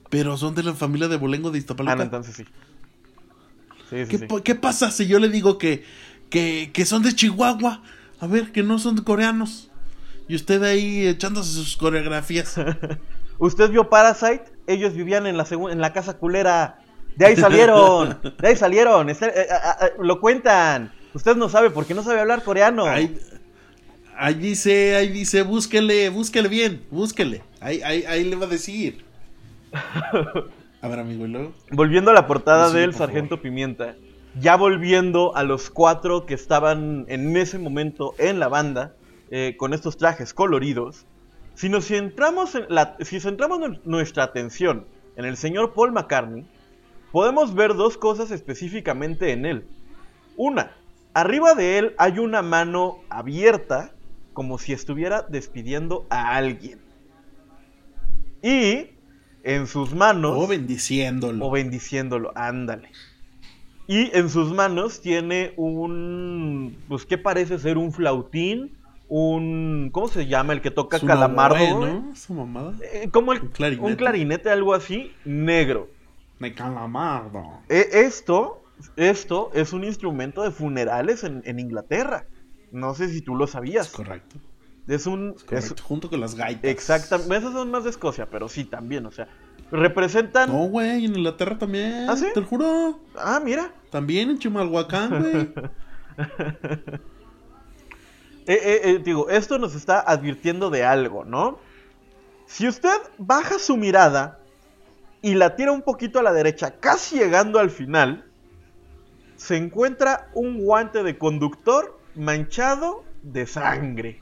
pero 0.09 0.37
son 0.37 0.53
de 0.53 0.61
la 0.63 0.73
familia 0.73 1.07
de 1.07 1.15
Bolengo 1.17 1.49
de 1.49 1.57
Ah, 1.57 1.61
Iztapaluca. 1.61 1.95
no, 1.95 2.03
entonces 2.03 2.35
sí. 2.35 2.43
Sí, 3.89 4.03
sí, 4.05 4.07
¿Qué, 4.09 4.17
sí. 4.19 4.25
pa- 4.27 4.41
qué 4.43 4.53
pasa 4.55 4.91
si 4.91 5.07
yo 5.07 5.17
le 5.19 5.29
digo 5.29 5.57
que, 5.57 5.83
que, 6.29 6.69
que 6.73 6.85
son 6.85 7.01
de 7.03 7.13
Chihuahua? 7.15 7.81
A 8.19 8.27
ver, 8.27 8.51
que 8.51 8.61
no 8.63 8.77
son 8.79 8.97
coreanos. 9.03 9.69
Y 10.27 10.35
usted 10.35 10.61
ahí 10.63 11.07
echándose 11.07 11.51
sus 11.53 11.75
coreografías. 11.75 12.55
Usted 13.39 13.71
vio 13.71 13.89
Parasite, 13.89 14.43
ellos 14.67 14.93
vivían 14.93 15.25
en 15.25 15.35
la, 15.37 15.47
en 15.49 15.81
la 15.81 15.91
casa 15.93 16.17
culera. 16.17 16.79
De 17.15 17.25
ahí 17.25 17.35
salieron, 17.35 18.19
de 18.39 18.47
ahí 18.47 18.55
salieron, 18.55 19.09
está- 19.09 19.27
eh, 19.27 19.47
ah, 19.51 19.77
ah, 19.81 19.87
lo 19.99 20.19
cuentan. 20.21 20.91
Usted 21.13 21.35
no 21.35 21.49
sabe 21.49 21.69
porque 21.69 21.93
no 21.93 22.03
sabe 22.03 22.19
hablar 22.21 22.43
coreano. 22.43 22.85
Ahí, 22.85 23.17
ahí 24.17 24.33
dice, 24.35 24.95
ahí 24.95 25.09
dice, 25.09 25.41
búsquele, 25.43 26.09
búsquele 26.09 26.47
bien, 26.49 26.83
búsquele. 26.89 27.41
Ahí, 27.59 27.81
ahí, 27.83 28.03
ahí 28.05 28.23
le 28.23 28.35
va 28.35 28.45
a 28.45 28.49
decir. 28.49 29.03
A 30.81 30.87
ver, 30.87 30.99
amigo, 30.99 31.25
y 31.25 31.29
luego. 31.29 31.53
Volviendo 31.71 32.11
a 32.11 32.13
la 32.13 32.27
portada 32.27 32.69
Sí, 32.69 32.77
del 32.77 32.93
Sargento 32.93 33.41
Pimienta, 33.41 33.95
ya 34.39 34.55
volviendo 34.55 35.35
a 35.35 35.43
los 35.43 35.69
cuatro 35.69 36.25
que 36.25 36.33
estaban 36.33 37.05
en 37.07 37.35
ese 37.37 37.59
momento 37.59 38.13
en 38.17 38.39
la 38.39 38.47
banda, 38.47 38.95
eh, 39.29 39.55
con 39.57 39.73
estos 39.73 39.97
trajes 39.97 40.33
coloridos, 40.33 41.05
si 41.53 41.69
nos 41.69 41.87
centramos, 41.87 42.55
en 42.55 42.65
la, 42.69 42.95
si 43.01 43.19
centramos 43.19 43.59
nu- 43.59 43.79
nuestra 43.85 44.23
atención 44.23 44.85
en 45.17 45.25
el 45.25 45.37
señor 45.37 45.73
Paul 45.73 45.91
McCartney, 45.91 46.45
podemos 47.11 47.53
ver 47.53 47.75
dos 47.75 47.97
cosas 47.97 48.31
específicamente 48.31 49.31
en 49.33 49.45
él. 49.45 49.65
Una, 50.37 50.71
arriba 51.13 51.53
de 51.53 51.77
él 51.77 51.95
hay 51.97 52.19
una 52.19 52.41
mano 52.41 52.99
abierta, 53.09 53.91
como 54.33 54.57
si 54.57 54.73
estuviera 54.73 55.23
despidiendo 55.23 56.05
a 56.09 56.35
alguien. 56.35 56.79
Y 58.41 58.87
en 59.43 59.67
sus 59.67 59.93
manos... 59.93 60.35
O 60.37 60.47
bendiciéndolo. 60.47 61.45
O 61.45 61.51
bendiciéndolo, 61.51 62.31
ándale. 62.35 62.89
Y 63.87 64.15
en 64.15 64.29
sus 64.29 64.53
manos 64.53 65.01
tiene 65.01 65.53
un. 65.57 66.77
Pues, 66.87 67.05
¿qué 67.05 67.17
parece 67.17 67.59
ser? 67.59 67.77
Un 67.77 67.91
flautín. 67.91 68.77
Un. 69.09 69.89
¿Cómo 69.91 70.07
se 70.07 70.27
llama? 70.27 70.53
El 70.53 70.61
que 70.61 70.71
toca 70.71 70.95
Es 70.95 71.03
un 71.03 71.09
calamardo. 71.09 71.85
¿no? 71.85 72.13
Esa 72.13 72.33
mamada. 72.33 72.73
Eh, 72.93 73.09
como 73.11 73.33
el, 73.33 73.41
Un 73.41 73.47
clarinete. 73.49 73.85
un 73.85 73.95
clarinete, 73.95 74.49
algo 74.49 74.73
así, 74.73 75.11
negro. 75.25 75.89
De 76.39 76.53
calamardo. 76.53 77.43
Eh, 77.67 77.89
esto, 77.91 78.60
esto 78.95 79.51
es 79.53 79.73
un 79.73 79.83
instrumento 79.83 80.43
de 80.43 80.51
funerales 80.51 81.23
en, 81.23 81.41
en 81.45 81.59
Inglaterra. 81.59 82.25
No 82.71 82.93
sé 82.93 83.09
si 83.09 83.21
tú 83.21 83.35
lo 83.35 83.45
Es 83.45 83.51
sabías. 83.51 83.89
correcto. 83.89 84.37
Es 84.87 85.05
un. 85.05 85.35
Es 85.37 85.43
correcto. 85.43 85.75
es- 85.75 85.81
Junto 85.81 86.09
con 86.09 86.19
las 86.19 86.35
gaitas. 86.35 86.63
exactamente. 86.71 87.37
Esas 87.37 87.53
son 87.53 87.69
más 87.71 87.83
de 87.83 87.89
Escocia, 87.91 88.29
pero 88.29 88.47
sí 88.49 88.63
también. 88.65 89.05
O 89.05 89.11
sea, 89.11 89.27
representan. 89.71 90.49
No, 90.51 90.65
güey, 90.65 91.05
en 91.05 91.15
Inglaterra 91.15 91.57
también. 91.57 92.09
¿Ah, 92.09 92.15
sí? 92.17 92.25
Te 92.33 92.41
lo 92.41 92.47
juro. 92.47 92.99
Ah, 93.17 93.41
mira. 93.43 93.73
También 93.89 94.29
en 94.29 94.39
Chimalhuacán, 94.39 95.09
güey. 95.21 95.53
Eh, 98.47 98.53
eh, 98.63 98.81
eh, 98.83 99.01
digo, 99.03 99.29
esto 99.29 99.59
nos 99.59 99.75
está 99.75 99.99
advirtiendo 99.99 100.71
de 100.71 100.83
algo, 100.83 101.23
¿no? 101.23 101.59
Si 102.47 102.67
usted 102.67 102.97
baja 103.19 103.59
su 103.59 103.77
mirada 103.77 104.39
y 105.21 105.35
la 105.35 105.55
tira 105.55 105.71
un 105.71 105.83
poquito 105.83 106.19
a 106.19 106.23
la 106.23 106.33
derecha, 106.33 106.71
casi 106.79 107.17
llegando 107.19 107.59
al 107.59 107.69
final, 107.69 108.25
se 109.41 109.57
encuentra 109.57 110.29
un 110.35 110.63
guante 110.63 111.01
de 111.01 111.17
conductor 111.17 111.99
manchado 112.13 113.03
de 113.23 113.47
sangre. 113.47 114.19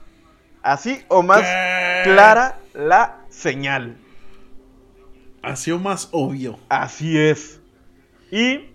Así 0.62 1.04
o 1.10 1.24
más 1.24 1.42
¿Qué? 1.42 2.04
clara 2.06 2.58
la 2.74 3.18
señal. 3.28 3.98
Así 5.42 5.72
o 5.72 5.78
más 5.78 6.08
obvio. 6.14 6.58
Así 6.70 7.20
es. 7.20 7.60
Y 8.32 8.70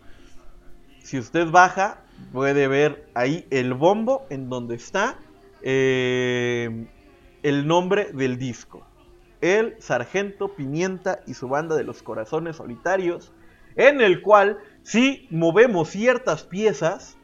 si 1.03 1.19
usted 1.19 1.47
baja, 1.47 2.01
puede 2.31 2.69
ver 2.69 3.09
ahí 3.15 3.47
el 3.51 3.73
bombo 3.73 4.27
en 4.29 4.51
donde 4.51 4.75
está 4.75 5.17
eh, 5.63 6.87
el 7.43 7.67
nombre 7.67 8.13
del 8.13 8.37
disco. 8.37 8.87
El 9.41 9.77
Sargento 9.79 10.55
Pimienta 10.55 11.21
y 11.27 11.33
su 11.33 11.49
banda 11.49 11.75
de 11.75 11.85
los 11.85 12.03
corazones 12.03 12.57
solitarios, 12.57 13.33
en 13.77 14.03
el 14.03 14.21
cual 14.21 14.59
si 14.85 15.27
movemos 15.31 15.88
ciertas 15.90 16.44
piezas, 16.44 17.16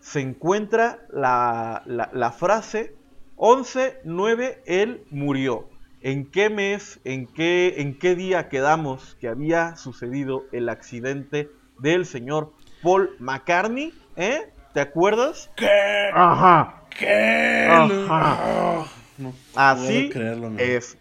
se 0.00 0.20
encuentra 0.20 1.00
la, 1.10 1.82
la- 1.86 2.10
la 2.12 2.30
frase 2.30 2.94
11-9, 3.36 4.58
él 4.66 5.02
murió. 5.10 5.68
¿En 6.00 6.30
qué 6.30 6.48
mes, 6.48 7.00
en 7.04 7.26
qué, 7.26 7.74
en 7.78 7.98
qué 7.98 8.14
día 8.14 8.48
quedamos 8.48 9.16
que 9.20 9.28
había 9.28 9.74
sucedido 9.76 10.44
el 10.52 10.68
accidente 10.68 11.50
del 11.80 12.06
señor 12.06 12.52
Paul 12.82 13.10
McCartney? 13.18 13.92
¿Eh? 14.16 14.52
¿Te 14.74 14.80
acuerdas? 14.80 15.50
¿Qué? 15.56 16.10
Ajá. 16.14 16.84
¿Qué? 16.96 17.66
Ajá. 17.68 18.84
No 19.18 19.32
Así 19.56 20.04
puedo 20.04 20.10
creerlo, 20.10 20.52
es. 20.58 20.96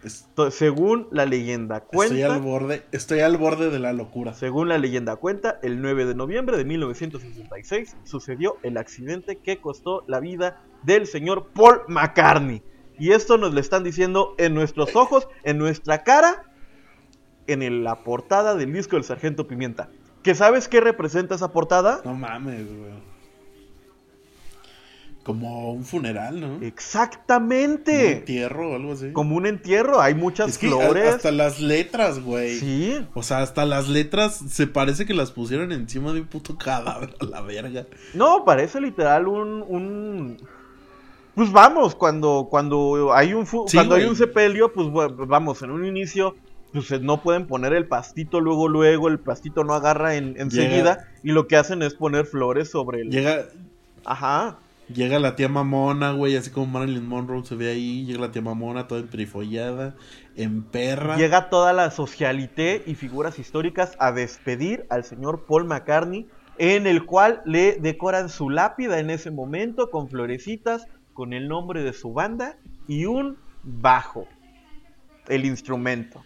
Según 0.49 1.07
la 1.11 1.25
leyenda 1.25 1.77
Estoy 1.91 2.23
al 2.23 2.29
cuenta, 2.31 2.37
borde, 2.39 2.83
estoy 2.91 3.19
al 3.19 3.37
borde 3.37 3.69
de 3.69 3.77
la 3.79 3.93
locura. 3.93 4.33
según 4.33 4.69
la 4.69 4.77
leyenda 4.79 5.15
cuenta, 5.17 5.59
el 5.61 5.81
9 5.81 6.05
de 6.05 6.15
noviembre 6.15 6.57
de 6.57 6.65
1966 6.65 7.95
sucedió 8.03 8.57
el 8.63 8.77
accidente 8.77 9.37
que 9.37 9.61
costó 9.61 10.03
la 10.07 10.19
vida 10.19 10.61
del 10.83 11.05
señor 11.07 11.49
Paul 11.53 11.81
McCartney. 11.87 12.63
Y 12.99 13.11
esto 13.11 13.37
nos 13.37 13.53
lo 13.53 13.59
están 13.59 13.83
diciendo 13.83 14.33
en 14.39 14.55
nuestros 14.55 14.95
ojos, 14.95 15.27
en 15.43 15.59
nuestra 15.59 16.03
cara, 16.03 16.43
en 17.45 17.61
el- 17.61 17.83
la 17.83 18.03
portada 18.03 18.55
del 18.55 18.73
disco 18.73 18.95
del 18.95 19.03
Sargento 19.05 19.47
Pimienta. 19.47 19.89
¿Que 20.23 20.33
sabes 20.33 20.67
qué 20.67 20.81
representa 20.81 21.35
esa 21.35 21.51
portada? 21.51 22.01
No 22.03 22.15
mames, 22.15 22.65
güey. 22.67 23.16
Como 25.27 25.73
un 25.73 25.83
funeral, 25.83 26.39
¿no? 26.39 26.55
Un 26.55 26.63
Exactamente. 26.63 28.13
entierro 28.13 28.71
o 28.71 28.75
algo 28.75 28.93
así. 28.93 29.11
Como 29.11 29.35
un 29.35 29.45
entierro, 29.45 29.99
hay 29.99 30.15
muchas 30.15 30.51
Es 30.51 30.57
que 30.57 30.67
flores. 30.69 31.15
hasta 31.15 31.31
las 31.33 31.59
letras, 31.59 32.23
güey. 32.23 32.55
Sí. 32.57 33.05
O 33.13 33.21
sea, 33.23 33.39
hasta 33.39 33.65
las 33.65 33.89
letras 33.89 34.39
se 34.49 34.67
parece 34.67 35.05
que 35.05 35.13
las 35.13 35.31
pusieron 35.31 35.73
encima 35.73 36.13
de 36.13 36.21
un 36.21 36.27
puto 36.27 36.57
cadáver 36.57 37.13
a 37.19 37.25
la 37.25 37.41
verga. 37.41 37.85
No, 38.13 38.45
parece 38.45 38.79
literal 38.79 39.27
un, 39.27 39.65
un... 39.67 40.37
Pues 41.35 41.51
vamos, 41.51 41.93
cuando, 41.93 42.47
cuando 42.49 43.13
hay 43.13 43.33
un 43.33 43.45
fu- 43.45 43.65
Sí, 43.67 43.75
cuando 43.75 43.95
hay 43.95 44.05
un 44.05 44.15
sepelio, 44.15 44.71
pues 44.71 44.87
vamos, 45.27 45.61
en 45.61 45.71
un 45.71 45.85
inicio, 45.85 46.35
pues 46.71 46.89
eh, 46.91 46.99
no 47.01 47.21
pueden 47.21 47.47
poner 47.47 47.73
el 47.73 47.85
pastito 47.85 48.39
luego, 48.39 48.69
luego, 48.69 49.09
el 49.09 49.19
pastito 49.19 49.65
no 49.65 49.73
agarra 49.73 50.15
en, 50.15 50.35
enseguida, 50.39 51.09
y 51.21 51.31
lo 51.31 51.47
que 51.47 51.57
hacen 51.57 51.83
es 51.83 51.95
poner 51.95 52.25
flores 52.25 52.71
sobre 52.71 53.01
el... 53.01 53.09
Llega, 53.11 53.43
Ajá. 54.05 54.57
Llega 54.93 55.19
la 55.19 55.35
tía 55.35 55.49
mamona, 55.49 56.11
güey, 56.11 56.35
así 56.35 56.49
como 56.49 56.67
Marilyn 56.67 57.07
Monroe 57.07 57.43
se 57.45 57.55
ve 57.55 57.69
ahí. 57.69 58.05
Llega 58.05 58.21
la 58.21 58.31
tía 58.31 58.41
mamona 58.41 58.87
toda 58.87 59.01
emprifollada, 59.01 59.95
en 60.35 60.63
perra. 60.63 61.17
Llega 61.17 61.49
toda 61.49 61.73
la 61.73 61.91
socialité 61.91 62.83
y 62.85 62.95
figuras 62.95 63.39
históricas 63.39 63.95
a 63.99 64.11
despedir 64.11 64.85
al 64.89 65.03
señor 65.03 65.45
Paul 65.45 65.65
McCartney, 65.65 66.27
en 66.57 66.87
el 66.87 67.05
cual 67.05 67.41
le 67.45 67.73
decoran 67.73 68.29
su 68.29 68.49
lápida 68.49 68.99
en 68.99 69.09
ese 69.09 69.31
momento 69.31 69.91
con 69.91 70.09
florecitas, 70.09 70.87
con 71.13 71.33
el 71.33 71.47
nombre 71.47 71.83
de 71.83 71.93
su 71.93 72.13
banda 72.13 72.57
y 72.87 73.05
un 73.05 73.37
bajo, 73.63 74.27
el 75.27 75.45
instrumento. 75.45 76.23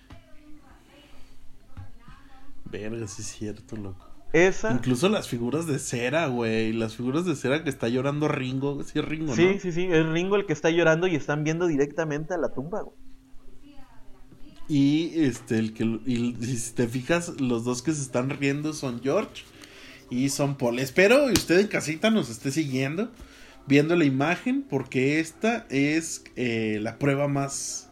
Verga, 2.65 3.07
sí 3.07 3.21
es 3.21 3.27
cierto, 3.27 3.75
loco. 3.75 4.10
Esa. 4.33 4.71
Incluso 4.71 5.09
las 5.09 5.27
figuras 5.27 5.67
de 5.67 5.77
cera, 5.79 6.27
güey. 6.27 6.71
Las 6.73 6.95
figuras 6.95 7.25
de 7.25 7.35
cera 7.35 7.63
que 7.63 7.69
está 7.69 7.89
llorando 7.89 8.27
Ringo. 8.29 8.81
Sí, 8.83 8.99
es 8.99 9.05
Ringo, 9.05 9.35
Sí, 9.35 9.45
¿no? 9.55 9.59
sí, 9.59 9.71
sí, 9.71 9.87
es 9.91 10.05
Ringo 10.07 10.35
el 10.37 10.45
que 10.45 10.53
está 10.53 10.69
llorando 10.69 11.07
y 11.07 11.15
están 11.15 11.43
viendo 11.43 11.67
directamente 11.67 12.33
a 12.33 12.37
la 12.37 12.49
tumba. 12.53 12.81
güey. 12.81 12.95
Y 14.67 15.11
este, 15.25 15.57
el 15.59 15.73
que 15.73 15.83
y 16.05 16.35
si 16.45 16.73
te 16.73 16.87
fijas, 16.87 17.41
los 17.41 17.65
dos 17.65 17.81
que 17.81 17.91
se 17.91 18.01
están 18.01 18.29
riendo 18.29 18.71
son 18.73 19.01
George 19.01 19.43
y 20.09 20.29
son 20.29 20.55
Paul. 20.55 20.79
Espero 20.79 21.25
que 21.27 21.33
usted 21.33 21.59
en 21.59 21.67
casita 21.67 22.09
nos 22.09 22.29
esté 22.29 22.51
siguiendo, 22.51 23.11
viendo 23.67 23.95
la 23.97 24.05
imagen, 24.05 24.63
porque 24.69 25.19
esta 25.19 25.65
es 25.69 26.23
eh, 26.37 26.79
la 26.81 26.97
prueba 26.99 27.27
más 27.27 27.89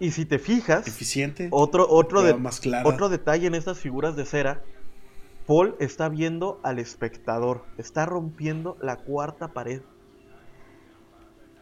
Y 0.00 0.10
si 0.10 0.24
te 0.24 0.40
fijas, 0.40 0.88
eficiente. 0.88 1.48
otro, 1.52 1.86
otro, 1.88 2.22
de, 2.22 2.34
más 2.34 2.58
clara. 2.58 2.88
otro 2.88 3.08
detalle 3.08 3.46
en 3.46 3.54
estas 3.54 3.78
figuras 3.78 4.16
de 4.16 4.24
cera, 4.26 4.60
Paul 5.48 5.74
está 5.80 6.08
viendo 6.08 6.60
al 6.62 6.78
espectador, 6.78 7.64
está 7.78 8.06
rompiendo 8.06 8.76
la 8.82 8.96
cuarta 8.96 9.48
pared. 9.48 9.80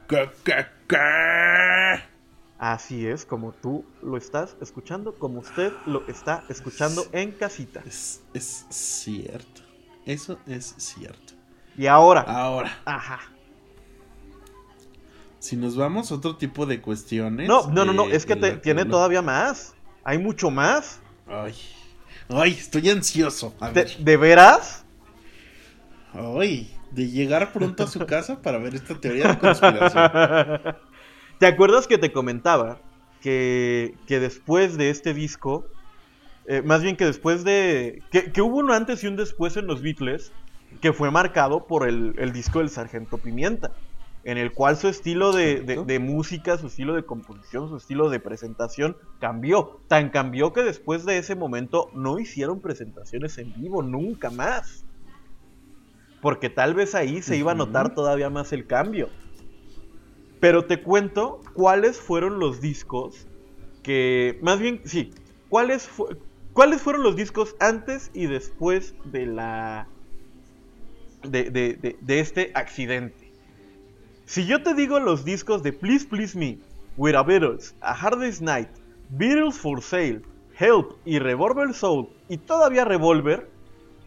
Ca. 0.09 2.03
Así 2.59 3.07
es, 3.07 3.25
como 3.25 3.53
tú 3.53 3.85
lo 4.03 4.17
estás 4.17 4.57
escuchando, 4.61 5.15
como 5.19 5.41
usted 5.41 5.73
lo 5.87 6.07
está 6.09 6.43
escuchando 6.49 7.05
en 7.13 7.33
casita. 7.33 7.83
Es, 7.87 8.23
es 8.35 8.67
cierto. 8.71 9.63
Eso 10.05 10.39
es 10.47 10.75
cierto. 10.79 11.35
Y 11.77 11.87
ahora, 11.87 12.23
Ahora, 12.23 12.73
ajá. 12.85 13.21
si 15.39 15.57
nos 15.57 15.77
vamos 15.77 16.11
a 16.11 16.15
otro 16.17 16.37
tipo 16.37 16.67
de 16.67 16.81
cuestiones. 16.81 17.47
No, 17.49 17.69
no, 17.69 17.85
no, 17.85 17.93
no, 17.93 18.07
es 18.09 18.25
que 18.27 18.35
te- 18.37 18.57
tiene 18.57 18.85
todavía 18.85 19.23
más. 19.23 19.75
Hay 20.03 20.19
mucho 20.19 20.51
más. 20.51 21.01
Ay. 21.27 21.55
Ay, 22.29 22.53
estoy 22.53 22.89
ansioso. 22.91 23.55
A 23.61 23.69
¿De, 23.69 23.85
ver. 23.85 23.97
de 23.99 24.17
veras? 24.17 24.85
Ay, 26.13 26.71
de 26.91 27.09
llegar 27.09 27.53
pronto 27.53 27.85
a 27.85 27.87
su 27.87 28.05
casa 28.07 28.41
para 28.41 28.59
ver 28.59 28.75
esta 28.75 28.99
teoría 28.99 29.29
de 29.29 29.39
conspiración. 29.39 30.61
¿Te 31.39 31.47
acuerdas 31.47 31.87
que 31.87 31.99
te 31.99 32.13
comentaba 32.13 32.79
que, 33.21 33.95
que 34.07 34.19
después 34.19 34.77
de 34.79 34.91
este 34.91 35.13
disco, 35.13 35.67
eh, 36.47 36.63
más 36.63 36.83
bien 36.83 36.97
que 36.97 37.05
después 37.05 37.45
de... 37.45 38.03
Que, 38.11 38.33
que 38.33 38.41
hubo 38.43 38.57
un 38.59 38.71
antes 38.71 39.05
y 39.05 39.07
un 39.07 39.17
después 39.17 39.57
en 39.57 39.67
los 39.67 39.83
Beatles 39.83 40.33
que 40.81 40.93
fue 40.93 41.11
marcado 41.11 41.67
por 41.67 41.89
el, 41.89 42.15
el 42.19 42.33
disco 42.33 42.59
del 42.59 42.71
Sargento 42.71 43.19
Pimienta, 43.19 43.73
en 44.27 44.39
el 44.39 44.53
cual 44.53 44.77
su 44.77 44.89
estilo 44.89 45.31
de, 45.31 45.47
de- 45.47 45.61
Correcto. 45.61 45.85
de 45.85 45.99
música, 46.01 46.59
su 46.59 46.67
estilo 46.67 46.95
de 46.95 47.05
composición, 47.05 47.69
su 47.69 47.77
estilo 47.77 48.11
de 48.11 48.19
presentación 48.19 48.97
cambió. 49.21 49.81
Tan 49.87 50.11
cambió 50.11 50.53
que 50.53 50.63
después 50.65 51.05
de 51.07 51.19
ese 51.19 51.37
momento 51.37 51.91
no 51.95 52.19
hicieron 52.19 52.61
presentaciones 52.61 53.39
en 53.39 53.55
vivo 53.55 53.85
nunca 53.85 54.31
más. 54.31 54.85
Porque 56.21 56.51
tal 56.51 56.75
vez 56.75 56.97
ahí 56.97 57.23
se 57.23 57.37
iba 57.37 57.53
a 57.53 57.55
notar 57.55 57.95
todavía 57.95 58.29
más 58.29 58.53
el 58.53 58.67
cambio. 58.67 59.11
Pero 60.41 60.65
te 60.65 60.83
cuento 60.83 61.41
cuáles 61.55 62.01
fueron 62.01 62.41
los 62.41 62.61
discos 62.61 63.29
que. 63.85 64.41
Más 64.43 64.59
bien, 64.59 64.81
sí. 64.85 65.13
¿Cuáles, 65.49 65.87
fu- 65.87 66.09
¿Cuáles 66.53 66.83
fueron 66.83 67.05
los 67.05 67.15
discos 67.15 67.55
antes 67.61 68.11
y 68.13 68.27
después 68.27 68.97
de 69.05 69.27
la. 69.27 69.89
de- 71.23 71.97
de 72.01 72.19
este 72.21 72.51
accidente? 72.55 73.26
Si 74.27 74.45
yo 74.45 74.61
te 74.61 74.75
digo 74.75 74.99
los 74.99 75.25
discos 75.25 75.63
de 75.63 75.73
Please 75.73 76.05
Please 76.05 76.37
Me, 76.37 76.59
With 76.97 77.15
a 77.15 77.23
Beatles, 77.23 77.77
A 77.81 77.93
Hard 77.93 78.19
Night, 78.41 78.69
Beatles 79.11 79.57
for 79.57 79.81
Sale, 79.81 80.21
Help 80.59 80.97
y 81.05 81.21
Revolver 81.21 81.73
Soul, 81.73 82.09
y 82.29 82.37
todavía 82.37 82.85
Revolver, 82.85 83.49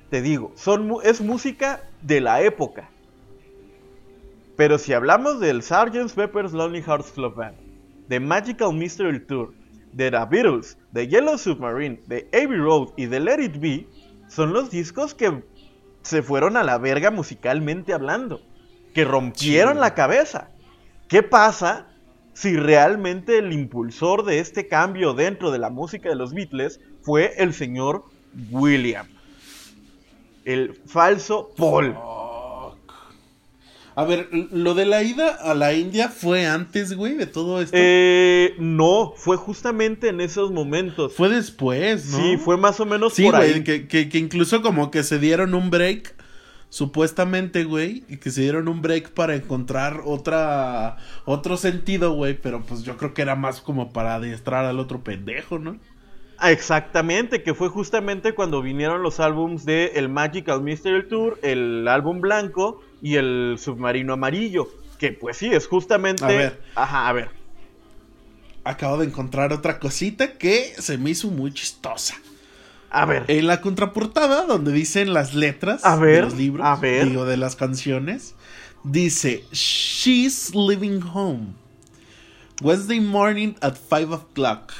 te 0.09 0.21
digo, 0.21 0.51
son, 0.55 0.91
es 1.03 1.21
música 1.21 1.83
de 2.01 2.19
la 2.19 2.41
época. 2.41 2.89
Pero 4.57 4.77
si 4.77 4.91
hablamos 4.91 5.39
del 5.39 5.63
Sgt. 5.63 6.13
Pepper's 6.13 6.51
Lonely 6.51 6.81
Hearts 6.81 7.11
Club 7.11 7.35
Band, 7.35 7.55
de 8.09 8.19
Magical 8.19 8.73
Mystery 8.73 9.25
Tour, 9.25 9.53
de 9.93 10.11
The 10.11 10.25
Beatles, 10.29 10.77
de 10.91 11.07
Yellow 11.07 11.37
Submarine, 11.37 12.01
de 12.07 12.27
Abbey 12.33 12.57
Road 12.57 12.89
y 12.97 13.05
de 13.05 13.21
Let 13.21 13.41
It 13.41 13.61
Be, 13.61 13.87
son 14.27 14.51
los 14.51 14.69
discos 14.69 15.15
que 15.15 15.43
se 16.01 16.21
fueron 16.21 16.57
a 16.57 16.63
la 16.63 16.77
verga 16.77 17.09
musicalmente 17.09 17.93
hablando, 17.93 18.41
que 18.93 19.05
rompieron 19.05 19.73
Sí. 19.75 19.79
la 19.79 19.93
cabeza. 19.93 20.49
¿Qué 21.07 21.23
pasa 21.23 21.87
si 22.33 22.55
realmente 22.55 23.37
el 23.37 23.51
impulsor 23.53 24.23
de 24.25 24.39
este 24.39 24.67
cambio 24.67 25.13
dentro 25.13 25.51
de 25.51 25.59
la 25.59 25.69
música 25.69 26.09
de 26.09 26.15
los 26.15 26.33
Beatles 26.33 26.79
fue 27.01 27.33
el 27.37 27.53
señor 27.53 28.05
William? 28.51 29.07
El 30.45 30.79
falso 30.85 31.51
Paul. 31.57 31.95
A 33.95 34.05
ver, 34.05 34.29
lo 34.31 34.75
de 34.75 34.85
la 34.85 35.03
ida 35.03 35.27
a 35.41 35.53
la 35.53 35.73
India 35.73 36.07
fue 36.07 36.45
antes, 36.47 36.95
güey, 36.95 37.15
de 37.15 37.25
todo 37.25 37.59
esto. 37.61 37.75
Eh, 37.77 38.55
no, 38.57 39.13
fue 39.17 39.35
justamente 39.35 40.07
en 40.07 40.21
esos 40.21 40.51
momentos. 40.51 41.13
fue 41.15 41.27
después, 41.27 42.05
¿no? 42.11 42.17
Sí, 42.17 42.37
fue 42.37 42.55
más 42.55 42.79
o 42.79 42.85
menos 42.85 43.13
Sí, 43.13 43.23
por 43.25 43.35
güey, 43.35 43.55
ahí. 43.55 43.63
que, 43.63 43.87
que- 43.89 44.07
que 44.07 44.17
incluso 44.17 44.61
como 44.61 44.89
que 44.89 45.03
se 45.03 45.19
dieron 45.19 45.53
un 45.53 45.69
break, 45.69 46.15
supuestamente, 46.69 47.63
güey, 47.63 48.03
y 48.07 48.17
que 48.17 48.31
se 48.31 48.41
dieron 48.41 48.67
un 48.67 48.81
break 48.81 49.11
para 49.11 49.35
encontrar 49.35 50.01
otra, 50.05 50.97
otro 51.25 51.57
sentido, 51.57 52.13
güey, 52.13 52.35
pero 52.35 52.61
pues 52.61 52.83
yo 52.83 52.97
creo 52.97 53.13
que 53.13 53.21
era 53.21 53.35
más 53.35 53.61
como 53.61 53.91
para 53.91 54.15
adiestrar 54.15 54.65
al 54.65 54.79
otro 54.79 55.03
pendejo, 55.03 55.59
¿no? 55.59 55.77
Ah, 56.37 56.51
Exactamente, 56.51 57.43
que 57.43 57.53
fue 57.53 57.67
justamente 57.67 58.33
cuando 58.33 58.61
vinieron 58.61 59.03
los 59.03 59.19
álbums 59.19 59.65
de 59.65 59.91
el 59.95 60.07
Magical 60.07 60.61
Mystery 60.61 61.07
Tour, 61.07 61.37
el 61.41 61.87
álbum 61.87 62.21
blanco 62.21 62.81
y 63.01 63.15
el 63.15 63.57
submarino 63.59 64.13
amarillo. 64.13 64.69
Que 64.97 65.11
pues 65.11 65.37
sí, 65.37 65.47
es 65.47 65.67
justamente. 65.67 66.23
A 66.23 66.27
ver. 66.27 66.61
Ajá, 66.75 67.09
a 67.09 67.13
ver. 67.13 67.29
Acabo 68.63 68.97
de 68.97 69.05
encontrar 69.05 69.51
otra 69.51 69.79
cosita 69.79 70.33
que 70.33 70.73
se 70.77 70.97
me 70.97 71.11
hizo 71.11 71.29
muy 71.29 71.53
chistosa. 71.53 72.15
A 72.91 73.05
ver. 73.05 73.25
En 73.27 73.47
la 73.47 73.61
contraportada, 73.61 74.45
donde 74.45 74.71
dicen 74.71 75.13
las 75.13 75.35
letras 75.35 75.85
A 75.85 75.95
ver, 75.95 76.15
de 76.15 76.21
los 76.21 76.37
libros, 76.37 76.65
a 76.65 76.75
ver. 76.75 77.07
digo, 77.07 77.25
de 77.25 77.37
las 77.37 77.55
canciones, 77.55 78.35
dice, 78.83 79.43
She's 79.51 80.53
leaving 80.55 81.01
home. 81.01 81.53
Wednesday 82.61 82.99
morning 82.99 83.53
at 83.61 83.75
5 83.75 84.13
o'clock. 84.13 84.73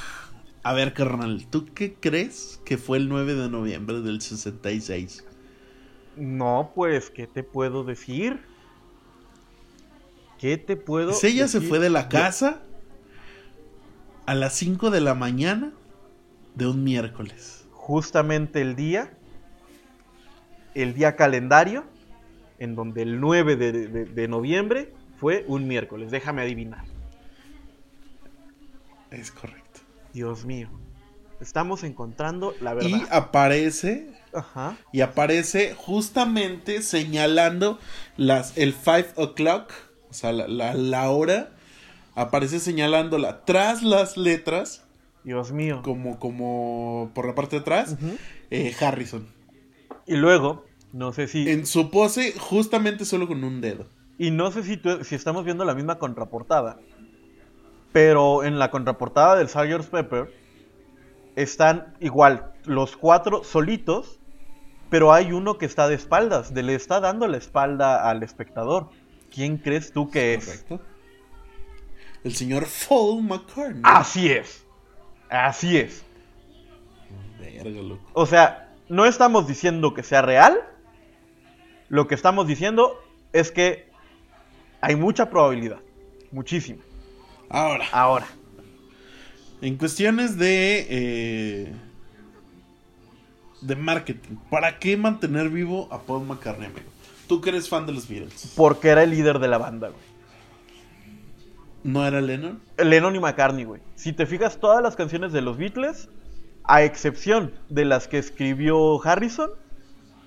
A 0.64 0.74
ver, 0.74 0.94
carnal, 0.94 1.48
¿tú 1.50 1.68
qué 1.74 1.94
crees 1.94 2.60
que 2.66 2.78
fue 2.78 2.98
el 2.98 3.08
9 3.08 3.36
de 3.36 3.50
noviembre 3.50 4.02
del 4.02 4.22
66? 4.22 5.24
No, 6.18 6.72
pues, 6.76 7.10
¿qué 7.10 7.28
te 7.28 7.44
puedo 7.44 7.84
decir? 7.84 8.42
¿Qué 10.38 10.58
te 10.58 10.76
puedo 10.76 11.12
Pues 11.12 11.24
ella 11.24 11.48
se 11.48 11.62
fue 11.62 11.80
de 11.80 11.90
la 11.90 12.10
casa 12.10 12.62
a 14.26 14.36
las 14.36 14.54
5 14.54 14.90
de 14.90 15.02
la 15.02 15.14
mañana 15.14 15.72
de 16.56 16.68
un 16.68 16.84
miércoles. 16.84 17.59
Justamente 17.90 18.62
el 18.62 18.76
día, 18.76 19.10
el 20.76 20.94
día 20.94 21.16
calendario, 21.16 21.86
en 22.60 22.76
donde 22.76 23.02
el 23.02 23.20
9 23.20 23.56
de, 23.56 23.72
de- 23.72 24.06
de 24.06 24.28
noviembre 24.28 24.94
fue 25.20 25.44
un 25.48 25.68
miércoles. 25.68 26.12
Déjame 26.12 26.44
adivinar. 26.44 26.84
Es 29.10 29.32
correcto. 29.32 29.80
Dios 30.14 30.46
mío. 30.46 30.70
Estamos 31.42 31.84
encontrando 31.84 32.54
la 32.62 32.76
verdad. 32.76 32.90
Y 32.90 33.04
aparece 33.10 34.14
Ajá. 34.34 34.78
y 34.92 35.02
aparece 35.02 35.74
justamente 35.76 36.84
señalando 36.84 37.80
las 38.18 38.56
el 38.56 38.74
5 38.76 39.14
o'clock, 39.16 39.72
o 40.12 40.14
sea, 40.14 40.32
la, 40.32 40.48
la, 40.48 40.76
la 40.76 41.10
hora, 41.10 41.54
aparece 42.14 42.60
señalándola 42.60 43.46
tras 43.46 43.82
las 43.82 44.16
letras, 44.16 44.84
Dios 45.24 45.52
mío. 45.52 45.82
como, 45.84 46.20
como 46.20 47.12
por 47.14 47.26
la 47.28 47.36
parte 47.36 47.58
de 47.58 47.62
atrás, 47.62 47.98
eh, 48.50 48.74
Harrison. 48.80 49.28
Y 50.06 50.16
luego, 50.16 50.66
no 50.94 51.14
sé 51.14 51.28
si. 51.28 51.50
En 51.50 51.66
su 51.66 51.92
pose, 51.92 52.34
justamente 52.40 53.06
solo 53.06 53.28
con 53.28 53.44
un 53.44 53.62
dedo. 53.62 53.88
Y 54.18 54.32
no 54.32 54.52
sé 54.52 54.64
si, 54.64 54.78
tú- 54.78 55.04
si 55.04 55.16
estamos 55.16 55.46
viendo 55.46 55.66
la 55.66 55.76
misma 55.76 55.98
contraportada. 56.00 56.80
Pero 57.92 58.44
en 58.44 58.60
la 58.60 58.70
contraportada 58.72 59.36
del 59.36 59.50
Sgt. 59.50 59.90
Pepper 59.90 60.34
están 61.36 61.96
igual 62.00 62.54
los 62.66 62.96
cuatro 62.98 63.44
solitos. 63.44 64.20
Pero 64.90 65.14
hay 65.14 65.32
uno 65.32 65.60
que 65.60 65.68
está 65.68 65.88
de 65.88 65.94
espaldas, 65.94 66.52
de, 66.56 66.64
le 66.64 66.74
está 66.74 67.00
dando 67.00 67.28
la 67.28 67.38
espalda 67.38 68.10
al 68.10 68.24
espectador. 68.24 68.90
¿Quién 69.32 69.58
crees 69.58 69.92
tú 69.94 70.10
que 70.10 70.34
es? 70.34 70.46
Correcto. 70.46 70.82
El 72.24 72.34
señor 72.34 72.66
Paul 72.90 73.22
McCartney. 73.24 73.82
Así 73.84 74.32
es. 74.32 74.66
Así 75.30 75.78
es. 75.78 76.04
Verga, 77.40 77.82
loco. 77.82 78.04
O 78.14 78.26
sea, 78.26 78.70
no 78.88 79.06
estamos 79.06 79.48
diciendo 79.48 79.94
que 79.94 80.04
sea 80.04 80.22
real. 80.22 80.60
Lo 81.90 82.08
que 82.08 82.16
estamos 82.16 82.48
diciendo 82.48 83.00
es 83.34 83.52
que 83.52 83.90
hay 84.82 84.96
mucha 84.96 85.30
probabilidad. 85.30 85.80
Muchísima. 86.32 86.82
Ahora, 87.50 87.86
Ahora. 87.92 88.28
en 89.62 89.78
cuestiones 89.78 90.38
de. 90.38 90.86
eh, 90.90 91.74
de 93.62 93.76
marketing, 93.76 94.36
¿para 94.50 94.80
qué 94.80 94.96
mantener 94.96 95.50
vivo 95.50 95.90
a 95.92 96.00
Paul 96.02 96.26
McCartney, 96.26 96.68
amigo? 96.68 96.88
Tú 97.28 97.42
que 97.42 97.50
eres 97.50 97.68
fan 97.68 97.86
de 97.86 97.92
los 97.92 98.08
Beatles. 98.08 98.54
Porque 98.56 98.88
era 98.90 99.04
el 99.04 99.10
líder 99.12 99.40
de 99.40 99.48
la 99.50 99.58
banda, 99.58 99.90
güey. 99.90 100.09
¿No 101.84 102.06
era 102.06 102.22
Lennon? 102.22 102.62
Lennon 102.78 103.16
y 103.16 103.20
McCartney, 103.20 103.64
güey. 103.64 103.82
Si 103.96 104.14
te 104.14 104.26
fijas, 104.26 104.60
todas 104.60 104.84
las 104.84 104.96
canciones 104.96 105.32
de 105.32 105.42
los 105.42 105.58
Beatles, 105.58 106.10
a 106.64 106.84
excepción 106.84 107.54
de 107.70 107.86
las 107.86 108.08
que 108.08 108.18
escribió 108.18 109.02
Harrison, 109.04 109.50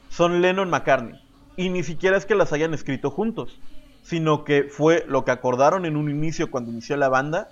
son 0.08 0.40
Lennon-McCartney. 0.42 1.20
Y 1.56 1.68
ni 1.68 1.82
siquiera 1.82 2.16
es 2.16 2.26
que 2.26 2.34
las 2.34 2.52
hayan 2.52 2.74
escrito 2.74 3.10
juntos, 3.10 3.60
sino 4.02 4.44
que 4.44 4.64
fue 4.64 5.04
lo 5.08 5.24
que 5.24 5.30
acordaron 5.30 5.84
en 5.84 5.96
un 5.96 6.10
inicio 6.10 6.50
cuando 6.50 6.70
inició 6.70 6.96
la 6.96 7.08
banda, 7.08 7.50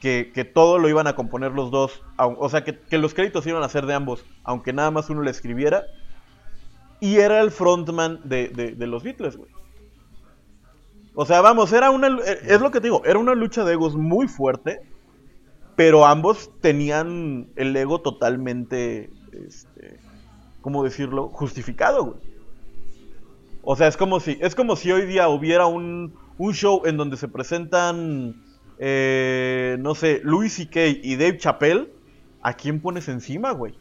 que, 0.00 0.30
que 0.34 0.44
todo 0.44 0.78
lo 0.78 0.88
iban 0.88 1.06
a 1.08 1.14
componer 1.14 1.52
los 1.52 1.70
dos, 1.70 2.02
o 2.18 2.48
sea, 2.48 2.62
que, 2.62 2.78
que 2.78 2.98
los 2.98 3.14
créditos 3.14 3.46
iban 3.46 3.62
a 3.62 3.68
ser 3.68 3.86
de 3.86 3.94
ambos, 3.94 4.24
aunque 4.44 4.72
nada 4.72 4.90
más 4.90 5.10
uno 5.10 5.22
le 5.22 5.30
escribiera. 5.30 5.84
Y 7.00 7.16
era 7.16 7.40
el 7.40 7.50
frontman 7.50 8.20
de, 8.24 8.48
de- 8.48 8.72
de 8.72 8.86
los 8.86 9.02
Beatles, 9.02 9.36
güey. 9.36 9.50
O 11.20 11.26
sea, 11.26 11.40
vamos, 11.40 11.72
era 11.72 11.90
una. 11.90 12.06
eh, 12.24 12.38
Es 12.44 12.60
lo 12.60 12.70
que 12.70 12.78
te 12.80 12.86
digo, 12.86 13.02
era 13.04 13.18
una 13.18 13.34
lucha 13.34 13.64
de 13.64 13.72
egos 13.72 13.96
muy 13.96 14.28
fuerte. 14.28 14.80
Pero 15.74 16.06
ambos 16.06 16.52
tenían 16.60 17.48
el 17.56 17.76
ego 17.76 18.00
totalmente. 18.00 19.10
Este, 19.32 19.98
¿Cómo 20.60 20.84
decirlo? 20.84 21.28
Justificado, 21.28 22.04
güey. 22.04 22.18
O 23.62 23.74
sea, 23.74 23.88
es 23.88 23.96
como 23.96 24.20
si. 24.20 24.38
Es 24.40 24.54
como 24.54 24.76
si 24.76 24.92
hoy 24.92 25.06
día 25.06 25.28
hubiera 25.28 25.66
un, 25.66 26.14
un 26.38 26.54
show 26.54 26.82
en 26.84 26.96
donde 26.96 27.16
se 27.16 27.26
presentan. 27.26 28.36
eh, 28.78 29.76
no 29.80 29.96
sé, 29.96 30.20
Louis 30.22 30.52
C.K. 30.52 30.86
y 31.02 31.16
Dave 31.16 31.38
Chappelle. 31.38 31.92
¿A 32.42 32.52
quién 32.54 32.80
pones 32.80 33.08
encima, 33.08 33.50
güey? 33.50 33.74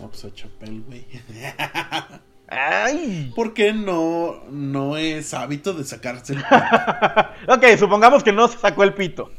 No, 0.00 0.08
pues 0.08 0.24
a 0.24 0.34
Chappelle, 0.34 0.80
güey. 0.80 1.06
¡Ay! 2.48 3.32
Porque 3.34 3.72
no, 3.72 4.44
no 4.50 4.96
es 4.96 5.34
hábito 5.34 5.74
de 5.74 5.84
sacarse 5.84 6.34
el... 6.34 6.40
ok, 7.48 7.64
supongamos 7.78 8.22
que 8.22 8.32
no 8.32 8.46
se 8.48 8.58
sacó 8.58 8.84
el 8.84 8.94
pito. 8.94 9.30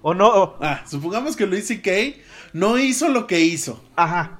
O 0.00 0.14
no. 0.14 0.28
o- 0.28 0.56
Ah, 0.60 0.82
supongamos 0.86 1.36
que 1.36 1.46
Luis 1.46 1.66
C.K. 1.66 1.90
no 2.54 2.78
hizo 2.78 3.08
lo 3.08 3.26
que 3.26 3.40
hizo. 3.40 3.82
Ajá. 3.94 4.38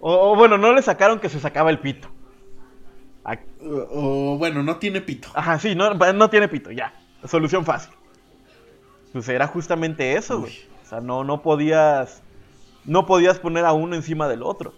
O, 0.00 0.32
o 0.32 0.36
bueno, 0.36 0.58
no 0.58 0.72
le 0.72 0.82
sacaron 0.82 1.18
que 1.18 1.28
se 1.28 1.40
sacaba 1.40 1.70
el 1.70 1.80
pito. 1.80 2.08
O, 3.64 4.32
o, 4.34 4.38
bueno, 4.38 4.62
no 4.62 4.76
tiene 4.76 5.00
pito. 5.00 5.28
Ajá, 5.34 5.58
sí, 5.58 5.74
no, 5.74 5.94
no 5.94 6.30
tiene 6.30 6.48
pito, 6.48 6.72
ya. 6.72 6.92
Solución 7.24 7.64
fácil. 7.64 7.92
Pues 9.12 9.28
era 9.28 9.46
justamente 9.46 10.16
eso, 10.16 10.40
güey. 10.40 10.58
O 10.84 10.88
sea, 10.88 11.00
no, 11.00 11.22
no 11.22 11.42
podías. 11.42 12.22
No 12.84 13.06
podías 13.06 13.38
poner 13.38 13.64
a 13.64 13.72
uno 13.72 13.94
encima 13.94 14.26
del 14.26 14.42
otro. 14.42 14.74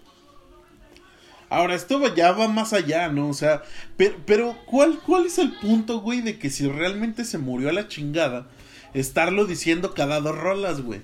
Ahora, 1.49 1.75
esto 1.75 2.13
ya 2.15 2.31
va 2.31 2.47
más 2.47 2.73
allá, 2.73 3.09
¿no? 3.09 3.29
O 3.29 3.33
sea, 3.33 3.63
pero, 3.97 4.15
pero 4.25 4.57
¿cuál, 4.65 4.99
¿cuál 5.05 5.25
es 5.25 5.37
el 5.37 5.53
punto, 5.53 5.99
güey, 5.99 6.21
de 6.21 6.39
que 6.39 6.49
si 6.49 6.67
realmente 6.67 7.23
se 7.25 7.37
murió 7.37 7.69
a 7.69 7.73
la 7.73 7.87
chingada, 7.87 8.47
estarlo 8.93 9.45
diciendo 9.45 9.93
cada 9.93 10.19
dos 10.21 10.37
rolas, 10.37 10.81
güey? 10.81 11.01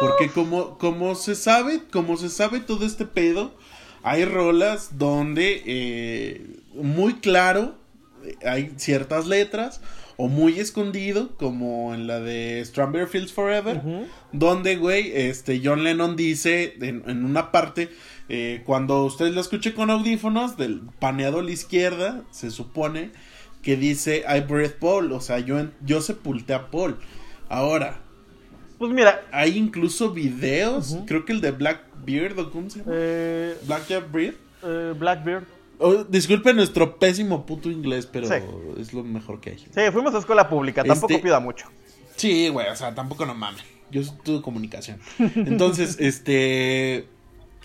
Porque 0.00 0.30
como, 0.30 0.78
como 0.78 1.14
se 1.14 1.34
sabe, 1.34 1.82
como 1.92 2.16
se 2.16 2.28
sabe 2.28 2.60
todo 2.60 2.86
este 2.86 3.04
pedo, 3.04 3.54
hay 4.02 4.24
rolas 4.24 4.98
donde 4.98 5.62
eh, 5.66 6.56
muy 6.74 7.14
claro 7.14 7.74
eh, 8.24 8.36
hay 8.46 8.72
ciertas 8.76 9.26
letras 9.26 9.80
o 10.16 10.28
muy 10.28 10.58
escondido, 10.60 11.34
como 11.36 11.94
en 11.94 12.06
la 12.06 12.20
de 12.20 12.62
Strawberry 12.64 13.06
Fields 13.06 13.32
Forever, 13.32 13.80
donde, 14.32 14.76
güey, 14.76 15.12
este 15.14 15.62
John 15.64 15.82
Lennon 15.82 16.14
dice 16.14 16.74
en, 16.82 17.02
en 17.06 17.24
una 17.24 17.50
parte, 17.50 17.88
eh, 18.30 18.62
cuando 18.64 19.04
usted 19.04 19.32
lo 19.34 19.40
escuche 19.40 19.74
con 19.74 19.90
audífonos, 19.90 20.56
del 20.56 20.80
paneado 20.98 21.40
a 21.40 21.42
la 21.42 21.50
izquierda, 21.50 22.22
se 22.30 22.50
supone 22.50 23.10
que 23.62 23.76
dice 23.76 24.24
I 24.26 24.40
breathe 24.40 24.76
Paul, 24.80 25.12
o 25.12 25.20
sea, 25.20 25.38
yo, 25.40 25.56
yo 25.84 26.00
sepulté 26.00 26.54
a 26.54 26.70
Paul. 26.70 26.96
Ahora, 27.48 28.00
Pues 28.78 28.92
mira. 28.92 29.22
hay 29.32 29.58
incluso 29.58 30.12
videos, 30.12 30.96
creo 31.06 31.24
que 31.26 31.32
el 31.32 31.40
de 31.42 31.50
Blackbeard, 31.50 32.38
o 32.38 32.50
cómo 32.50 32.70
se 32.70 32.78
llama? 32.78 32.92
Eh, 32.94 33.56
Blackbeard. 33.66 34.34
eh, 34.62 34.94
Blackbeard. 34.98 35.44
Oh, 35.82 36.04
disculpe 36.04 36.52
nuestro 36.54 36.98
pésimo 36.98 37.44
puto 37.46 37.70
inglés, 37.70 38.06
pero 38.06 38.28
Sí. 38.28 38.34
es 38.78 38.92
lo 38.92 39.02
mejor 39.02 39.40
que 39.40 39.50
hay. 39.50 39.58
Sí, 39.58 39.80
fuimos 39.92 40.14
a 40.14 40.18
escuela 40.18 40.48
pública, 40.48 40.84
tampoco 40.84 41.12
Este- 41.14 41.22
pida 41.22 41.40
mucho. 41.40 41.66
Sí, 42.16 42.48
güey, 42.50 42.68
o 42.68 42.76
sea, 42.76 42.94
tampoco 42.94 43.24
no 43.26 43.34
mames. 43.34 43.62
Yo 43.90 44.02
estudio 44.02 44.40
comunicación. 44.42 45.00
Entonces, 45.34 45.96
este. 46.00 47.06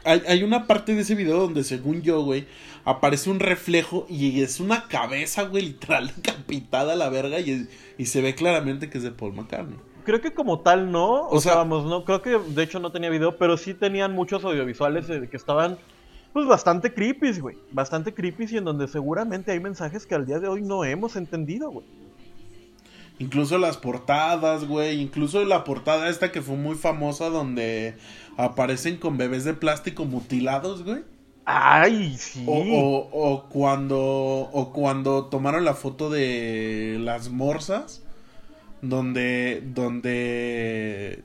Hay, 0.06 0.22
hay 0.28 0.43
una 0.43 0.68
parte 0.68 0.93
de 0.95 1.01
ese 1.01 1.16
video 1.16 1.39
donde, 1.39 1.64
según 1.64 2.01
yo, 2.01 2.22
güey, 2.24 2.45
aparece 2.86 3.30
un 3.30 3.39
reflejo 3.39 4.06
y 4.10 4.41
es 4.41 4.60
una 4.60 4.88
cabeza, 4.88 5.43
güey, 5.43 5.64
literal, 5.66 6.12
decapitada 6.16 6.93
a 6.93 6.95
la 6.95 7.10
verga 7.10 7.39
y, 7.39 7.68
y 7.97 8.06
se 8.06 8.22
ve 8.22 8.36
claramente 8.36 8.89
que 8.89 8.97
es 8.99 9.03
de 9.03 9.12
Paul 9.12 9.34
McCartney. 9.34 9.78
Creo 10.06 10.22
que 10.22 10.34
como 10.34 10.60
tal 10.60 10.91
no, 10.91 11.24
o, 11.24 11.36
O 11.38 11.41
sea, 11.41 11.53
sea- 11.53 11.62
vamos, 11.62 11.86
no, 11.86 12.06
creo 12.06 12.22
que 12.22 12.38
de 12.38 12.64
hecho 12.64 12.80
no 12.80 12.91
tenía 12.91 13.10
video, 13.10 13.38
pero 13.38 13.58
sí 13.58 13.74
tenían 13.74 14.14
muchos 14.14 14.43
audiovisuales 14.45 15.10
eh, 15.10 15.28
que 15.30 15.36
estaban 15.38 15.78
pues 16.32 16.45
bastante 16.47 16.93
creepy, 16.93 17.39
güey, 17.39 17.58
bastante 17.72 18.14
creepy 18.14 18.45
y 18.51 18.58
en 18.58 18.66
donde 18.66 18.88
seguramente 18.88 19.51
hay 19.53 19.60
mensajes 19.60 20.06
que 20.06 20.14
al 20.16 20.26
día 20.26 20.38
de 20.39 20.47
hoy 20.49 20.62
no 20.62 20.84
hemos 20.84 21.16
entendido, 21.16 21.72
güey. 21.72 21.88
Incluso 23.18 23.58
las 23.58 23.78
portadas, 23.78 24.66
güey. 24.68 24.99
Incluso 25.01 25.43
la 25.45 25.64
portada 25.64 26.10
esta 26.10 26.32
que 26.34 26.41
fue 26.41 26.58
muy 26.58 26.76
famosa 26.76 27.30
donde 27.30 27.95
aparecen 28.38 28.97
con 28.97 29.17
bebés 29.17 29.43
de 29.45 29.53
plástico 29.53 30.05
mutilados, 30.05 30.83
güey. 30.83 31.03
Ay, 31.45 32.17
sí. 32.17 32.43
O, 32.47 32.57
o, 32.57 33.09
o 33.11 33.49
cuando 33.49 33.99
o 33.99 34.71
cuando 34.73 35.25
tomaron 35.25 35.63
la 35.63 35.75
foto 35.75 36.09
de 36.09 36.97
las 36.99 37.29
morsas 37.29 38.01
donde 38.81 39.61
donde 39.63 41.23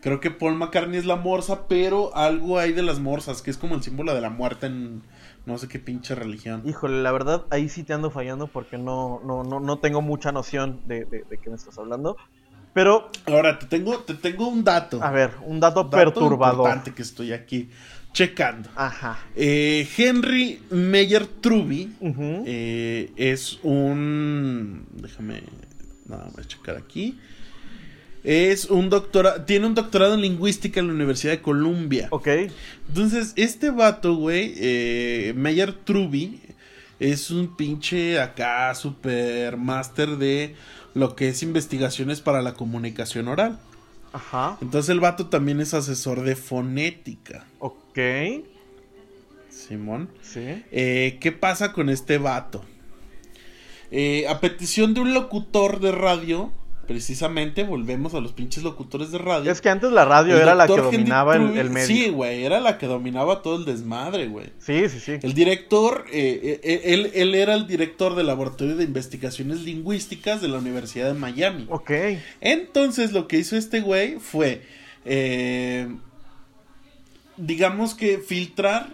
creo 0.00 0.20
que 0.20 0.30
Paul 0.30 0.54
McCartney 0.54 0.98
es 0.98 1.06
la 1.06 1.16
morsa, 1.16 1.66
pero 1.68 2.14
algo 2.16 2.58
hay 2.58 2.72
de 2.72 2.82
las 2.82 3.00
morsas 3.00 3.42
que 3.42 3.50
es 3.50 3.58
como 3.58 3.74
el 3.74 3.82
símbolo 3.82 4.14
de 4.14 4.20
la 4.20 4.30
muerte 4.30 4.66
en 4.66 5.02
no 5.46 5.58
sé 5.58 5.66
qué 5.68 5.78
pinche 5.78 6.14
religión. 6.14 6.62
Híjole, 6.64 7.02
la 7.02 7.10
verdad 7.10 7.46
ahí 7.50 7.68
sí 7.68 7.82
te 7.82 7.94
ando 7.94 8.10
fallando 8.10 8.46
porque 8.46 8.78
no, 8.78 9.20
no, 9.24 9.42
no, 9.42 9.60
no 9.60 9.78
tengo 9.78 10.02
mucha 10.02 10.30
noción 10.30 10.80
de, 10.86 11.04
de, 11.06 11.24
de 11.24 11.38
qué 11.38 11.50
me 11.50 11.56
estás 11.56 11.78
hablando. 11.78 12.16
Pero, 12.78 13.10
Ahora 13.26 13.58
te 13.58 13.66
tengo 13.66 13.98
te 13.98 14.14
tengo 14.14 14.46
un 14.46 14.62
dato. 14.62 15.02
a 15.02 15.10
ver, 15.10 15.32
un 15.42 15.58
dato, 15.58 15.82
dato 15.82 15.90
perturbador. 15.90 16.58
importante 16.58 16.94
que 16.94 17.02
estoy 17.02 17.32
aquí 17.32 17.68
checando. 18.12 18.70
Ajá. 18.76 19.18
Eh, 19.34 19.88
Henry 19.96 20.62
Meyer 20.70 21.26
Truby 21.26 21.92
eh, 22.46 23.10
es 23.16 23.58
un. 23.64 24.86
Déjame 24.92 25.42
nada 26.06 26.30
más 26.36 26.46
checar 26.46 26.76
aquí. 26.76 27.18
Es 28.22 28.66
un 28.66 28.90
doctorado. 28.90 29.42
Tiene 29.42 29.66
un 29.66 29.74
doctorado 29.74 30.14
en 30.14 30.20
lingüística 30.20 30.78
en 30.78 30.86
la 30.86 30.92
Universidad 30.92 31.32
de 31.32 31.42
Columbia. 31.42 32.06
Ok. 32.10 32.28
Entonces, 32.86 33.32
este 33.34 33.70
vato, 33.70 34.14
güey, 34.14 34.54
eh, 34.56 35.32
Meyer 35.34 35.72
Truby, 35.72 36.40
es 37.00 37.32
un 37.32 37.56
pinche 37.56 38.20
acá 38.20 38.72
super 38.76 39.56
máster 39.56 40.10
de 40.10 40.54
lo 40.94 41.16
que 41.16 41.28
es 41.28 41.42
investigaciones 41.42 42.20
para 42.20 42.42
la 42.42 42.54
comunicación 42.54 43.28
oral. 43.28 43.58
Ajá. 44.12 44.58
Entonces, 44.60 44.90
el 44.90 45.00
vato 45.00 45.26
también 45.26 45.60
es 45.60 45.74
asesor 45.74 46.22
de 46.22 46.36
fonética. 46.36 47.46
Ok. 47.58 47.98
Simón. 49.50 50.08
Sí. 50.22 50.64
Eh, 50.70 51.18
¿Qué 51.20 51.32
pasa 51.32 51.72
con 51.72 51.90
este 51.90 52.18
vato? 52.18 52.64
Eh, 53.90 54.26
a 54.28 54.40
petición 54.40 54.94
de 54.94 55.00
un 55.00 55.14
locutor 55.14 55.80
de 55.80 55.92
radio, 55.92 56.52
precisamente, 56.88 57.62
volvemos 57.62 58.14
a 58.14 58.20
los 58.20 58.32
pinches 58.32 58.64
locutores 58.64 59.12
de 59.12 59.18
radio. 59.18 59.52
Es 59.52 59.60
que 59.60 59.68
antes 59.68 59.92
la 59.92 60.04
radio 60.04 60.34
el 60.34 60.42
era 60.42 60.54
la 60.56 60.66
que 60.66 60.72
Henry 60.72 60.84
dominaba 60.96 61.36
el, 61.36 61.56
el 61.56 61.70
medio. 61.70 61.86
Sí, 61.86 62.08
güey, 62.08 62.42
era 62.42 62.58
la 62.58 62.78
que 62.78 62.86
dominaba 62.86 63.42
todo 63.42 63.56
el 63.56 63.64
desmadre, 63.64 64.26
güey. 64.26 64.46
Sí, 64.58 64.88
sí, 64.88 64.98
sí. 64.98 65.18
El 65.22 65.34
director, 65.34 66.06
eh, 66.10 66.60
eh, 66.64 66.80
él, 66.86 67.12
él 67.14 67.34
era 67.34 67.54
el 67.54 67.66
director 67.68 68.16
del 68.16 68.26
Laboratorio 68.26 68.74
de 68.74 68.84
Investigaciones 68.84 69.60
Lingüísticas 69.60 70.40
de 70.40 70.48
la 70.48 70.58
Universidad 70.58 71.06
de 71.06 71.14
Miami. 71.14 71.66
Ok. 71.68 71.90
Entonces 72.40 73.12
lo 73.12 73.28
que 73.28 73.38
hizo 73.38 73.56
este 73.56 73.80
güey 73.80 74.18
fue, 74.18 74.62
eh, 75.04 75.88
digamos 77.36 77.94
que 77.94 78.18
filtrar 78.18 78.88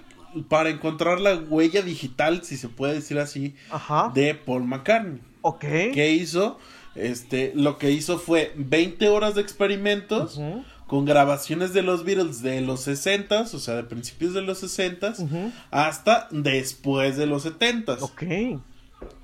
para 0.49 0.69
encontrar 0.69 1.21
la 1.21 1.37
huella 1.37 1.83
digital, 1.83 2.43
si 2.43 2.57
se 2.57 2.69
puede 2.69 2.95
decir 2.95 3.19
así, 3.19 3.55
Ajá. 3.71 4.11
de 4.15 4.35
Paul 4.35 4.65
McCartney. 4.65 5.21
Ok. 5.43 5.61
¿Qué 5.61 6.11
hizo? 6.11 6.59
Este, 6.95 7.53
lo 7.55 7.79
que 7.79 7.91
hizo 7.91 8.19
fue 8.19 8.53
20 8.57 9.09
horas 9.09 9.35
de 9.35 9.41
experimentos 9.41 10.41
con 10.87 11.05
grabaciones 11.05 11.73
de 11.73 11.83
los 11.83 12.05
Beatles 12.05 12.43
de 12.43 12.61
los 12.61 12.83
60 12.83 13.41
o 13.41 13.47
sea, 13.47 13.75
de 13.77 13.85
principios 13.85 14.35
de 14.35 14.43
los 14.43 14.59
60 14.59 15.15
Ujú. 15.19 15.53
hasta 15.71 16.29
después 16.31 17.17
de 17.17 17.27
los 17.27 17.43
70 17.43 17.95
Ok. 18.01 18.23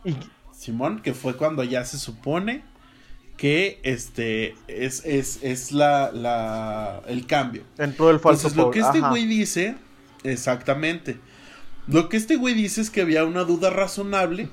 Y, 0.04 0.16
Simón, 0.56 1.00
que 1.00 1.14
fue 1.14 1.36
cuando 1.36 1.62
ya 1.64 1.84
se 1.84 1.98
supone 1.98 2.62
que 3.36 3.78
este 3.82 4.54
es, 4.68 5.04
es, 5.06 5.38
es 5.42 5.72
la, 5.72 6.10
la 6.12 7.02
el 7.06 7.26
cambio. 7.26 7.62
entró 7.78 8.10
el 8.10 8.20
falso 8.20 8.48
Entonces, 8.48 8.56
lo 8.56 8.70
que 8.70 8.80
este 8.80 9.00
güey 9.00 9.26
dice, 9.26 9.76
exactamente. 10.24 11.18
Lo 11.86 12.08
que 12.10 12.18
este 12.18 12.36
güey 12.36 12.52
dice 12.54 12.82
es 12.82 12.90
que 12.90 13.00
había 13.00 13.24
una 13.24 13.44
duda 13.44 13.70
razonable. 13.70 14.50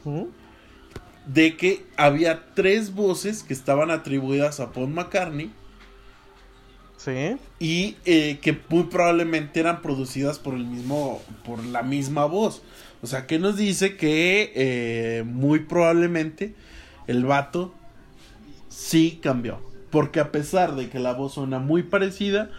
De 1.27 1.57
que 1.57 1.85
había 1.97 2.53
tres 2.55 2.93
voces 2.93 3.43
que 3.43 3.53
estaban 3.53 3.91
atribuidas 3.91 4.59
a 4.59 4.71
Paul 4.71 4.89
McCartney. 4.89 5.51
Sí. 6.97 7.37
Y 7.59 7.95
eh, 8.05 8.39
que 8.41 8.57
muy 8.69 8.83
probablemente 8.83 9.59
eran 9.59 9.81
producidas 9.81 10.39
por 10.39 10.55
el 10.55 10.65
mismo. 10.65 11.21
por 11.45 11.63
la 11.63 11.83
misma 11.83 12.25
voz. 12.25 12.63
O 13.01 13.07
sea, 13.07 13.27
que 13.27 13.39
nos 13.39 13.57
dice 13.57 13.95
que 13.95 14.51
eh, 14.55 15.23
muy 15.25 15.59
probablemente 15.59 16.55
el 17.05 17.25
vato 17.25 17.73
sí 18.69 19.19
cambió. 19.21 19.61
Porque 19.91 20.19
a 20.19 20.31
pesar 20.31 20.75
de 20.75 20.89
que 20.89 20.99
la 20.99 21.13
voz 21.13 21.35
suena 21.35 21.59
muy 21.59 21.83
parecida, 21.83 22.49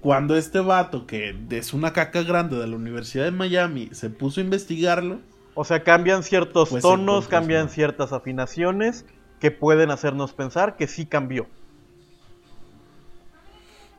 cuando 0.00 0.36
este 0.36 0.60
vato, 0.60 1.06
que 1.06 1.34
es 1.50 1.72
una 1.72 1.92
caca 1.92 2.22
grande 2.22 2.56
de 2.56 2.66
la 2.66 2.76
Universidad 2.76 3.24
de 3.24 3.30
Miami, 3.30 3.88
se 3.92 4.10
puso 4.10 4.40
a 4.40 4.44
investigarlo. 4.44 5.20
O 5.60 5.64
sea, 5.64 5.82
cambian 5.82 6.22
ciertos 6.22 6.68
Pues, 6.68 6.82
tonos, 6.82 7.26
cambian 7.26 7.68
ciertas 7.68 8.12
afinaciones 8.12 9.04
que 9.40 9.50
pueden 9.50 9.90
hacernos 9.90 10.32
pensar 10.32 10.76
que 10.76 10.86
sí 10.86 11.04
cambió. 11.04 11.48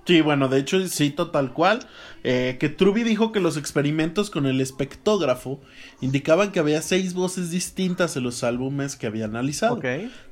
Sí, 0.06 0.22
bueno, 0.22 0.48
de 0.48 0.58
hecho 0.58 0.80
cito 0.88 1.32
tal 1.32 1.52
cual, 1.52 1.86
eh, 2.24 2.56
que 2.62 2.70
Truby 2.70 3.04
dijo 3.04 3.34
que 3.34 3.42
los 3.42 3.58
experimentos 3.58 4.30
con 4.30 4.46
el 4.46 4.62
espectógrafo 4.62 5.60
indicaban 6.00 6.54
que 6.54 6.62
había 6.62 6.82
seis 6.82 7.14
voces 7.14 7.52
distintas 7.52 8.16
en 8.16 8.24
los 8.24 8.46
álbumes 8.46 8.96
que 8.96 9.08
había 9.08 9.26
analizado. 9.26 9.76
Ok. 9.76 9.86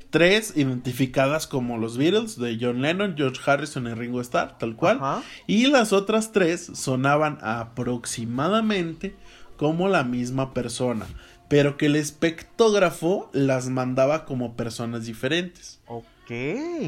Tres 0.09 0.53
identificadas 0.55 1.45
como 1.45 1.77
los 1.77 1.97
Beatles 1.97 2.39
de 2.39 2.57
John 2.59 2.81
Lennon, 2.81 3.15
George 3.17 3.41
Harrison 3.45 3.85
y 3.87 3.93
Ringo 3.93 4.21
Starr, 4.21 4.57
tal 4.57 4.77
cual. 4.77 4.99
Ajá. 5.01 5.23
Y 5.45 5.67
las 5.67 5.91
otras 5.91 6.31
tres 6.31 6.71
sonaban 6.73 7.37
aproximadamente 7.41 9.13
como 9.57 9.87
la 9.89 10.03
misma 10.03 10.53
persona, 10.53 11.05
pero 11.49 11.77
que 11.77 11.87
el 11.87 11.95
espectógrafo 11.95 13.29
las 13.33 13.69
mandaba 13.69 14.25
como 14.25 14.55
personas 14.55 15.05
diferentes. 15.05 15.79
Ok, 15.87 16.31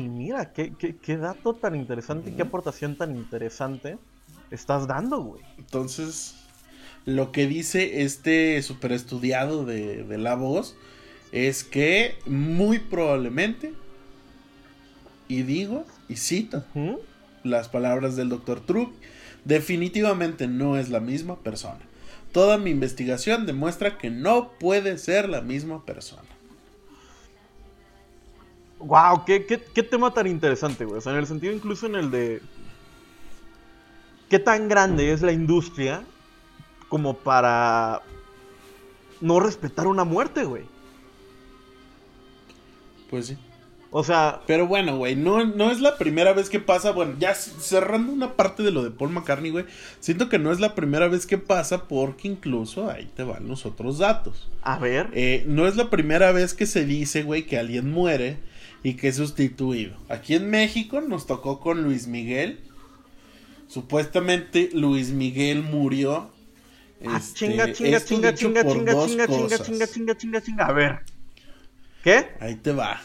mira, 0.04 0.54
qué, 0.54 0.74
qué, 0.78 0.96
qué 0.96 1.18
dato 1.18 1.54
tan 1.54 1.76
interesante 1.76 2.34
qué 2.34 2.42
aportación 2.42 2.96
tan 2.96 3.16
interesante 3.16 3.98
estás 4.52 4.88
dando, 4.88 5.22
güey. 5.22 5.42
Entonces, 5.58 6.36
lo 7.06 7.32
que 7.32 7.48
dice 7.48 8.04
este 8.04 8.62
super 8.62 8.92
estudiado 8.92 9.66
de, 9.66 10.04
de 10.04 10.18
la 10.18 10.36
voz 10.36 10.76
es 11.32 11.64
que 11.64 12.16
muy 12.26 12.80
probablemente, 12.80 13.74
y 15.28 15.44
digo, 15.44 15.86
y 16.08 16.16
cito 16.16 16.64
¿Mm? 16.74 16.96
las 17.44 17.70
palabras 17.70 18.16
del 18.16 18.30
doctor 18.30 18.60
Truby, 18.62 18.94
definitivamente 19.46 20.48
no 20.48 20.78
es 20.78 20.90
la 20.90 21.00
misma 21.00 21.38
persona. 21.38 21.89
Toda 22.32 22.58
mi 22.58 22.70
investigación 22.70 23.46
demuestra 23.46 23.98
que 23.98 24.10
no 24.10 24.52
puede 24.60 24.98
ser 24.98 25.28
la 25.28 25.42
misma 25.42 25.86
persona. 25.86 26.30
Wow, 28.80 29.26
¿qué, 29.26 29.46
qué, 29.46 29.60
qué 29.62 29.84
tema 29.84 30.14
tan 30.14 30.28
interesante, 30.28 30.86
güey. 30.86 31.00
O 31.00 31.02
sea, 31.02 31.14
en 31.14 31.20
el 31.20 31.28
sentido 31.28 31.54
incluso 31.54 31.86
en 31.86 31.96
el 31.96 32.12
de. 32.12 32.42
¿Qué 34.30 34.40
tan 34.40 34.70
grande 34.70 35.12
es 35.12 35.22
la 35.22 35.32
industria 35.32 36.04
como 36.88 37.18
para 37.18 38.04
no 39.22 39.40
respetar 39.40 39.88
una 39.88 40.04
muerte, 40.04 40.46
güey? 40.46 40.64
Pues 43.10 43.28
sí. 43.28 43.38
O 43.92 44.04
sea, 44.04 44.42
Pero 44.46 44.68
bueno, 44.68 44.98
güey, 44.98 45.16
no, 45.16 45.44
no 45.46 45.72
es 45.72 45.80
la 45.80 45.98
primera 45.98 46.34
vez 46.34 46.50
que 46.50 46.60
pasa. 46.60 46.92
Bueno, 46.92 47.16
ya 47.20 47.34
cerrando 47.34 48.12
una 48.12 48.36
parte 48.36 48.62
de 48.62 48.72
lo 48.72 48.84
de 48.84 48.92
Paul 48.92 49.10
McCartney, 49.10 49.50
güey. 49.50 49.66
Siento 50.00 50.30
que 50.30 50.38
no 50.38 50.52
es 50.52 50.60
la 50.60 50.76
primera 50.76 51.08
vez 51.08 51.26
que 51.26 51.40
pasa 51.40 51.88
porque 51.88 52.28
incluso 52.28 52.90
ahí 52.90 53.10
te 53.16 53.24
van 53.24 53.48
los 53.48 53.66
otros 53.66 53.98
datos. 53.98 54.48
a 54.62 54.78
ver. 54.78 55.10
Eh, 55.14 55.44
no 55.48 55.68
es 55.68 55.76
la 55.76 55.90
primera 55.90 56.32
vez 56.32 56.54
que 56.54 56.68
se 56.68 56.86
dice, 56.86 57.24
güey, 57.24 57.48
que 57.48 57.58
alguien 57.58 57.90
muere 57.90 58.38
y 58.84 58.94
que 58.94 59.08
es 59.08 59.16
sustituido. 59.16 59.98
Aquí 60.08 60.36
en 60.36 60.50
México 60.50 61.02
nos 61.02 61.26
tocó 61.26 61.60
con 61.60 61.84
Luis 61.84 62.08
Miguel. 62.08 62.60
Supuestamente 63.68 64.70
Luis 64.74 65.10
Miguel 65.10 65.64
murió. 65.64 66.32
Ah, 67.06 67.18
este, 67.18 67.48
chinga, 67.48 67.72
chinga, 67.72 68.04
chinga, 68.04 68.34
chinga, 68.36 68.64
chinga, 68.64 68.66
chinga, 68.66 69.06
chinga, 69.06 69.28
cosas. 69.28 69.66
chinga, 69.66 69.88
chinga, 69.88 70.18
chinga, 70.18 70.42
chinga. 70.42 70.66
A 70.66 70.74
ver. 70.74 71.00
¿Qué? 72.04 72.28
Ahí 72.40 72.56
te 72.56 72.72
va. 72.72 73.02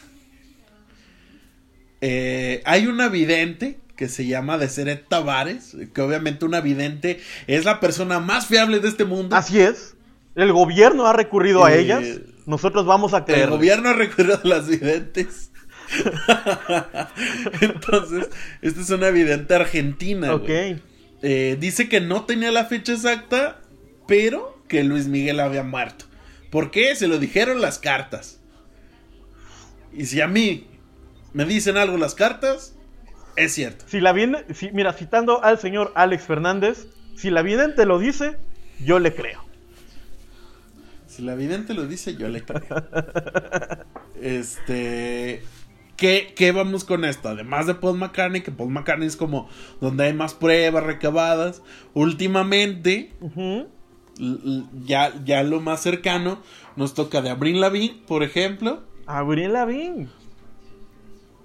Eh, 2.06 2.60
hay 2.66 2.86
una 2.86 3.08
vidente 3.08 3.78
que 3.96 4.10
se 4.10 4.26
llama 4.26 4.58
Deseret 4.58 5.08
Tavares, 5.08 5.74
que 5.94 6.02
obviamente 6.02 6.44
una 6.44 6.60
vidente 6.60 7.18
es 7.46 7.64
la 7.64 7.80
persona 7.80 8.20
más 8.20 8.46
fiable 8.46 8.80
de 8.80 8.88
este 8.88 9.06
mundo. 9.06 9.34
Así 9.34 9.58
es. 9.58 9.96
El 10.34 10.52
gobierno 10.52 11.06
ha 11.06 11.14
recurrido 11.14 11.64
a 11.64 11.72
Eh, 11.72 11.80
ellas. 11.80 12.04
Nosotros 12.44 12.84
vamos 12.84 13.14
a 13.14 13.18
El 13.18 13.24
creer. 13.24 13.48
gobierno 13.48 13.88
ha 13.88 13.92
recurrido 13.94 14.38
a 14.42 14.46
las 14.46 14.68
videntes. 14.68 15.50
Entonces, 17.62 18.28
esta 18.60 18.80
es 18.82 18.90
una 18.90 19.08
vidente 19.08 19.54
argentina. 19.54 20.34
Ok. 20.34 20.50
Eh, 21.22 21.56
dice 21.58 21.88
que 21.88 22.02
no 22.02 22.24
tenía 22.24 22.50
la 22.50 22.66
fecha 22.66 22.92
exacta, 22.92 23.60
pero 24.06 24.62
que 24.68 24.84
Luis 24.84 25.06
Miguel 25.06 25.40
había 25.40 25.62
muerto. 25.62 26.04
¿Por 26.50 26.70
qué? 26.70 26.94
Se 26.96 27.08
lo 27.08 27.18
dijeron 27.18 27.62
las 27.62 27.78
cartas. 27.78 28.40
Y 29.96 30.04
si 30.04 30.20
a 30.20 30.26
mí 30.26 30.66
me 31.34 31.44
dicen 31.44 31.76
algo 31.76 31.98
las 31.98 32.14
cartas, 32.14 32.74
es 33.36 33.52
cierto. 33.52 33.84
Si 33.88 34.00
la 34.00 34.12
viene, 34.12 34.44
si, 34.54 34.70
mira, 34.72 34.92
citando 34.92 35.42
al 35.44 35.58
señor 35.58 35.92
Alex 35.94 36.24
Fernández, 36.24 36.86
si 37.16 37.30
la 37.30 37.42
vidente 37.42 37.84
lo 37.84 37.98
dice, 37.98 38.38
yo 38.82 38.98
le 38.98 39.14
creo. 39.14 39.44
Si 41.06 41.22
la 41.22 41.34
vidente 41.34 41.74
lo 41.74 41.86
dice, 41.86 42.16
yo 42.16 42.28
le 42.28 42.42
creo. 42.42 42.62
este. 44.20 45.42
¿Qué, 45.96 46.32
¿Qué 46.34 46.50
vamos 46.50 46.84
con 46.84 47.04
esto? 47.04 47.28
Además 47.28 47.66
de 47.66 47.74
Paul 47.74 47.98
McCartney, 47.98 48.42
que 48.42 48.50
Paul 48.50 48.70
McCartney 48.70 49.06
es 49.06 49.16
como 49.16 49.48
donde 49.80 50.04
hay 50.04 50.12
más 50.12 50.34
pruebas 50.34 50.82
recabadas. 50.82 51.62
Últimamente, 51.94 53.12
ya, 54.84 55.12
ya 55.24 55.42
lo 55.44 55.60
más 55.60 55.82
cercano, 55.82 56.42
nos 56.74 56.94
toca 56.94 57.22
de 57.22 57.30
Avril 57.30 57.60
Lavigne, 57.60 58.02
por 58.08 58.24
ejemplo. 58.24 58.82
Avril 59.06 59.52
Lavigne. 59.52 60.08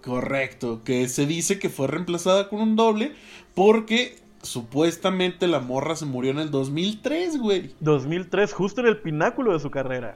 Correcto, 0.03 0.81
que 0.83 1.07
se 1.09 1.25
dice 1.25 1.59
que 1.59 1.69
fue 1.69 1.87
reemplazada 1.87 2.47
con 2.49 2.61
un 2.61 2.75
doble 2.75 3.13
porque 3.53 4.17
supuestamente 4.41 5.47
la 5.47 5.59
morra 5.59 5.95
se 5.95 6.05
murió 6.05 6.31
en 6.31 6.39
el 6.39 6.51
2003, 6.51 7.37
güey. 7.37 7.71
2003, 7.79 8.53
justo 8.53 8.81
en 8.81 8.87
el 8.87 8.97
pináculo 8.97 9.53
de 9.53 9.59
su 9.59 9.69
carrera. 9.69 10.15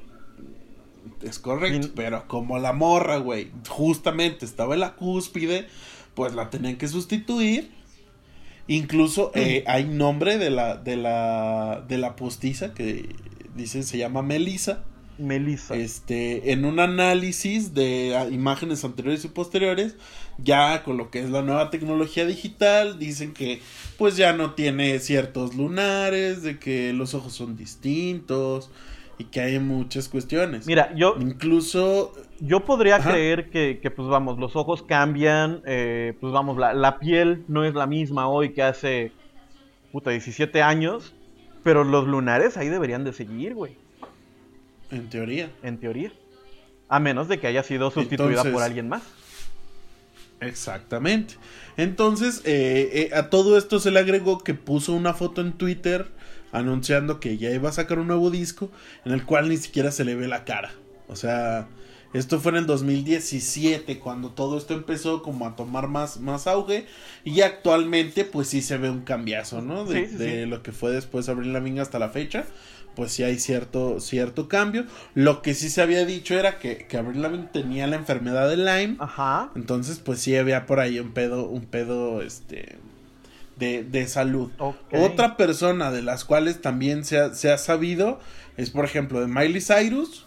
Es 1.22 1.40
correcto, 1.40 1.90
pero 1.96 2.28
como 2.28 2.60
la 2.60 2.74
morra, 2.74 3.18
güey, 3.18 3.52
justamente 3.70 4.46
estaba 4.46 4.74
en 4.74 4.82
la 4.82 4.96
cúspide, 4.96 5.68
pues 6.16 6.34
la 6.34 6.50
tenían 6.50 6.78
que 6.78 6.88
sustituir. 6.88 7.72
Incluso 8.68 9.32
eh, 9.36 9.64
hay 9.68 9.86
nombre 9.86 10.38
de 10.38 10.50
la, 10.50 10.78
de 10.78 10.96
la, 10.96 11.84
de 11.88 11.98
la 11.98 12.16
postiza 12.16 12.74
que 12.74 13.16
dicen 13.56 13.84
se 13.84 13.98
llama 13.98 14.22
Melissa. 14.22 14.84
Melissa. 15.18 15.76
Este, 15.76 16.52
en 16.52 16.66
un 16.66 16.80
análisis 16.80 17.74
de 17.74 18.16
ah, 18.16 18.28
imágenes 18.30 18.84
anteriores 18.84 19.24
y 19.26 19.28
posteriores, 19.28 19.96
ya 20.38 20.84
con 20.84 20.98
lo 20.98 21.10
que 21.10 21.20
es 21.20 21.30
la 21.30 21.42
nueva 21.42 21.70
tecnología 21.70 22.26
digital, 22.26 23.00
dicen 23.00 23.34
que 23.34 23.62
pues 23.98 24.18
ya 24.18 24.34
no 24.34 24.52
tiene 24.52 25.00
ciertos 25.00 25.56
lunares, 25.56 26.44
de 26.44 26.60
que 26.60 26.94
los 26.94 27.14
ojos 27.14 27.34
son 27.34 27.56
distintos 27.56 28.70
y 29.18 29.26
que 29.26 29.42
hay 29.42 29.60
muchas 29.60 30.10
cuestiones. 30.10 30.66
Mira, 30.66 30.94
yo, 30.96 31.16
Incluso, 31.20 32.14
yo 32.40 32.62
podría 32.66 32.98
Ajá. 32.98 33.12
creer 33.12 33.50
que, 33.50 33.80
que, 33.82 33.92
pues 33.92 34.08
vamos, 34.08 34.40
los 34.40 34.56
ojos 34.56 34.84
cambian, 34.84 35.62
eh, 35.66 36.14
pues 36.20 36.34
vamos, 36.34 36.58
la, 36.58 36.74
la 36.74 37.00
piel 37.00 37.44
no 37.48 37.64
es 37.64 37.76
la 37.76 37.86
misma 37.88 38.28
hoy 38.28 38.54
que 38.54 38.64
hace, 38.64 39.12
puta, 39.92 40.10
17 40.10 40.62
años, 40.62 41.14
pero 41.64 41.84
los 41.84 42.08
lunares 42.08 42.58
ahí 42.58 42.70
deberían 42.70 43.04
de 43.04 43.14
seguir, 43.14 43.54
güey, 43.54 43.78
en 44.94 45.10
teoría, 45.10 45.50
en 45.64 45.78
teoría. 45.78 46.12
A 46.90 47.00
menos 47.00 47.28
de 47.28 47.40
que 47.40 47.48
haya 47.48 47.64
sido 47.64 47.92
sustituida 47.92 48.30
Entonces- 48.30 48.54
por 48.54 48.64
alguien 48.64 48.88
más. 48.90 49.02
exactamente. 50.40 51.36
Entonces, 51.78 52.42
eh, 52.46 53.10
eh, 53.12 53.16
a 53.16 53.30
todo 53.30 53.58
esto 53.58 53.80
se 53.80 53.92
le 53.92 54.00
agregó 54.00 54.40
que 54.44 54.54
puso 54.54 54.94
una 54.94 55.14
foto 55.14 55.42
en 55.42 55.54
Twitter 55.54 56.08
anunciando 56.52 57.20
que 57.20 57.38
ya 57.38 57.50
iba 57.50 57.70
a 57.70 57.74
sacar 57.74 57.98
un 58.00 58.08
nuevo 58.08 58.30
disco 58.30 58.70
en 59.06 59.14
el 59.14 59.26
cual 59.26 59.50
ni 59.50 59.58
siquiera 59.58 59.92
se 59.92 60.04
le 60.06 60.16
ve 60.16 60.28
la 60.28 60.44
cara. 60.46 60.72
O 61.08 61.16
sea, 61.16 61.68
esto 62.14 62.40
fue 62.40 62.52
en 62.52 62.58
el 62.60 62.66
2017 62.68 63.98
cuando 63.98 64.30
todo 64.30 64.58
esto 64.60 64.76
empezó 64.76 65.24
como 65.24 65.48
a 65.48 65.56
tomar 65.56 65.88
más, 65.88 66.20
más 66.20 66.46
auge 66.46 66.86
y 67.24 67.42
actualmente 67.42 68.24
pues 68.24 68.50
sí 68.50 68.62
se 68.62 68.78
ve 68.78 68.92
un 68.92 69.02
cambiazo, 69.02 69.62
¿no? 69.64 69.86
De, 69.86 70.06
Sí, 70.06 70.12
sí, 70.12 70.18
de 70.18 70.44
sí. 70.44 70.50
lo 70.50 70.62
que 70.62 70.72
fue 70.74 70.92
después 70.92 71.26
de 71.26 71.32
Abril 71.32 71.54
Lavigne 71.54 71.82
hasta 71.82 71.98
la 71.98 72.10
fecha. 72.10 72.46
Pues 72.96 73.12
sí 73.12 73.24
hay 73.24 73.40
cierto, 73.40 74.00
cierto 74.00 74.48
cambio. 74.48 74.86
Lo 75.16 75.42
que 75.42 75.54
sí 75.56 75.70
se 75.70 75.82
había 75.82 76.06
dicho 76.06 76.38
era 76.38 76.60
que, 76.60 76.86
que 76.88 76.98
Avril 76.98 77.22
Lavigne 77.22 77.48
tenía 77.52 77.88
la 77.88 77.96
enfermedad 77.96 78.48
de 78.50 78.58
Lyme. 78.58 78.98
Ajá. 79.00 79.50
Entonces, 79.56 80.00
pues 80.00 80.20
sí 80.20 80.36
había 80.36 80.66
por 80.68 80.80
ahí 80.80 81.00
un 81.00 81.12
pedo, 81.12 81.46
un 81.48 81.66
pedo, 81.66 82.22
este, 82.22 82.78
de, 83.58 83.84
de 83.84 84.08
salud. 84.08 84.52
Otra 84.92 85.38
persona 85.38 85.92
de 85.92 86.02
las 86.04 86.24
cuales 86.26 86.62
también 86.62 87.04
se 87.06 87.20
ha, 87.20 87.34
se 87.34 87.52
ha 87.52 87.58
sabido 87.58 88.20
es, 88.58 88.70
por 88.70 88.86
ejemplo, 88.86 89.20
de 89.22 89.28
Miley 89.28 89.62
Cyrus, 89.62 90.26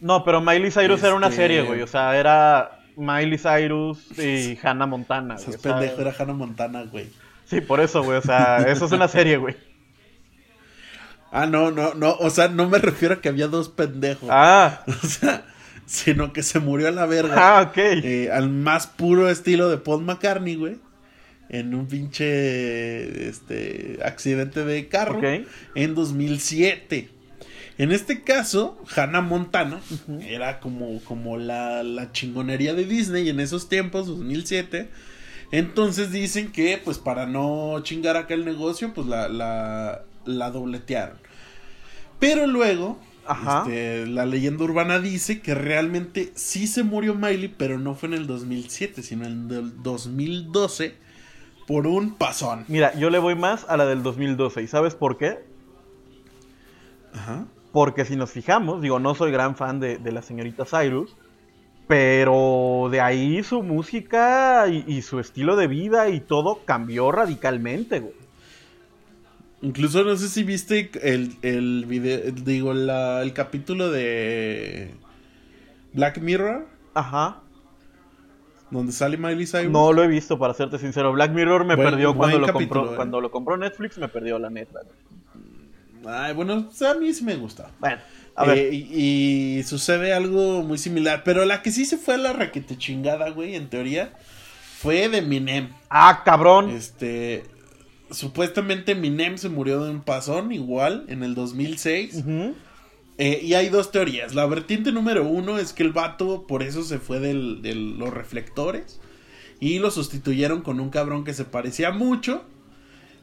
No, 0.00 0.24
pero 0.24 0.40
Miley 0.40 0.70
Cyrus 0.72 1.02
era 1.02 1.14
una 1.14 1.26
Este- 1.28 1.36
serie, 1.42 1.62
güey. 1.62 1.82
O 1.82 1.86
sea, 1.86 2.16
era 2.18 2.80
Miley 2.96 3.38
Cyrus 3.38 4.18
y 4.18 4.58
Hannah 4.60 4.86
Montana. 4.86 5.34
güey, 5.34 5.42
Esas 5.48 5.54
o 5.56 5.58
sea, 5.60 5.78
pendejo 5.78 6.00
era 6.00 6.14
Hannah 6.18 6.32
Montana, 6.34 6.82
güey. 6.84 7.06
Sí, 7.44 7.60
por 7.60 7.80
eso, 7.80 8.02
güey. 8.02 8.18
O 8.18 8.22
sea, 8.22 8.58
eso 8.68 8.86
es 8.86 8.92
una 8.92 9.06
serie, 9.08 9.36
güey. 9.36 9.56
Ah, 11.30 11.46
no, 11.46 11.70
no, 11.70 11.94
no. 11.94 12.14
O 12.20 12.30
sea, 12.30 12.48
no 12.48 12.68
me 12.68 12.78
refiero 12.78 13.14
a 13.14 13.20
que 13.20 13.28
había 13.28 13.48
dos 13.48 13.68
pendejos. 13.68 14.28
Ah, 14.32 14.82
O 14.86 15.06
sea, 15.06 15.44
sino 15.86 16.32
que 16.32 16.42
se 16.42 16.58
murió 16.58 16.88
a 16.88 16.90
la 16.90 17.06
verga. 17.06 17.34
ah, 17.36 17.62
ok. 17.62 17.76
Eh, 17.78 18.30
al 18.32 18.48
más 18.50 18.86
puro 18.86 19.28
estilo 19.28 19.68
de 19.68 19.78
Paul 19.78 20.04
McCartney, 20.04 20.56
güey. 20.56 20.76
En 21.50 21.74
un 21.74 21.86
pinche 21.86 23.28
este, 23.28 23.98
accidente 24.04 24.64
de 24.64 24.88
carro. 24.88 25.18
Ok. 25.18 25.46
En 25.74 25.94
2007. 25.94 27.08
En 27.78 27.92
este 27.92 28.22
caso, 28.22 28.82
Hannah 28.96 29.20
Montana 29.20 29.80
era 30.28 30.58
como, 30.58 31.00
como 31.04 31.38
la, 31.38 31.84
la 31.84 32.10
chingonería 32.10 32.74
de 32.74 32.84
Disney 32.84 33.28
en 33.28 33.38
esos 33.38 33.68
tiempos, 33.68 34.08
2007. 34.08 34.88
Entonces 35.52 36.10
dicen 36.10 36.50
que, 36.50 36.78
pues 36.84 36.98
para 36.98 37.26
no 37.26 37.80
chingar 37.82 38.16
acá 38.16 38.34
el 38.34 38.44
negocio, 38.44 38.92
pues 38.92 39.06
la, 39.06 39.28
la, 39.28 40.02
la 40.28 40.50
dobletearon. 40.50 41.18
Pero 42.18 42.46
luego, 42.46 42.98
Ajá. 43.26 43.62
este, 43.62 44.06
la 44.06 44.26
leyenda 44.26 44.64
urbana 44.64 44.98
dice 44.98 45.40
que 45.40 45.54
realmente 45.54 46.32
sí 46.34 46.66
se 46.66 46.82
murió 46.82 47.14
Miley, 47.14 47.48
pero 47.48 47.78
no 47.78 47.94
fue 47.94 48.08
en 48.08 48.14
el 48.14 48.26
2007, 48.26 49.02
sino 49.02 49.26
en 49.26 49.50
el 49.50 49.82
2012 49.82 50.94
por 51.66 51.86
un 51.86 52.14
pasón. 52.14 52.64
Mira, 52.68 52.94
yo 52.94 53.10
le 53.10 53.18
voy 53.18 53.34
más 53.34 53.66
a 53.68 53.76
la 53.76 53.86
del 53.86 54.02
2012. 54.02 54.62
¿Y 54.62 54.66
sabes 54.66 54.94
por 54.94 55.18
qué? 55.18 55.38
Ajá. 57.14 57.46
Porque 57.72 58.04
si 58.04 58.16
nos 58.16 58.30
fijamos, 58.30 58.80
digo, 58.80 58.98
no 58.98 59.14
soy 59.14 59.30
gran 59.30 59.54
fan 59.54 59.78
de, 59.78 59.98
de 59.98 60.12
la 60.12 60.22
señorita 60.22 60.64
Cyrus, 60.64 61.14
pero 61.86 62.88
de 62.90 63.00
ahí 63.00 63.42
su 63.42 63.62
música 63.62 64.66
y, 64.68 64.84
y 64.86 65.02
su 65.02 65.20
estilo 65.20 65.56
de 65.56 65.66
vida 65.66 66.08
y 66.08 66.20
todo 66.20 66.60
cambió 66.64 67.12
radicalmente, 67.12 68.00
güey. 68.00 68.27
Incluso 69.60 70.04
no 70.04 70.16
sé 70.16 70.28
si 70.28 70.44
viste 70.44 70.90
el, 71.02 71.36
el 71.42 71.84
video, 71.86 72.20
digo, 72.32 72.74
la- 72.74 73.22
el 73.22 73.32
capítulo 73.32 73.90
de 73.90 74.94
Black 75.92 76.18
Mirror, 76.18 76.66
Ajá. 76.94 77.40
donde 78.70 78.92
sale 78.92 79.16
Miley 79.16 79.46
Cyrus. 79.46 79.70
No 79.72 79.92
lo 79.92 80.04
he 80.04 80.06
visto, 80.06 80.38
para 80.38 80.54
serte 80.54 80.78
sincero. 80.78 81.12
Black 81.12 81.32
Mirror 81.32 81.64
me 81.64 81.76
perdió 81.76 82.14
cuando 82.14 82.38
lo 82.38 82.46
capítulo, 82.46 82.80
compró. 82.82 82.92
eh. 82.92 82.96
Cuando 82.96 83.20
lo 83.20 83.30
compró 83.32 83.56
Netflix 83.56 83.98
me 83.98 84.08
perdió 84.08 84.38
la 84.38 84.48
neta. 84.50 84.80
Ay, 86.06 86.32
bueno, 86.34 86.68
a 86.80 86.94
mí 86.94 87.12
sí 87.12 87.24
me 87.24 87.34
gusta. 87.34 87.70
Bueno, 87.80 87.98
a 88.36 88.44
ver. 88.44 88.58
Eh, 88.58 88.70
y, 88.72 89.58
y 89.58 89.62
sucede 89.64 90.12
algo 90.12 90.62
muy 90.62 90.78
similar, 90.78 91.22
pero 91.24 91.44
la 91.44 91.62
que 91.62 91.72
sí 91.72 91.84
se 91.84 91.96
fue 91.98 92.14
a 92.14 92.18
la 92.18 92.32
raquete 92.32 92.78
chingada, 92.78 93.30
güey, 93.30 93.56
en 93.56 93.68
teoría, 93.68 94.12
fue 94.78 95.08
de 95.08 95.20
Minem. 95.22 95.70
Ah, 95.90 96.22
cabrón. 96.24 96.70
Este, 96.70 97.42
supuestamente 98.10 98.94
Minem 98.94 99.38
se 99.38 99.48
murió 99.48 99.84
de 99.84 99.90
un 99.90 100.00
pasón 100.02 100.52
igual 100.52 101.04
en 101.08 101.22
el 101.22 101.34
2006. 101.34 102.16
Ujú. 102.16 102.54
Eh, 103.18 103.40
y 103.42 103.54
hay 103.54 103.68
dos 103.68 103.90
teorías. 103.90 104.34
La 104.34 104.46
vertiente 104.46 104.92
número 104.92 105.24
uno 105.26 105.58
es 105.58 105.72
que 105.72 105.82
el 105.82 105.92
vato 105.92 106.46
por 106.46 106.62
eso 106.62 106.82
se 106.84 106.98
fue 106.98 107.18
del- 107.18 107.62
de 107.62 107.74
los 107.74 108.10
reflectores 108.14 109.00
y 109.60 109.80
lo 109.80 109.90
sustituyeron 109.90 110.62
con 110.62 110.78
un 110.78 110.90
cabrón 110.90 111.24
que 111.24 111.34
se 111.34 111.44
parecía 111.44 111.90
mucho. 111.90 112.44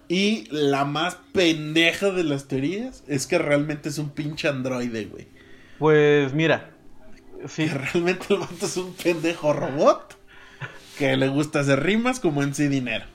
Y 0.08 0.48
la 0.52 0.86
más 0.86 1.18
pendeja 1.32 2.12
de 2.12 2.24
las 2.26 2.48
teorías 2.48 3.04
es 3.08 3.26
que 3.26 3.38
realmente 3.40 3.90
es 3.90 3.98
un 3.98 4.10
pinche 4.12 4.48
androide, 4.48 5.06
güey. 5.06 5.28
Pues 5.80 6.34
mira. 6.34 6.72
Sí. 7.48 7.66
Que 7.66 7.74
realmente 7.74 8.26
el 8.30 8.40
vato 8.40 8.66
es 8.66 8.78
un 8.78 8.94
pendejo 8.94 9.54
robot 9.54 10.18
que 11.00 11.16
le 11.18 11.28
gusta 11.30 11.62
hacer 11.62 11.84
rimas 11.84 12.20
como 12.20 12.44
en 12.44 12.54
sí 12.54 12.68
dinero. 12.68 13.06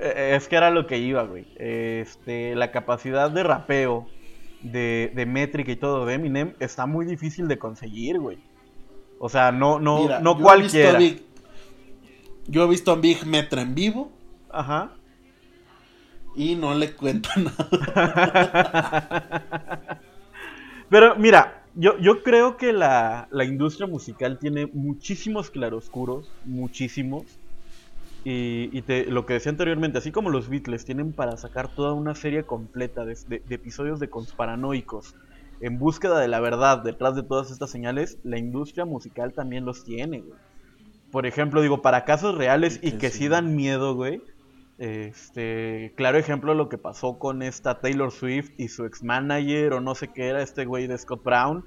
Eh, 0.00 0.34
Es 0.36 0.48
que 0.48 0.56
era 0.56 0.70
lo 0.70 0.86
que 0.86 0.98
iba, 0.98 1.22
güey. 1.24 1.46
Este, 1.56 2.54
la 2.54 2.70
capacidad 2.70 3.30
de 3.30 3.42
rapeo, 3.42 4.06
de, 4.62 5.12
de 5.14 5.26
métrica 5.26 5.72
y 5.72 5.76
todo 5.76 6.06
de 6.06 6.14
Eminem 6.14 6.54
está 6.60 6.86
muy 6.86 7.04
difícil 7.06 7.48
de 7.48 7.58
conseguir, 7.58 8.18
güey. 8.20 8.38
O 9.18 9.28
sea, 9.28 9.52
no, 9.52 9.78
no, 9.78 10.02
Mira, 10.02 10.20
no 10.20 10.34
yo 10.34 10.40
he 10.40 10.42
cualquiera. 10.42 10.96
a 10.96 10.98
Big- 10.98 11.22
yo 12.48 12.64
he 12.64 12.68
visto 12.68 12.90
a 12.92 12.96
Big 12.96 13.24
Metra 13.26 13.62
en 13.62 13.74
vivo 13.74 14.10
Ajá. 14.50 14.92
y 16.34 16.54
no 16.56 16.74
le 16.74 16.92
cuento 16.92 17.28
nada. 17.36 17.68
Pero 20.88 21.16
mira, 21.16 21.62
yo, 21.74 21.98
yo 21.98 22.22
creo 22.22 22.56
que 22.56 22.72
la, 22.72 23.28
la 23.30 23.44
industria 23.44 23.86
musical 23.86 24.38
tiene 24.38 24.66
muchísimos 24.66 25.50
claroscuros, 25.50 26.30
muchísimos. 26.44 27.24
Y, 28.24 28.70
y 28.76 28.82
te- 28.82 29.06
lo 29.06 29.26
que 29.26 29.34
decía 29.34 29.50
anteriormente, 29.50 29.98
así 29.98 30.12
como 30.12 30.30
los 30.30 30.48
Beatles 30.48 30.84
tienen 30.84 31.12
para 31.12 31.36
sacar 31.36 31.74
toda 31.74 31.92
una 31.92 32.14
serie 32.14 32.44
completa 32.44 33.04
de, 33.04 33.16
de- 33.26 33.42
de 33.44 33.54
episodios 33.54 33.98
de 34.00 34.10
conspiranoicos 34.10 35.14
en 35.60 35.78
búsqueda 35.78 36.18
de 36.20 36.28
la 36.28 36.40
verdad 36.40 36.82
detrás 36.82 37.14
de 37.16 37.22
todas 37.22 37.50
estas 37.50 37.70
señales, 37.70 38.18
la 38.24 38.38
industria 38.38 38.84
musical 38.84 39.32
también 39.34 39.64
los 39.64 39.84
tiene, 39.84 40.20
güey. 40.20 40.38
Por 41.10 41.26
ejemplo, 41.26 41.60
digo, 41.62 41.82
para 41.82 42.04
casos 42.04 42.36
reales 42.36 42.80
y 42.82 42.92
que 42.92 43.10
sí. 43.10 43.18
sí 43.18 43.28
dan 43.28 43.54
miedo, 43.54 43.94
güey. 43.94 44.22
Este, 44.78 45.92
claro 45.96 46.18
ejemplo 46.18 46.54
lo 46.54 46.68
que 46.68 46.78
pasó 46.78 47.18
con 47.18 47.42
esta 47.42 47.80
Taylor 47.80 48.10
Swift 48.10 48.50
y 48.56 48.68
su 48.68 48.84
ex 48.86 49.02
manager 49.04 49.74
o 49.74 49.80
no 49.80 49.94
sé 49.94 50.12
qué 50.12 50.28
era 50.28 50.42
este 50.42 50.64
güey 50.64 50.86
de 50.86 50.98
Scott 50.98 51.22
Brown 51.22 51.64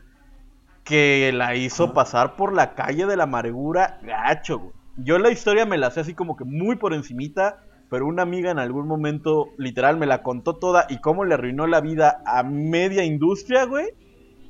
que 0.83 1.31
la 1.33 1.55
hizo 1.55 1.93
pasar 1.93 2.35
por 2.35 2.53
la 2.53 2.75
calle 2.75 3.05
de 3.05 3.17
la 3.17 3.23
amargura 3.23 3.99
gacho, 4.03 4.59
güey. 4.59 4.73
Yo 4.97 5.19
la 5.19 5.31
historia 5.31 5.65
me 5.65 5.77
la 5.77 5.91
sé 5.91 5.99
así 6.01 6.13
como 6.13 6.35
que 6.37 6.45
muy 6.45 6.77
por 6.77 6.93
encimita, 6.93 7.61
pero 7.89 8.07
una 8.07 8.21
amiga 8.23 8.51
en 8.51 8.59
algún 8.59 8.87
momento 8.87 9.49
literal 9.57 9.97
me 9.97 10.05
la 10.05 10.23
contó 10.23 10.55
toda 10.55 10.85
y 10.89 10.99
cómo 10.99 11.25
le 11.25 11.33
arruinó 11.33 11.67
la 11.67 11.81
vida 11.81 12.21
a 12.25 12.43
media 12.43 13.03
industria, 13.03 13.65
güey. 13.65 13.87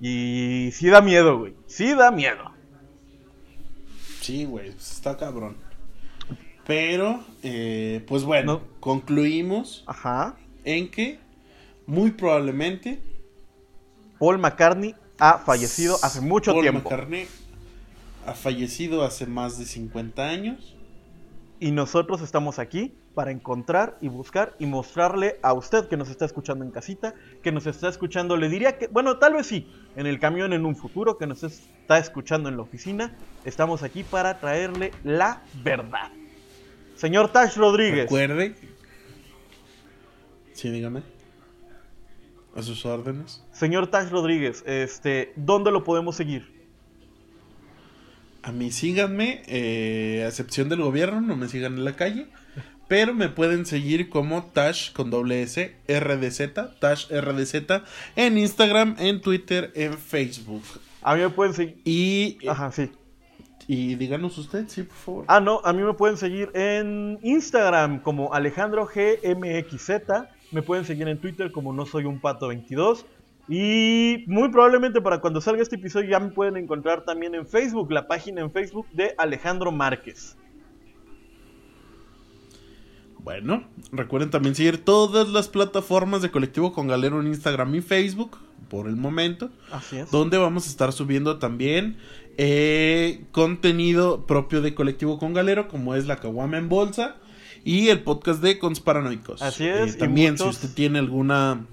Y 0.01 0.69
sí 0.73 0.87
da 0.87 1.01
miedo, 1.01 1.39
güey. 1.39 1.55
Sí 1.67 1.93
da 1.95 2.11
miedo. 2.11 2.51
Sí, 4.21 4.45
güey, 4.45 4.71
pues 4.71 4.91
está 4.91 5.17
cabrón. 5.17 5.57
Pero, 6.65 7.23
eh, 7.43 8.03
pues 8.07 8.23
bueno, 8.23 8.53
No. 8.53 8.61
concluimos 8.79 9.83
Ajá. 9.87 10.35
en 10.63 10.89
que 10.89 11.19
muy 11.85 12.11
probablemente 12.11 12.99
Paul 14.19 14.39
McCartney 14.39 14.95
ha 15.19 15.37
fallecido 15.37 15.97
hace 16.01 16.21
mucho 16.21 16.53
Paul 16.53 16.63
tiempo. 16.63 16.89
McCartney 16.89 17.27
ha 18.25 18.33
fallecido 18.33 19.03
hace 19.03 19.25
más 19.25 19.57
de 19.57 19.65
50 19.65 20.27
años. 20.27 20.75
Y 21.59 21.71
nosotros 21.71 22.21
estamos 22.21 22.59
aquí 22.59 22.93
para 23.13 23.31
encontrar 23.31 23.97
y 24.01 24.09
buscar 24.09 24.55
y 24.59 24.65
mostrarle 24.65 25.39
a 25.41 25.53
usted 25.53 25.87
que 25.87 25.95
nos 25.95 26.09
está 26.09 26.25
escuchando 26.25 26.65
en 26.65 26.71
casita, 26.71 27.15
que 27.41 27.51
nos 27.51 27.65
está 27.65 27.87
escuchando, 27.87 28.35
le 28.35 28.49
diría 28.49 28.77
que, 28.77 28.87
bueno, 28.87 29.19
tal 29.19 29.33
vez 29.33 29.47
sí, 29.47 29.71
en 29.95 30.05
el 30.05 30.19
camión 30.19 30.51
en 30.51 30.65
un 30.65 30.75
futuro, 30.75 31.17
que 31.17 31.25
nos 31.25 31.43
está 31.43 31.97
escuchando 31.97 32.49
en 32.49 32.57
la 32.57 32.63
oficina, 32.63 33.15
estamos 33.45 33.83
aquí 33.83 34.03
para 34.03 34.37
traerle 34.39 34.91
la 35.05 35.43
verdad. 35.63 36.11
Señor 36.95 37.31
Tash 37.31 37.55
Rodríguez, 37.55 38.03
Recuerde. 38.03 38.55
Sí, 40.51 40.69
dígame. 40.69 41.03
A 42.53 42.61
sus 42.61 42.85
órdenes. 42.85 43.43
señor 43.51 43.87
Tash 43.87 44.09
Rodríguez, 44.09 44.63
este, 44.65 45.33
¿dónde 45.35 45.71
lo 45.71 45.83
podemos 45.83 46.15
seguir? 46.15 46.54
A 48.45 48.51
mí 48.51 48.71
síganme, 48.71 49.41
eh, 49.47 50.21
a 50.23 50.27
excepción 50.27 50.69
del 50.69 50.79
gobierno, 50.83 51.19
no 51.19 51.35
me 51.35 51.47
sigan 51.47 51.79
en 51.79 51.83
la 51.83 51.95
calle. 51.95 52.27
Pero 52.87 53.15
me 53.15 53.27
pueden 53.27 53.65
seguir 53.65 54.07
como 54.07 54.43
Tash 54.43 54.93
con 54.93 55.09
doble 55.09 55.41
S, 55.41 55.75
RDZ, 55.87 56.53
Tash 56.79 57.07
RDZ, 57.09 57.81
en 58.15 58.37
Instagram, 58.37 58.97
en 58.99 59.19
Twitter, 59.21 59.71
en 59.73 59.97
Facebook. 59.97 60.61
A 61.01 61.15
mí 61.15 61.21
me 61.21 61.29
pueden 61.29 61.55
seguir... 61.55 61.81
Y, 61.85 62.37
Ajá, 62.47 62.71
sí. 62.71 62.91
y 63.67 63.95
díganos 63.95 64.37
usted, 64.37 64.65
sí, 64.67 64.83
por 64.83 64.95
favor. 64.95 65.25
Ah, 65.27 65.39
no, 65.39 65.61
a 65.63 65.73
mí 65.73 65.81
me 65.81 65.93
pueden 65.93 66.15
seguir 66.15 66.51
en 66.53 67.17
Instagram 67.23 67.99
como 68.01 68.31
Alejandro 68.31 68.85
GMXZ. 68.85 69.89
Me 70.51 70.61
pueden 70.61 70.85
seguir 70.85 71.07
en 71.07 71.17
Twitter 71.17 71.51
como 71.51 71.73
No 71.73 71.87
Soy 71.87 72.05
un 72.05 72.21
Pato 72.21 72.49
22. 72.49 73.07
Y 73.47 74.23
muy 74.27 74.49
probablemente 74.49 75.01
para 75.01 75.21
cuando 75.21 75.39
salga 75.39 75.61
este 75.61 75.75
episodio 75.75 76.09
ya 76.09 76.19
me 76.19 76.29
pueden 76.31 76.57
encontrar 76.57 77.05
también 77.05 77.35
en 77.35 77.45
Facebook, 77.45 77.91
la 77.91 78.07
página 78.07 78.41
en 78.41 78.51
Facebook 78.51 78.87
de 78.91 79.13
Alejandro 79.17 79.71
Márquez. 79.71 80.35
Bueno, 83.23 83.63
recuerden 83.91 84.29
también 84.29 84.53
seguir 84.55 84.83
todas 84.83 85.29
las 85.29 85.47
plataformas 85.47 86.21
de 86.21 86.29
Colectivo 86.31 86.73
con 86.73 86.87
Galero 86.87 87.19
en 87.19 87.27
Instagram 87.27 87.73
y 87.75 87.81
Facebook, 87.81 88.37
por 88.69 88.87
el 88.87 88.95
momento. 88.95 89.49
Así 89.71 89.97
es. 89.97 90.11
donde 90.11 90.37
vamos 90.37 90.67
a 90.67 90.69
estar 90.69 90.91
subiendo 90.91 91.37
también 91.39 91.97
eh, 92.37 93.25
contenido 93.31 94.25
propio 94.27 94.61
de 94.61 94.75
Colectivo 94.75 95.17
con 95.17 95.33
Galero, 95.33 95.67
como 95.67 95.95
es 95.95 96.05
la 96.05 96.17
Caguama 96.17 96.57
en 96.57 96.69
Bolsa 96.69 97.15
y 97.63 97.87
el 97.89 98.01
podcast 98.03 98.41
de 98.43 98.59
Consparanoicos. 98.59 99.41
Así 99.41 99.65
es, 99.67 99.95
Eh, 99.95 99.97
también, 99.97 100.33
muchos- 100.33 100.57
si 100.57 100.65
usted 100.65 100.75
tiene 100.75 100.99
alguna 100.99 101.65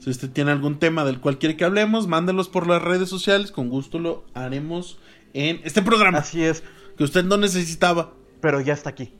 Si 0.00 0.08
usted 0.08 0.30
tiene 0.30 0.50
algún 0.50 0.78
tema 0.78 1.04
del 1.04 1.20
cual 1.20 1.36
quiere 1.36 1.58
que 1.58 1.64
hablemos, 1.66 2.08
mándenlos 2.08 2.48
por 2.48 2.66
las 2.66 2.80
redes 2.80 3.10
sociales. 3.10 3.52
Con 3.52 3.68
gusto 3.68 3.98
lo 3.98 4.24
haremos 4.32 4.98
en 5.34 5.60
este 5.62 5.82
programa. 5.82 6.18
Así 6.18 6.42
es. 6.42 6.64
Que 6.96 7.04
usted 7.04 7.22
no 7.22 7.36
necesitaba. 7.36 8.14
Pero 8.40 8.62
ya 8.62 8.72
está 8.72 8.88
aquí. 8.88 9.12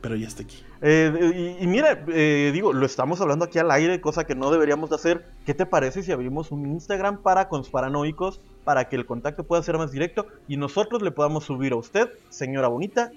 Pero 0.00 0.16
ya 0.16 0.26
está 0.26 0.42
aquí. 0.42 0.56
Eh, 0.80 1.58
y, 1.60 1.66
mira, 1.66 2.02
eh, 2.08 2.50
digo, 2.54 2.72
lo 2.72 2.86
estamos 2.86 3.20
hablando 3.20 3.44
aquí 3.44 3.58
al 3.58 3.70
aire, 3.70 4.00
cosa 4.00 4.24
que 4.24 4.34
no 4.34 4.50
deberíamos 4.50 4.88
de 4.88 4.96
hacer. 4.96 5.26
¿Qué 5.44 5.52
te 5.52 5.66
parece 5.66 6.02
si 6.02 6.12
abrimos 6.12 6.50
un 6.50 6.66
Instagram 6.66 7.22
para 7.22 7.48
consparanoicos 7.48 8.40
para 8.64 8.88
que 8.88 8.96
el 8.96 9.04
contacto 9.04 9.44
pueda 9.44 9.62
ser 9.62 9.76
más 9.76 9.92
directo 9.92 10.28
y 10.48 10.56
nosotros 10.56 11.02
le 11.02 11.10
podamos 11.10 11.44
subir 11.44 11.72
a 11.72 11.76
usted, 11.76 12.08
señora 12.30 12.68
bonita, 12.68 13.12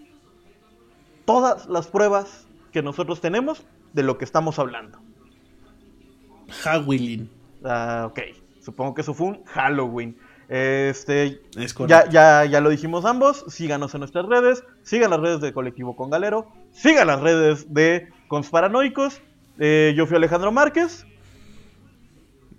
todas 1.23 1.67
las 1.67 1.87
pruebas 1.87 2.45
que 2.73 2.83
nosotros 2.83 3.21
tenemos 3.21 3.65
de 3.93 4.03
lo 4.03 4.17
que 4.17 4.25
estamos 4.25 4.59
hablando? 4.59 5.04
Halloween. 6.61 7.29
Ah, 7.63 8.07
ok, 8.09 8.19
supongo 8.61 8.93
que 8.93 9.01
eso 9.01 9.13
fue 9.13 9.27
un 9.27 9.43
Halloween. 9.45 10.17
Este, 10.47 11.41
ya, 11.87 12.07
ya, 12.09 12.45
ya 12.45 12.61
lo 12.61 12.69
dijimos 12.69 13.05
ambos. 13.05 13.45
Síganos 13.47 13.93
en 13.95 13.99
nuestras 13.99 14.25
redes. 14.27 14.63
Sigan 14.83 15.09
las 15.09 15.19
redes 15.19 15.41
de 15.41 15.53
Colectivo 15.53 15.95
Con 15.95 16.09
Galero. 16.09 16.51
Sigan 16.71 17.07
las 17.07 17.21
redes 17.21 17.73
de 17.73 18.09
Consparanoicos. 18.27 19.21
Eh, 19.57 19.93
yo 19.97 20.05
fui 20.05 20.17
Alejandro 20.17 20.51
Márquez. 20.51 21.07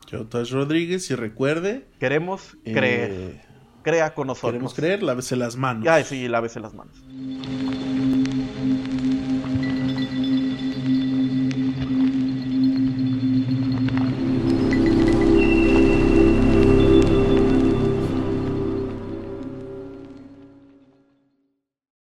Yo, 0.09 0.27
Tosh 0.27 0.53
Rodríguez. 0.53 1.11
Y 1.11 1.15
recuerde: 1.15 1.87
Queremos 2.01 2.57
creer. 2.65 3.11
Eh, 3.13 3.43
Crea 3.83 4.15
con 4.15 4.27
nosotros. 4.27 4.51
Queremos 4.51 4.75
creer, 4.75 5.03
lávese 5.05 5.37
las 5.37 5.55
manos. 5.55 5.87
Ay, 5.87 6.03
sí, 6.03 6.27
lávese 6.27 6.59
las 6.59 6.75
manos. 6.75 7.05